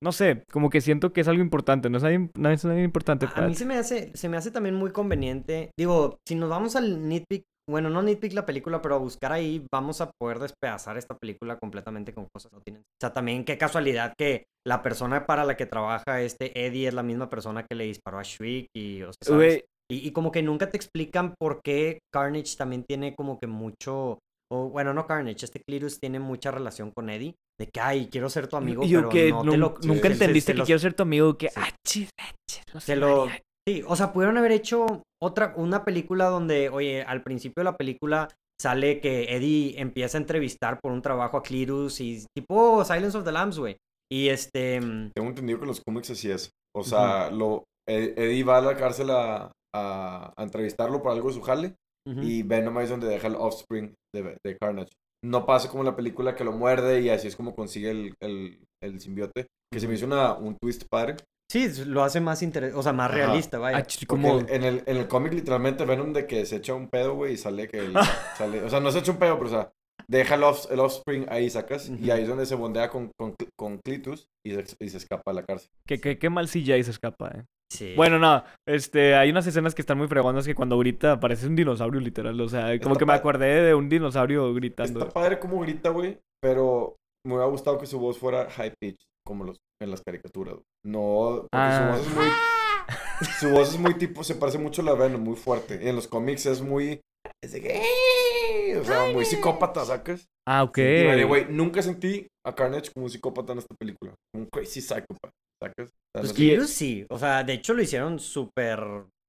no 0.00 0.12
sé, 0.12 0.44
como 0.52 0.70
que 0.70 0.80
siento 0.80 1.12
que 1.12 1.20
es 1.22 1.26
algo 1.26 1.42
importante. 1.42 1.90
No 1.90 1.98
es 1.98 2.04
algo, 2.04 2.28
no 2.38 2.48
es 2.48 2.64
algo 2.64 2.78
importante. 2.78 3.26
A 3.26 3.34
para- 3.34 3.48
mí 3.48 3.56
se 3.56 3.66
me 3.66 3.74
hace, 3.76 4.12
se 4.14 4.28
me 4.28 4.36
hace 4.36 4.52
también 4.52 4.76
muy 4.76 4.92
conveniente. 4.92 5.70
Digo, 5.76 6.18
si 6.28 6.36
nos 6.36 6.48
vamos 6.48 6.76
al 6.76 7.08
nitpick 7.08 7.42
bueno, 7.68 7.88
no 7.90 8.02
nitpick 8.02 8.32
la 8.34 8.44
película, 8.46 8.82
pero 8.82 8.96
a 8.96 8.98
buscar 8.98 9.32
ahí 9.32 9.64
vamos 9.72 10.00
a 10.00 10.10
poder 10.20 10.38
despedazar 10.38 10.98
esta 10.98 11.16
película 11.16 11.58
completamente 11.58 12.12
con 12.12 12.26
cosas 12.34 12.52
no 12.52 12.60
tienen. 12.60 12.82
O 12.82 13.00
sea, 13.00 13.12
también 13.12 13.44
qué 13.44 13.56
casualidad 13.58 14.12
que 14.18 14.44
la 14.66 14.82
persona 14.82 15.26
para 15.26 15.44
la 15.44 15.56
que 15.56 15.66
trabaja 15.66 16.20
este 16.20 16.66
Eddie 16.66 16.88
es 16.88 16.94
la 16.94 17.02
misma 17.02 17.30
persona 17.30 17.64
que 17.68 17.74
le 17.74 17.84
disparó 17.84 18.18
a 18.18 18.22
Shriek 18.22 18.68
y, 18.76 19.02
o 19.02 19.12
sea, 19.12 19.32
¿sabes? 19.32 19.64
Y, 19.90 20.06
y 20.08 20.12
como 20.12 20.32
que 20.32 20.42
nunca 20.42 20.70
te 20.70 20.76
explican 20.76 21.34
por 21.38 21.60
qué 21.62 21.98
Carnage 22.12 22.56
también 22.56 22.84
tiene 22.84 23.14
como 23.14 23.38
que 23.38 23.46
mucho, 23.46 24.18
o 24.50 24.68
bueno, 24.70 24.94
no 24.94 25.06
Carnage, 25.06 25.44
este 25.44 25.60
Cletus 25.60 26.00
tiene 26.00 26.18
mucha 26.20 26.50
relación 26.50 26.90
con 26.90 27.10
Eddie, 27.10 27.34
de 27.60 27.68
que, 27.68 27.80
ay, 27.80 28.08
quiero 28.10 28.28
ser 28.30 28.48
tu 28.48 28.56
amigo, 28.56 28.84
y 28.84 28.88
yo 28.88 29.00
pero 29.00 29.08
que 29.10 29.30
no 29.30 29.42
te 29.50 29.56
lo... 29.58 29.78
nunca 29.84 30.08
entendiste 30.08 30.52
se 30.52 30.52
que 30.52 30.58
los- 30.58 30.66
quiero 30.66 30.78
ser 30.78 30.94
tu 30.94 31.02
amigo, 31.02 31.36
que 31.36 31.48
Sí. 31.50 31.54
ah, 31.62 31.70
chis, 31.86 32.10
ah, 32.20 32.32
chis, 32.50 32.62
lo 32.72 32.80
Se 32.80 32.96
lo... 32.96 33.28
Sí, 33.66 33.82
o 33.86 33.96
sea, 33.96 34.12
pudieron 34.12 34.36
haber 34.36 34.52
hecho 34.52 35.02
otra, 35.22 35.54
una 35.56 35.84
película 35.84 36.26
donde, 36.26 36.68
oye, 36.68 37.02
al 37.02 37.22
principio 37.22 37.60
de 37.62 37.64
la 37.64 37.76
película 37.76 38.28
sale 38.60 39.00
que 39.00 39.34
Eddie 39.34 39.80
empieza 39.80 40.18
a 40.18 40.20
entrevistar 40.20 40.80
por 40.80 40.92
un 40.92 41.02
trabajo 41.02 41.36
a 41.38 41.42
Cletus 41.42 42.00
y 42.00 42.24
tipo 42.36 42.84
Silence 42.84 43.16
of 43.16 43.24
the 43.24 43.32
Lambs, 43.32 43.58
güey. 43.58 43.76
Y 44.12 44.28
este... 44.28 44.80
mm, 44.80 45.10
Tengo 45.14 45.30
entendido 45.30 45.60
que 45.60 45.66
los 45.66 45.80
cómics 45.80 46.10
así 46.10 46.30
es. 46.30 46.50
O 46.76 46.84
sea, 46.84 47.30
lo, 47.30 47.64
Ed- 47.88 48.18
Eddie 48.18 48.44
va 48.44 48.58
a 48.58 48.62
la 48.62 48.76
cárcel 48.76 49.10
a, 49.10 49.50
a, 49.74 50.32
a 50.36 50.42
entrevistarlo 50.42 51.02
por 51.02 51.12
algo 51.12 51.28
de 51.28 51.34
su 51.34 51.40
jale. 51.40 51.74
ujú. 52.06 52.20
Y 52.22 52.42
Venom 52.42 52.78
es 52.80 52.90
donde 52.90 53.08
deja 53.08 53.28
el 53.28 53.36
offspring 53.36 53.94
de, 54.14 54.36
de 54.44 54.56
Carnage. 54.60 54.92
No 55.24 55.46
pasa 55.46 55.70
como 55.70 55.84
la 55.84 55.96
película 55.96 56.36
que 56.36 56.44
lo 56.44 56.52
muerde 56.52 57.00
y 57.00 57.08
así 57.08 57.28
es 57.28 57.34
como 57.36 57.54
consigue 57.54 57.90
el, 57.90 58.14
el, 58.22 58.58
el 58.82 59.00
simbiote. 59.00 59.46
Que 59.72 59.80
se 59.80 59.88
me 59.88 59.94
hizo 59.94 60.04
una, 60.04 60.34
un 60.34 60.56
twist 60.62 60.84
padre. 60.90 61.16
Sí, 61.50 61.68
lo 61.86 62.02
hace 62.02 62.20
más 62.20 62.42
interesante, 62.42 62.78
o 62.78 62.82
sea, 62.82 62.92
más 62.92 63.08
Ajá. 63.10 63.16
realista, 63.18 63.58
vaya. 63.58 63.78
Ah, 63.78 63.86
como... 64.06 64.40
en, 64.40 64.64
el, 64.64 64.82
en 64.86 64.96
el 64.96 65.06
cómic 65.08 65.32
literalmente 65.34 65.84
Venom 65.84 66.12
de 66.12 66.26
que 66.26 66.46
se 66.46 66.56
echa 66.56 66.74
un 66.74 66.88
pedo, 66.88 67.14
güey, 67.14 67.34
y 67.34 67.36
sale 67.36 67.68
que 67.68 67.78
el- 67.78 67.94
sale, 68.38 68.62
o 68.62 68.70
sea, 68.70 68.80
no 68.80 68.90
se 68.90 68.98
echa 69.00 69.12
un 69.12 69.18
pedo, 69.18 69.36
pero 69.38 69.48
o 69.48 69.52
sea, 69.52 69.70
deja 70.08 70.34
el, 70.34 70.42
off- 70.42 70.70
el 70.70 70.80
offspring 70.80 71.26
ahí, 71.28 71.48
sacas, 71.50 71.88
y 71.88 72.10
ahí 72.10 72.22
es 72.22 72.28
donde 72.28 72.46
se 72.46 72.54
bondea 72.56 72.88
con, 72.88 73.10
con, 73.18 73.34
con 73.56 73.78
Clitus 73.78 74.26
y 74.44 74.52
se, 74.52 74.64
y 74.80 74.88
se 74.88 74.96
escapa 74.96 75.30
a 75.30 75.34
la 75.34 75.44
cárcel. 75.44 75.70
Que, 75.86 76.00
que, 76.00 76.18
qué 76.18 76.28
mal 76.30 76.48
CGI 76.48 76.82
se 76.82 76.90
escapa, 76.90 77.28
eh. 77.28 77.44
Sí. 77.72 77.94
Bueno, 77.96 78.18
no, 78.18 78.44
este, 78.68 79.14
hay 79.16 79.30
unas 79.30 79.46
escenas 79.46 79.74
que 79.74 79.82
están 79.82 79.98
muy 79.98 80.06
fregonas 80.06 80.46
que 80.46 80.54
cuando 80.54 80.78
grita 80.78 81.18
parece 81.18 81.46
un 81.46 81.56
dinosaurio 81.56 82.00
literal, 82.00 82.40
o 82.40 82.48
sea, 82.48 82.66
como 82.80 82.94
Está 82.94 82.98
que 82.98 83.06
me 83.06 83.12
acordé 83.14 83.62
de 83.62 83.74
un 83.74 83.88
dinosaurio 83.88 84.52
gritando. 84.54 85.00
Está 85.00 85.12
padre 85.12 85.38
como 85.40 85.60
grita, 85.60 85.90
güey, 85.90 86.18
pero 86.42 86.96
me 87.26 87.34
hubiera 87.34 87.50
gustado 87.50 87.78
que 87.78 87.86
su 87.86 87.98
voz 87.98 88.18
fuera 88.18 88.48
high 88.50 88.74
pitch, 88.80 89.00
como 89.26 89.44
los, 89.44 89.56
en 89.84 89.90
las 89.90 90.02
caricaturas. 90.02 90.54
güey. 90.54 90.64
No, 90.84 91.40
porque 91.42 91.48
Ah. 91.52 91.92
su 91.96 91.98
voz 91.98 92.06
es 92.08 92.14
muy... 92.14 92.26
Su 93.40 93.48
voz 93.50 93.68
es 93.74 93.78
muy 93.78 93.94
tipo, 93.94 94.24
se 94.24 94.34
parece 94.34 94.58
mucho 94.58 94.82
a 94.82 94.84
la 94.84 94.94
Venom, 94.94 95.22
muy 95.22 95.36
fuerte. 95.36 95.80
Y 95.82 95.88
en 95.88 95.96
los 95.96 96.08
cómics 96.08 96.46
es 96.46 96.60
muy... 96.60 97.00
Es 97.42 97.52
de 97.52 97.62
que... 97.62 98.76
O 98.78 98.84
sea, 98.84 99.12
muy 99.12 99.24
psicópata, 99.24 99.84
¿sacas? 99.84 100.26
Ah, 100.46 100.64
ok. 100.64 100.78
Y, 100.78 101.24
way, 101.24 101.46
nunca 101.48 101.80
sentí 101.80 102.26
a 102.44 102.54
Carnage 102.54 102.90
como 102.92 103.06
un 103.06 103.10
psicópata 103.10 103.52
en 103.52 103.60
esta 103.60 103.74
película. 103.78 104.14
Como 104.32 104.44
un 104.44 104.50
crazy 104.50 104.80
psychopath, 104.80 105.30
¿sacas? 105.62 105.88
O 105.88 105.88
sea, 105.88 106.20
Pues 106.20 106.24
no 106.24 106.28
sé- 106.30 106.34
Cletus 106.34 106.70
sí, 106.70 107.06
o 107.08 107.18
sea, 107.18 107.44
de 107.44 107.52
hecho 107.54 107.72
lo 107.72 107.82
hicieron 107.82 108.18
súper... 108.18 108.80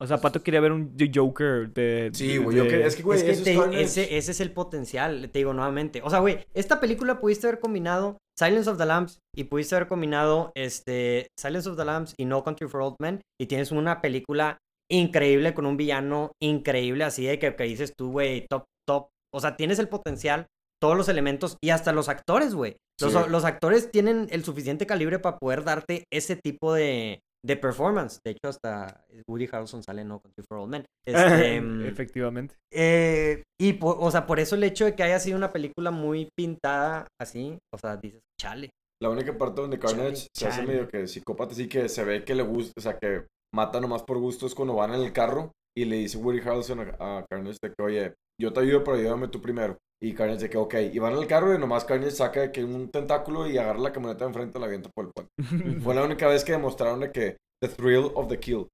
O 0.01 0.05
sea, 0.07 0.17
Pato 0.17 0.43
quería 0.43 0.59
ver 0.59 0.73
un 0.73 0.95
Joker 1.13 1.71
de... 1.73 2.09
Sí, 2.13 2.35
güey, 2.37 2.57
de- 2.57 2.85
es 2.85 2.95
que, 2.97 3.03
güey, 3.03 3.17
es 3.19 3.23
que 3.23 3.51
eso 3.53 3.69
te- 3.69 3.81
ese, 3.81 4.17
ese 4.17 4.31
es 4.31 4.41
el 4.41 4.51
potencial, 4.51 5.29
te 5.31 5.39
digo 5.39 5.53
nuevamente. 5.53 6.01
O 6.03 6.09
sea, 6.09 6.19
güey, 6.19 6.45
esta 6.53 6.81
película 6.81 7.21
pudiste 7.21 7.47
haber 7.47 7.61
combinado 7.61 8.17
Silence 8.37 8.69
of 8.69 8.77
the 8.77 8.85
Lambs 8.85 9.19
y 9.33 9.45
pudiste 9.45 9.75
haber 9.75 9.87
combinado 9.87 10.51
este, 10.53 11.27
Silence 11.39 11.69
of 11.69 11.77
the 11.77 11.85
Lambs 11.85 12.13
y 12.17 12.25
No 12.25 12.43
Country 12.43 12.67
for 12.67 12.81
Old 12.81 12.95
Men 12.99 13.21
y 13.39 13.45
tienes 13.45 13.71
una 13.71 14.01
película 14.01 14.57
increíble 14.91 15.53
con 15.53 15.65
un 15.65 15.77
villano 15.77 16.31
increíble 16.41 17.05
así 17.05 17.25
de 17.25 17.39
que, 17.39 17.55
que 17.55 17.63
dices 17.63 17.93
tú, 17.97 18.11
güey, 18.11 18.45
top, 18.49 18.65
top. 18.87 19.07
O 19.33 19.39
sea, 19.39 19.55
tienes 19.55 19.79
el 19.79 19.87
potencial, 19.87 20.47
todos 20.81 20.97
los 20.97 21.07
elementos 21.09 21.55
y 21.63 21.69
hasta 21.69 21.93
los 21.93 22.09
actores, 22.09 22.53
güey. 22.53 22.75
Los, 23.01 23.13
Sí. 23.13 23.19
los 23.29 23.43
actores 23.45 23.91
tienen 23.91 24.27
el 24.31 24.43
suficiente 24.43 24.85
calibre 24.85 25.19
para 25.19 25.37
poder 25.37 25.63
darte 25.63 26.03
ese 26.11 26.35
tipo 26.35 26.73
de, 26.73 27.19
de 27.45 27.55
performance. 27.57 28.19
De 28.25 28.31
hecho, 28.31 28.49
hasta 28.49 29.05
Woody 29.27 29.47
Harrelson 29.51 29.83
sale 29.83 30.01
en 30.01 30.07
No 30.07 30.19
Country 30.19 30.43
for 30.47 30.57
Old 30.59 30.71
Men. 30.71 30.85
Este, 31.05 31.61
mm, 31.61 31.85
Efectivamente. 31.85 32.55
eh, 32.73 33.43
y, 33.61 33.77
o 33.81 34.09
sea, 34.11 34.25
por 34.25 34.39
eso 34.39 34.55
el 34.55 34.63
hecho 34.63 34.85
de 34.85 34.95
que 34.95 35.03
haya 35.03 35.19
sido 35.19 35.37
una 35.37 35.53
película 35.53 35.91
muy 35.91 36.29
pintada 36.37 37.07
así, 37.21 37.57
o 37.73 37.77
sea, 37.77 37.97
dices, 37.97 38.21
chale. 38.41 38.69
La 39.01 39.09
única 39.09 39.37
parte 39.37 39.61
donde 39.61 39.77
Carnage 39.77 40.27
se 40.33 40.47
hace 40.47 40.61
Chale. 40.61 40.67
medio 40.67 40.87
que 40.87 41.07
psicópata, 41.07 41.51
así 41.51 41.67
que 41.67 41.89
se 41.89 42.03
ve 42.03 42.23
que 42.23 42.33
le 42.33 42.43
gusta, 42.43 42.71
o 42.77 42.81
sea, 42.81 42.97
que 42.97 43.25
mata 43.53 43.79
nomás 43.81 44.03
por 44.03 44.17
gusto 44.19 44.47
es 44.47 44.55
cuando 44.55 44.75
van 44.75 44.93
en 44.93 45.01
el 45.01 45.13
carro 45.13 45.51
y 45.77 45.85
le 45.85 45.97
dice 45.97 46.17
Woody 46.17 46.39
Harrelson 46.39 46.79
a, 46.79 47.17
a 47.19 47.25
Carnage 47.29 47.57
de 47.61 47.73
que, 47.73 47.83
oye, 47.83 48.13
yo 48.39 48.53
te 48.53 48.59
ayudo, 48.61 48.83
pero 48.83 48.97
ayúdame 48.97 49.27
tú 49.27 49.41
primero. 49.41 49.77
Y 50.01 50.13
Carnage 50.13 50.41
de 50.43 50.49
que, 50.49 50.57
ok. 50.57 50.75
Y 50.93 50.99
van 50.99 51.13
el 51.13 51.25
carro 51.27 51.53
y 51.55 51.57
nomás 51.57 51.85
Carnage 51.85 52.11
saca 52.11 52.41
de 52.41 52.51
que 52.51 52.63
un 52.63 52.89
tentáculo 52.89 53.47
y 53.47 53.57
agarra 53.57 53.79
la 53.79 53.93
camioneta 53.93 54.25
de 54.25 54.29
enfrente 54.29 54.57
y 54.57 54.61
la 54.61 54.67
avienta 54.67 54.89
por 54.93 55.05
el 55.05 55.11
puente. 55.11 55.31
Fue 55.83 55.95
la 55.95 56.03
única 56.03 56.27
vez 56.27 56.43
que 56.43 56.51
demostraron 56.51 56.99
de 56.99 57.11
que 57.11 57.37
the 57.61 57.69
thrill 57.69 58.11
of 58.15 58.27
the 58.27 58.39
kill. 58.39 58.67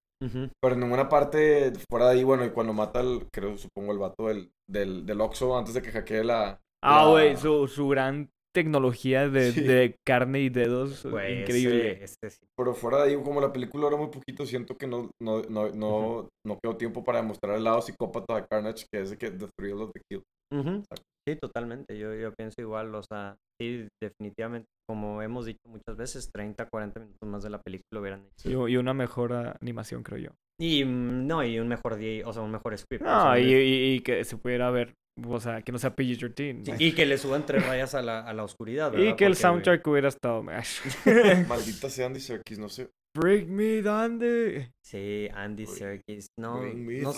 Pero 0.61 0.75
en 0.75 0.79
ninguna 0.81 1.09
parte 1.09 1.73
fuera 1.89 2.07
de 2.09 2.11
ahí, 2.17 2.23
bueno, 2.23 2.45
y 2.45 2.51
cuando 2.51 2.73
mata 2.73 2.99
al, 2.99 3.27
creo, 3.33 3.57
supongo, 3.57 3.91
el 3.91 3.97
vato 3.97 4.27
del, 4.27 4.51
del, 4.69 5.03
del 5.05 5.19
Oxxo 5.21 5.57
antes 5.57 5.73
de 5.73 5.81
que 5.81 5.91
hackee 5.91 6.23
la... 6.23 6.59
Ah, 6.83 7.05
la- 7.05 7.09
güey, 7.11 7.35
su, 7.37 7.67
su 7.67 7.87
gran 7.87 8.29
tecnología 8.53 9.29
de, 9.29 9.51
Sí. 9.51 9.61
de 9.61 9.95
carne 10.07 10.41
y 10.41 10.49
dedos. 10.49 11.05
Increíble. 11.05 12.03
ese- 12.03 12.15
ese 12.25 12.29
sí. 12.31 12.45
Pero 12.57 12.73
fuera 12.73 13.03
de 13.03 13.09
ahí, 13.11 13.23
como 13.23 13.41
la 13.41 13.51
película 13.53 13.87
era 13.87 13.97
muy 13.97 14.07
poquito, 14.09 14.45
siento 14.45 14.75
que 14.77 14.87
no, 14.87 15.09
no, 15.21 15.41
no, 15.43 15.69
no, 15.69 16.29
no 16.45 16.59
quedó 16.61 16.77
tiempo 16.77 17.03
para 17.03 17.21
demostrar 17.21 17.57
el 17.57 17.63
lado 17.63 17.81
psicópata 17.81 18.35
de 18.35 18.45
Carnage, 18.47 18.85
que 18.91 19.01
es 19.01 19.09
de 19.11 19.17
que 19.17 19.31
the 19.31 19.47
thrill 19.57 19.81
of 19.81 19.91
the 19.93 20.01
kill. 20.09 20.23
Sí, 21.27 21.35
totalmente. 21.39 21.97
Yo, 21.97 22.13
yo 22.15 22.33
pienso 22.37 22.61
igual, 22.61 22.93
o 22.95 23.03
sea, 23.03 23.35
sí, 23.61 23.87
definitivamente, 24.01 24.65
como 24.89 25.21
hemos 25.21 25.45
dicho 25.45 25.59
muchas 25.67 25.95
veces, 25.95 26.29
30, 26.33 26.67
40 26.67 26.99
minutos 26.99 27.29
más 27.29 27.43
de 27.43 27.51
la 27.51 27.61
película 27.61 28.01
hubieran 28.01 28.25
hecho. 28.25 28.67
Y, 28.67 28.73
y 28.73 28.77
una 28.77 28.93
mejor 28.93 29.31
animación, 29.33 30.03
creo 30.03 30.17
yo. 30.19 30.29
Y 30.61 30.85
mm, 30.85 31.25
no, 31.27 31.43
y 31.43 31.59
un 31.59 31.67
mejor 31.67 31.95
día, 31.95 32.27
o 32.27 32.33
sea, 32.33 32.43
un 32.43 32.51
mejor 32.51 32.77
script. 32.77 33.03
No, 33.03 33.21
sea, 33.23 33.39
y, 33.39 33.51
y- 33.53 33.93
y 33.95 33.99
que 34.01 34.23
se 34.23 34.37
pudiera 34.37 34.69
ver, 34.69 34.93
o 35.27 35.39
sea, 35.39 35.61
que 35.63 35.71
no 35.71 35.79
sea 35.79 35.95
PG-13. 35.95 36.65
sí, 36.65 36.71
y 36.77 36.91
que 36.93 37.05
le 37.05 37.17
suban 37.17 37.45
tres 37.45 37.65
rayas 37.65 37.95
a 37.95 38.01
la, 38.01 38.19
a 38.21 38.33
la 38.33 38.43
oscuridad, 38.43 38.93
Y 38.93 38.97
¿verdad? 38.97 39.15
que 39.15 39.25
el 39.25 39.31
Porque, 39.31 39.41
soundtrack 39.41 39.87
hubiera 39.87 40.07
estado... 40.09 40.43
Maldita 41.47 41.89
sea 41.89 42.05
Andy 42.07 42.19
Serkis, 42.19 42.59
no 42.59 42.69
sé. 42.69 42.89
Break 43.17 43.47
me, 43.47 43.81
Dandy. 43.81 44.67
Sí, 44.85 45.27
Andy 45.33 45.65
Bring- 45.65 45.67
Serkis. 45.67 46.27
No, 46.39 46.59
Bring 46.61 47.01
no, 47.03 47.13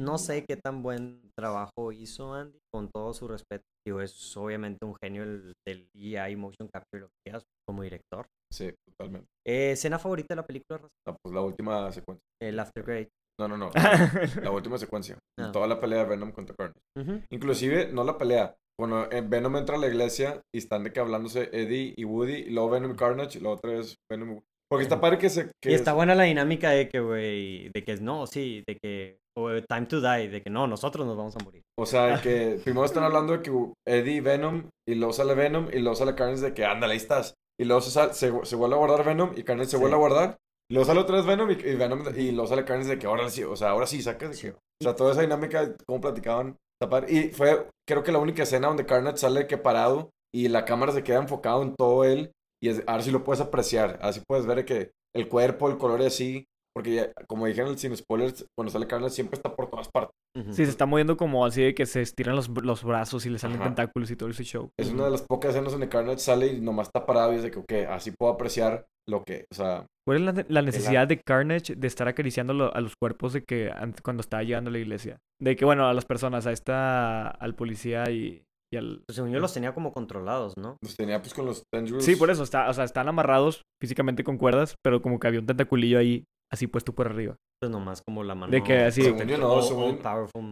no 0.00 0.18
sé 0.18 0.44
qué 0.48 0.56
tan 0.56 0.82
buen 0.82 1.20
trabajo 1.38 1.92
hizo 1.92 2.34
Andy, 2.34 2.58
con 2.72 2.88
todo 2.90 3.12
su 3.14 3.28
respeto. 3.28 3.62
Digo, 3.86 4.00
es 4.00 4.36
obviamente 4.36 4.84
un 4.84 4.96
genio 5.00 5.22
el- 5.22 5.52
del 5.64 5.88
EI 5.94 6.34
Motion 6.34 6.68
Capture 6.72 7.02
lo 7.02 7.08
que 7.24 7.38
como 7.68 7.82
director. 7.82 8.26
Sí, 8.52 8.72
totalmente. 8.88 9.28
Eh, 9.46 9.72
¿Escena 9.72 9.98
favorita 9.98 10.28
de 10.34 10.36
la 10.36 10.46
película? 10.46 10.80
Ah, 11.06 11.16
pues 11.22 11.34
la 11.34 11.40
última 11.40 11.90
secuencia. 11.92 12.22
El 12.42 12.58
After 12.58 12.82
Grade. 12.84 13.08
No, 13.38 13.48
no, 13.48 13.56
no. 13.56 13.70
La 14.42 14.50
última 14.50 14.78
secuencia. 14.78 15.18
Ah. 15.38 15.52
Toda 15.52 15.66
la 15.66 15.78
pelea 15.78 16.04
de 16.04 16.08
Venom 16.08 16.32
contra 16.32 16.56
Carnage. 16.56 16.80
Ujú. 16.98 17.20
Inclusive, 17.30 17.92
no 17.92 18.02
la 18.02 18.16
pelea. 18.16 18.56
Cuando 18.78 19.10
eh, 19.10 19.20
Venom 19.20 19.56
entra 19.56 19.76
a 19.76 19.78
la 19.78 19.88
iglesia 19.88 20.40
y 20.54 20.58
están 20.58 20.84
de 20.84 20.92
que 20.92 21.00
hablándose 21.00 21.50
Eddie 21.52 21.92
y 21.96 22.04
Woody, 22.04 22.34
y 22.34 22.50
luego 22.50 22.70
Venom 22.70 22.92
y 22.92 22.96
Carnage, 22.96 23.38
y 23.38 23.42
la 23.42 23.50
otra 23.50 23.74
es 23.78 23.96
Venom 24.10 24.28
y 24.30 24.32
Woody. 24.34 24.46
Porque 24.68 24.82
está 24.82 25.00
padre 25.00 25.18
que 25.18 25.30
se... 25.30 25.50
Que 25.62 25.70
Y 25.70 25.74
está 25.74 25.90
es- 25.92 25.96
buena 25.96 26.14
la 26.14 26.24
dinámica 26.24 26.70
de 26.70 26.88
que, 26.88 27.00
güey, 27.00 27.68
de 27.72 27.84
que 27.84 27.92
es 27.92 28.00
no, 28.00 28.26
sí, 28.26 28.62
de 28.66 28.78
que, 28.82 29.18
o 29.38 29.48
time 29.62 29.86
to 29.86 30.00
die, 30.00 30.28
de 30.28 30.42
que 30.42 30.50
no, 30.50 30.66
nosotros 30.66 31.06
nos 31.06 31.16
vamos 31.16 31.36
a 31.36 31.44
morir. 31.44 31.62
O 31.78 31.86
sea, 31.86 32.20
que 32.22 32.58
primero 32.64 32.84
están 32.84 33.04
hablando 33.04 33.32
de 33.34 33.42
que 33.42 33.52
Eddie 33.86 34.20
Venom, 34.20 34.68
y 34.88 34.94
luego 34.96 35.12
sale 35.12 35.34
Venom, 35.34 35.68
y 35.72 35.78
luego 35.78 35.94
sale 35.94 36.14
Carnage 36.14 36.42
de 36.42 36.54
que 36.54 36.64
ándale, 36.64 36.92
ahí 36.94 36.98
estás. 36.98 37.34
Y 37.60 37.64
luego 37.64 37.80
se, 37.80 37.90
sal- 37.90 38.14
se, 38.14 38.32
se 38.44 38.56
vuelve 38.56 38.74
a 38.74 38.78
guardar 38.78 39.04
Venom, 39.04 39.32
y 39.36 39.42
Carnage 39.44 39.70
se 39.70 39.76
Sí. 39.76 39.80
vuelve 39.80 39.96
a 39.96 40.00
guardar. 40.00 40.36
Y 40.68 40.74
luego 40.74 40.86
sale 40.86 41.00
otra 41.00 41.16
vez 41.16 41.26
Venom, 41.26 41.50
y, 41.50 41.54
y 41.54 41.74
Venom, 41.76 42.02
y 42.16 42.32
luego 42.32 42.46
sale 42.48 42.64
Carnage 42.64 42.90
de 42.90 42.98
que 42.98 43.06
ahora 43.06 43.30
sí, 43.30 43.44
o 43.44 43.54
sea, 43.56 43.70
ahora 43.70 43.86
sí, 43.86 44.02
saca 44.02 44.28
de 44.28 44.36
que... 44.36 44.50
O 44.50 44.58
sea, 44.82 44.94
toda 44.96 45.12
esa 45.12 45.20
dinámica, 45.22 45.74
como 45.86 46.00
platicaban, 46.00 46.56
padre. 46.90 47.12
Y 47.12 47.28
fue, 47.28 47.66
creo 47.88 48.02
que 48.02 48.12
la 48.12 48.18
única 48.18 48.42
escena 48.42 48.66
donde 48.68 48.84
Carnage 48.84 49.18
sale 49.18 49.46
que 49.46 49.58
parado, 49.58 50.10
y 50.34 50.48
la 50.48 50.64
cámara 50.64 50.92
se 50.92 51.02
queda 51.04 51.18
enfocado 51.18 51.62
en 51.62 51.74
todo 51.76 52.04
él, 52.04 52.32
y 52.62 52.68
es, 52.68 52.82
ahora 52.86 53.02
sí 53.02 53.10
lo 53.10 53.24
puedes 53.24 53.40
apreciar. 53.40 53.98
Así 54.02 54.20
puedes 54.26 54.46
ver 54.46 54.64
que 54.64 54.92
el 55.14 55.28
cuerpo, 55.28 55.68
el 55.70 55.78
color 55.78 56.00
y 56.02 56.06
así... 56.06 56.46
Porque 56.74 56.94
ya, 56.94 57.10
como 57.26 57.46
dije 57.46 57.62
en 57.62 57.68
el 57.68 57.78
sin 57.78 57.96
spoilers, 57.96 58.44
cuando 58.54 58.70
sale 58.70 58.86
Carnage 58.86 59.14
siempre 59.14 59.36
está 59.38 59.56
por 59.56 59.70
todas 59.70 59.88
partes. 59.88 60.14
Ujú. 60.38 60.52
Sí, 60.52 60.62
se 60.66 60.70
está 60.70 60.84
moviendo 60.84 61.16
como 61.16 61.46
así 61.46 61.62
de 61.62 61.74
que 61.74 61.86
se 61.86 62.02
estiran 62.02 62.36
los, 62.36 62.50
los 62.50 62.84
brazos 62.84 63.24
y 63.24 63.30
le 63.30 63.38
salen 63.38 63.56
Ajá. 63.56 63.68
tentáculos 63.70 64.10
y 64.10 64.16
todo 64.16 64.28
ese 64.28 64.44
show. 64.44 64.68
Es 64.78 64.90
una 64.92 65.06
de 65.06 65.10
las 65.12 65.22
pocas 65.22 65.52
escenas 65.52 65.72
donde 65.72 65.88
Carnage 65.88 66.18
sale 66.18 66.48
y 66.48 66.60
nomás 66.60 66.88
está 66.88 67.06
parado 67.06 67.32
y 67.32 67.36
es 67.36 67.42
de 67.44 67.50
que, 67.50 67.60
ok, 67.60 67.72
así 67.88 68.10
puedo 68.10 68.30
apreciar 68.30 68.84
lo 69.08 69.24
que, 69.24 69.46
o 69.50 69.54
sea, 69.54 69.86
¿Cuál 70.06 70.18
es 70.18 70.34
la, 70.36 70.44
la 70.48 70.60
necesidad 70.60 71.08
de 71.08 71.18
Carnage 71.18 71.74
de 71.76 71.86
estar 71.86 72.08
acariciando 72.08 72.52
lo- 72.52 72.74
a 72.74 72.80
los 72.82 72.92
cuerpos 73.00 73.32
de 73.32 73.42
que 73.42 73.70
an- 73.70 73.94
cuando 74.04 74.20
estaba 74.20 74.42
llegando 74.42 74.68
a 74.68 74.72
la 74.72 74.78
iglesia? 74.78 75.16
De 75.40 75.56
que, 75.56 75.64
bueno, 75.64 75.88
a 75.88 75.94
las 75.94 76.04
personas, 76.04 76.46
a 76.46 76.52
esta, 76.52 77.28
al 77.30 77.54
policía 77.54 78.04
y, 78.10 78.42
y 78.72 78.76
al... 78.76 79.02
Pues, 79.06 79.16
según 79.16 79.30
yo 79.32 79.38
los 79.40 79.52
tenía 79.54 79.72
como 79.74 79.92
controlados, 79.92 80.54
¿no? 80.56 80.76
los 80.82 80.96
tenía 80.96 81.20
pues 81.20 81.34
con 81.34 81.46
los 81.46 81.62
tendrils. 81.72 82.04
Sí, 82.04 82.16
por 82.16 82.30
eso, 82.30 82.42
está, 82.42 82.68
o 82.68 82.72
sea, 82.74 82.84
están 82.84 83.08
amarrados 83.08 83.62
físicamente 83.80 84.24
con 84.24 84.38
cuerdas, 84.38 84.74
pero 84.84 85.00
como 85.02 85.18
que 85.18 85.28
había 85.28 85.40
un 85.40 85.46
tentaculillo 85.46 85.98
ahí 85.98 86.24
así 86.52 86.66
puesto 86.66 86.94
por 86.94 87.06
arriba. 87.08 87.36
Pues 87.60 87.70
nomás 87.72 88.02
como 88.06 88.22
la 88.22 88.34
mano. 88.34 88.52
De 88.52 88.62
que 88.62 88.76
así- 88.84 89.02
Según 89.02 89.26
yo 89.26 89.38
no, 89.38 89.62
según-. 89.62 89.98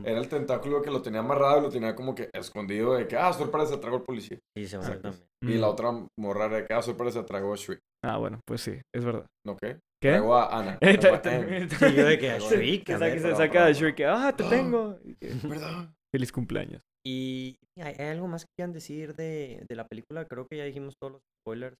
Era 0.07 0.19
el 0.19 0.29
tentáculo 0.29 0.81
que 0.83 0.91
lo 0.91 1.03
tenía 1.03 1.21
amarrado 1.21 1.59
y 1.59 1.63
lo 1.63 1.69
tenía 1.69 1.95
como 1.95 2.15
que 2.15 2.31
escondido 2.33 2.95
de 2.95 3.07
que, 3.07 3.17
ah, 3.17 3.33
sorpresa, 3.33 3.79
tragó 3.79 3.99
el 3.99 4.03
policía. 4.03 4.39
Sí, 4.57 4.67
se 4.67 4.79
me 4.79 4.85
también. 4.85 5.15
Y 5.43 5.59
Mm. 5.59 5.61
la 5.61 5.69
otra 5.69 5.93
morra 6.19 6.49
de 6.49 6.65
que, 6.65 6.73
ah, 6.73 6.81
sorpresa, 6.83 7.25
tragó 7.27 7.53
a 7.53 7.57
Shriek. 7.57 7.79
Ah, 8.03 8.17
bueno, 8.17 8.41
pues 8.47 8.63
sí, 8.63 8.73
es 8.95 9.05
verdad. 9.05 9.27
¿No 9.47 9.57
qué? 9.57 9.79
¿Qué? 10.03 10.11
Tragó 10.13 10.37
a 10.37 10.59
Ana. 10.59 10.79
Eh, 10.83 10.99
a 10.99 11.69
Sí, 11.69 11.95
yo 11.95 12.07
de 12.07 12.19
que 12.19 12.31
a 12.31 12.41
se- 12.41 12.57
Shriek, 12.57 12.87
saca- 12.89 12.99
ver. 13.01 13.13
se 13.19 13.21
perdón, 13.23 13.37
saca 13.37 13.53
perdón, 13.53 13.63
a 13.63 13.67
perdón. 13.67 13.75
Shriek, 13.75 14.01
ah, 14.07 14.35
te 14.37 14.45
tengo. 14.49 14.99
¿Verdad? 15.49 15.95
Feliz 16.13 16.33
cumpleaños. 16.33 16.83
Y 17.07 17.57
¿hay, 17.79 17.95
algo 18.07 18.29
más 18.29 18.45
que 18.45 18.53
quieran 18.59 18.73
decir 18.73 19.15
de, 19.15 19.65
de 19.69 19.77
la 19.77 19.87
película. 19.87 20.25
Creo 20.25 20.47
que 20.47 20.57
ya 20.57 20.65
dijimos 20.65 20.95
todos 21.01 21.15
los 21.15 21.23
spoilers. 21.43 21.77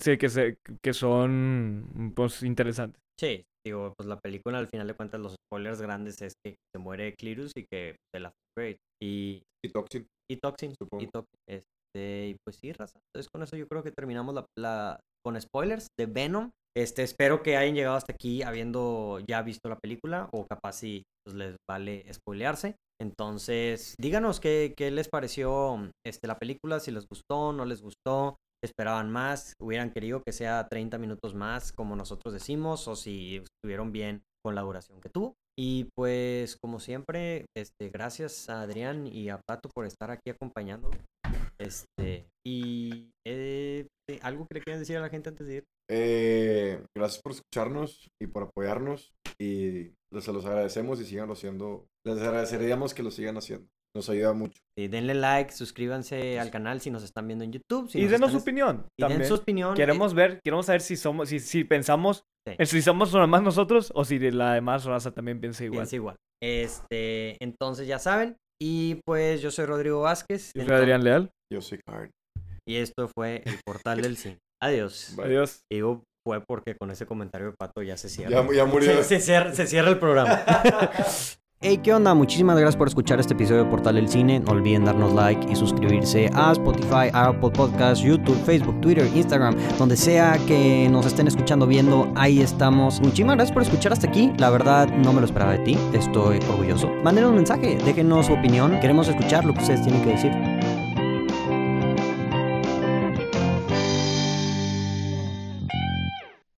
Sí, 0.00 0.16
que, 0.16 0.28
se, 0.28 0.56
que 0.82 0.92
son, 0.92 2.12
pues, 2.14 2.42
interesantes. 2.42 3.00
Sí, 3.18 3.44
digo, 3.66 3.92
pues 3.96 4.08
la 4.08 4.18
película 4.18 4.58
al 4.58 4.68
final 4.68 4.86
de 4.86 4.94
cuentas 4.94 5.20
los 5.20 5.34
spoilers 5.34 5.82
grandes 5.82 6.22
es 6.22 6.34
que 6.44 6.54
se 6.74 6.78
muere 6.78 7.14
Cletus 7.14 7.52
y 7.56 7.66
que 7.70 7.96
se 8.14 8.20
la 8.20 8.32
great. 8.56 8.78
Y, 9.02 9.42
y 9.64 9.68
Toxin. 9.70 10.06
y 10.30 10.36
Toxin. 10.36 10.74
Supongo. 10.80 11.04
Y 11.04 11.08
Toxin. 11.08 11.36
Este, 11.48 12.28
y 12.28 12.36
pues 12.44 12.56
sí, 12.56 12.72
raza. 12.72 12.98
Entonces 13.12 13.28
con 13.30 13.42
eso 13.42 13.56
yo 13.56 13.66
creo 13.68 13.82
que 13.82 13.92
terminamos 13.92 14.34
la, 14.34 14.46
la 14.56 15.00
con 15.24 15.40
spoilers 15.40 15.88
de 15.98 16.06
Venom. 16.06 16.50
Este, 16.76 17.02
espero 17.02 17.42
que 17.42 17.56
hayan 17.56 17.74
llegado 17.74 17.96
hasta 17.96 18.12
aquí 18.12 18.42
habiendo 18.42 19.18
ya 19.28 19.42
visto 19.42 19.68
la 19.68 19.78
película 19.78 20.28
o 20.32 20.46
capaz 20.46 20.74
si 20.74 21.02
pues, 21.24 21.36
les 21.36 21.56
vale 21.68 22.04
spoilearse. 22.12 22.76
Entonces, 23.00 23.94
díganos 23.98 24.40
qué, 24.40 24.74
qué 24.76 24.90
les 24.90 25.08
pareció 25.08 25.90
este, 26.06 26.28
la 26.28 26.38
película, 26.38 26.80
si 26.80 26.90
les 26.90 27.06
gustó, 27.08 27.52
no 27.52 27.64
les 27.64 27.80
gustó, 27.80 28.36
esperaban 28.62 29.10
más, 29.10 29.54
hubieran 29.60 29.90
querido 29.90 30.22
que 30.24 30.32
sea 30.32 30.68
30 30.68 30.98
minutos 30.98 31.34
más, 31.34 31.72
como 31.72 31.96
nosotros 31.96 32.34
decimos, 32.34 32.86
o 32.88 32.96
si 32.96 33.36
estuvieron 33.36 33.90
bien 33.90 34.22
con 34.44 34.54
la 34.54 34.62
duración 34.62 35.00
que 35.00 35.08
tuvo. 35.08 35.34
Y 35.58 35.88
pues, 35.96 36.56
como 36.62 36.78
siempre, 36.80 37.46
este, 37.56 37.90
gracias 37.90 38.48
a 38.48 38.62
Adrián 38.62 39.06
y 39.06 39.28
a 39.28 39.40
Pato 39.46 39.68
por 39.74 39.86
estar 39.86 40.10
aquí 40.10 40.30
acompañando. 40.30 40.90
Este, 41.58 42.26
y 42.46 43.10
eh, 43.26 43.86
algo 44.22 44.46
que 44.46 44.54
le 44.54 44.60
quieran 44.62 44.80
decir 44.80 44.96
a 44.96 45.00
la 45.00 45.10
gente 45.10 45.28
antes 45.28 45.46
de 45.46 45.56
ir. 45.56 45.64
Eh, 45.92 46.82
gracias 46.96 47.20
por 47.22 47.32
escucharnos 47.32 48.08
y 48.22 48.26
por 48.28 48.44
apoyarnos. 48.44 49.12
Y 49.40 49.92
les 50.12 50.24
se 50.24 50.32
los 50.32 50.44
agradecemos 50.46 51.00
y 51.00 51.04
sigan 51.04 51.30
haciendo. 51.30 51.86
Les 52.06 52.18
agradeceríamos 52.20 52.94
que 52.94 53.02
lo 53.02 53.10
sigan 53.10 53.36
haciendo. 53.36 53.66
Nos 53.96 54.08
ayuda 54.08 54.32
mucho. 54.32 54.60
Denle 54.76 55.14
like, 55.14 55.52
suscríbanse 55.52 56.38
al 56.38 56.50
canal 56.52 56.80
si 56.80 56.90
nos 56.92 57.02
están 57.02 57.26
viendo 57.26 57.44
en 57.44 57.52
YouTube. 57.52 57.90
Si 57.90 57.98
y 57.98 58.02
nos 58.02 58.12
denos 58.12 58.30
su 58.30 58.36
están 58.38 58.42
opinión. 58.54 58.86
Y 58.96 59.04
den 59.04 59.24
su 59.24 59.34
opinión. 59.34 59.74
Queremos 59.74 60.14
ver, 60.14 60.40
queremos 60.44 60.66
saber 60.66 60.80
si 60.80 60.96
somos, 60.96 61.28
si, 61.28 61.40
si 61.40 61.64
pensamos, 61.64 62.22
Sí. 62.46 62.54
eh, 62.56 62.66
si 62.66 62.80
somos 62.80 63.12
nomás 63.12 63.42
nosotros 63.42 63.92
o 63.94 64.04
si 64.04 64.18
la 64.30 64.54
demás 64.54 64.84
raza 64.84 65.10
también 65.10 65.40
piensa 65.40 65.64
igual. 65.64 65.80
Piensa 65.80 65.96
igual. 65.96 66.16
Este, 66.42 67.36
entonces 67.42 67.86
ya 67.88 67.98
saben. 67.98 68.36
Y 68.62 69.00
pues 69.06 69.42
yo 69.42 69.50
soy 69.50 69.66
Rodrigo 69.66 70.02
Vázquez. 70.02 70.52
Yo 70.54 70.64
soy 70.64 70.72
Adrián 70.72 71.02
Leal. 71.02 71.30
Yo 71.52 71.60
soy 71.60 71.80
Card. 71.86 72.10
Y 72.66 72.76
esto 72.76 73.08
fue 73.08 73.42
el 73.44 73.58
portal 73.66 74.00
del 74.02 74.16
cine. 74.16 74.38
Adiós. 74.60 75.18
Adiós. 75.18 75.64
Digo, 75.70 76.04
fue 76.24 76.40
porque 76.40 76.76
con 76.76 76.90
ese 76.90 77.06
comentario 77.06 77.48
de 77.48 77.52
Pato 77.56 77.82
ya 77.82 77.96
se 77.96 78.08
cierra. 78.08 78.30
Ya, 78.30 78.54
ya 78.54 78.64
murió. 78.64 78.96
Se, 78.96 79.04
se 79.04 79.20
cierra, 79.20 79.54
se 79.54 79.66
cierra 79.66 79.90
el 79.90 79.98
programa. 79.98 80.42
Hey, 81.62 81.78
¿qué 81.82 81.92
onda? 81.92 82.14
Muchísimas 82.14 82.56
gracias 82.56 82.74
por 82.74 82.88
escuchar 82.88 83.20
este 83.20 83.34
episodio 83.34 83.64
de 83.64 83.70
Portal 83.70 83.96
del 83.96 84.08
Cine. 84.08 84.40
No 84.40 84.52
olviden 84.52 84.86
darnos 84.86 85.12
like 85.12 85.46
y 85.52 85.54
suscribirse 85.54 86.30
a 86.32 86.52
Spotify, 86.52 87.10
Apple 87.12 87.50
Podcasts, 87.50 88.02
YouTube, 88.02 88.42
Facebook, 88.46 88.80
Twitter, 88.80 89.06
Instagram, 89.14 89.54
donde 89.76 89.94
sea 89.94 90.38
que 90.46 90.88
nos 90.90 91.04
estén 91.04 91.28
escuchando, 91.28 91.66
viendo, 91.66 92.10
ahí 92.16 92.40
estamos. 92.40 92.98
Muchísimas 93.02 93.36
gracias 93.36 93.52
por 93.52 93.62
escuchar 93.62 93.92
hasta 93.92 94.08
aquí. 94.08 94.32
La 94.38 94.48
verdad, 94.48 94.88
no 94.88 95.12
me 95.12 95.20
lo 95.20 95.26
esperaba 95.26 95.52
de 95.52 95.58
ti. 95.58 95.78
Estoy 95.92 96.38
orgulloso. 96.48 96.88
Mándenos 97.04 97.28
un 97.28 97.36
mensaje, 97.36 97.76
déjenos 97.84 98.24
su 98.24 98.32
opinión. 98.32 98.80
Queremos 98.80 99.08
escuchar 99.08 99.44
lo 99.44 99.52
que 99.52 99.60
ustedes 99.60 99.82
tienen 99.82 100.02
que 100.02 100.12
decir. 100.12 100.59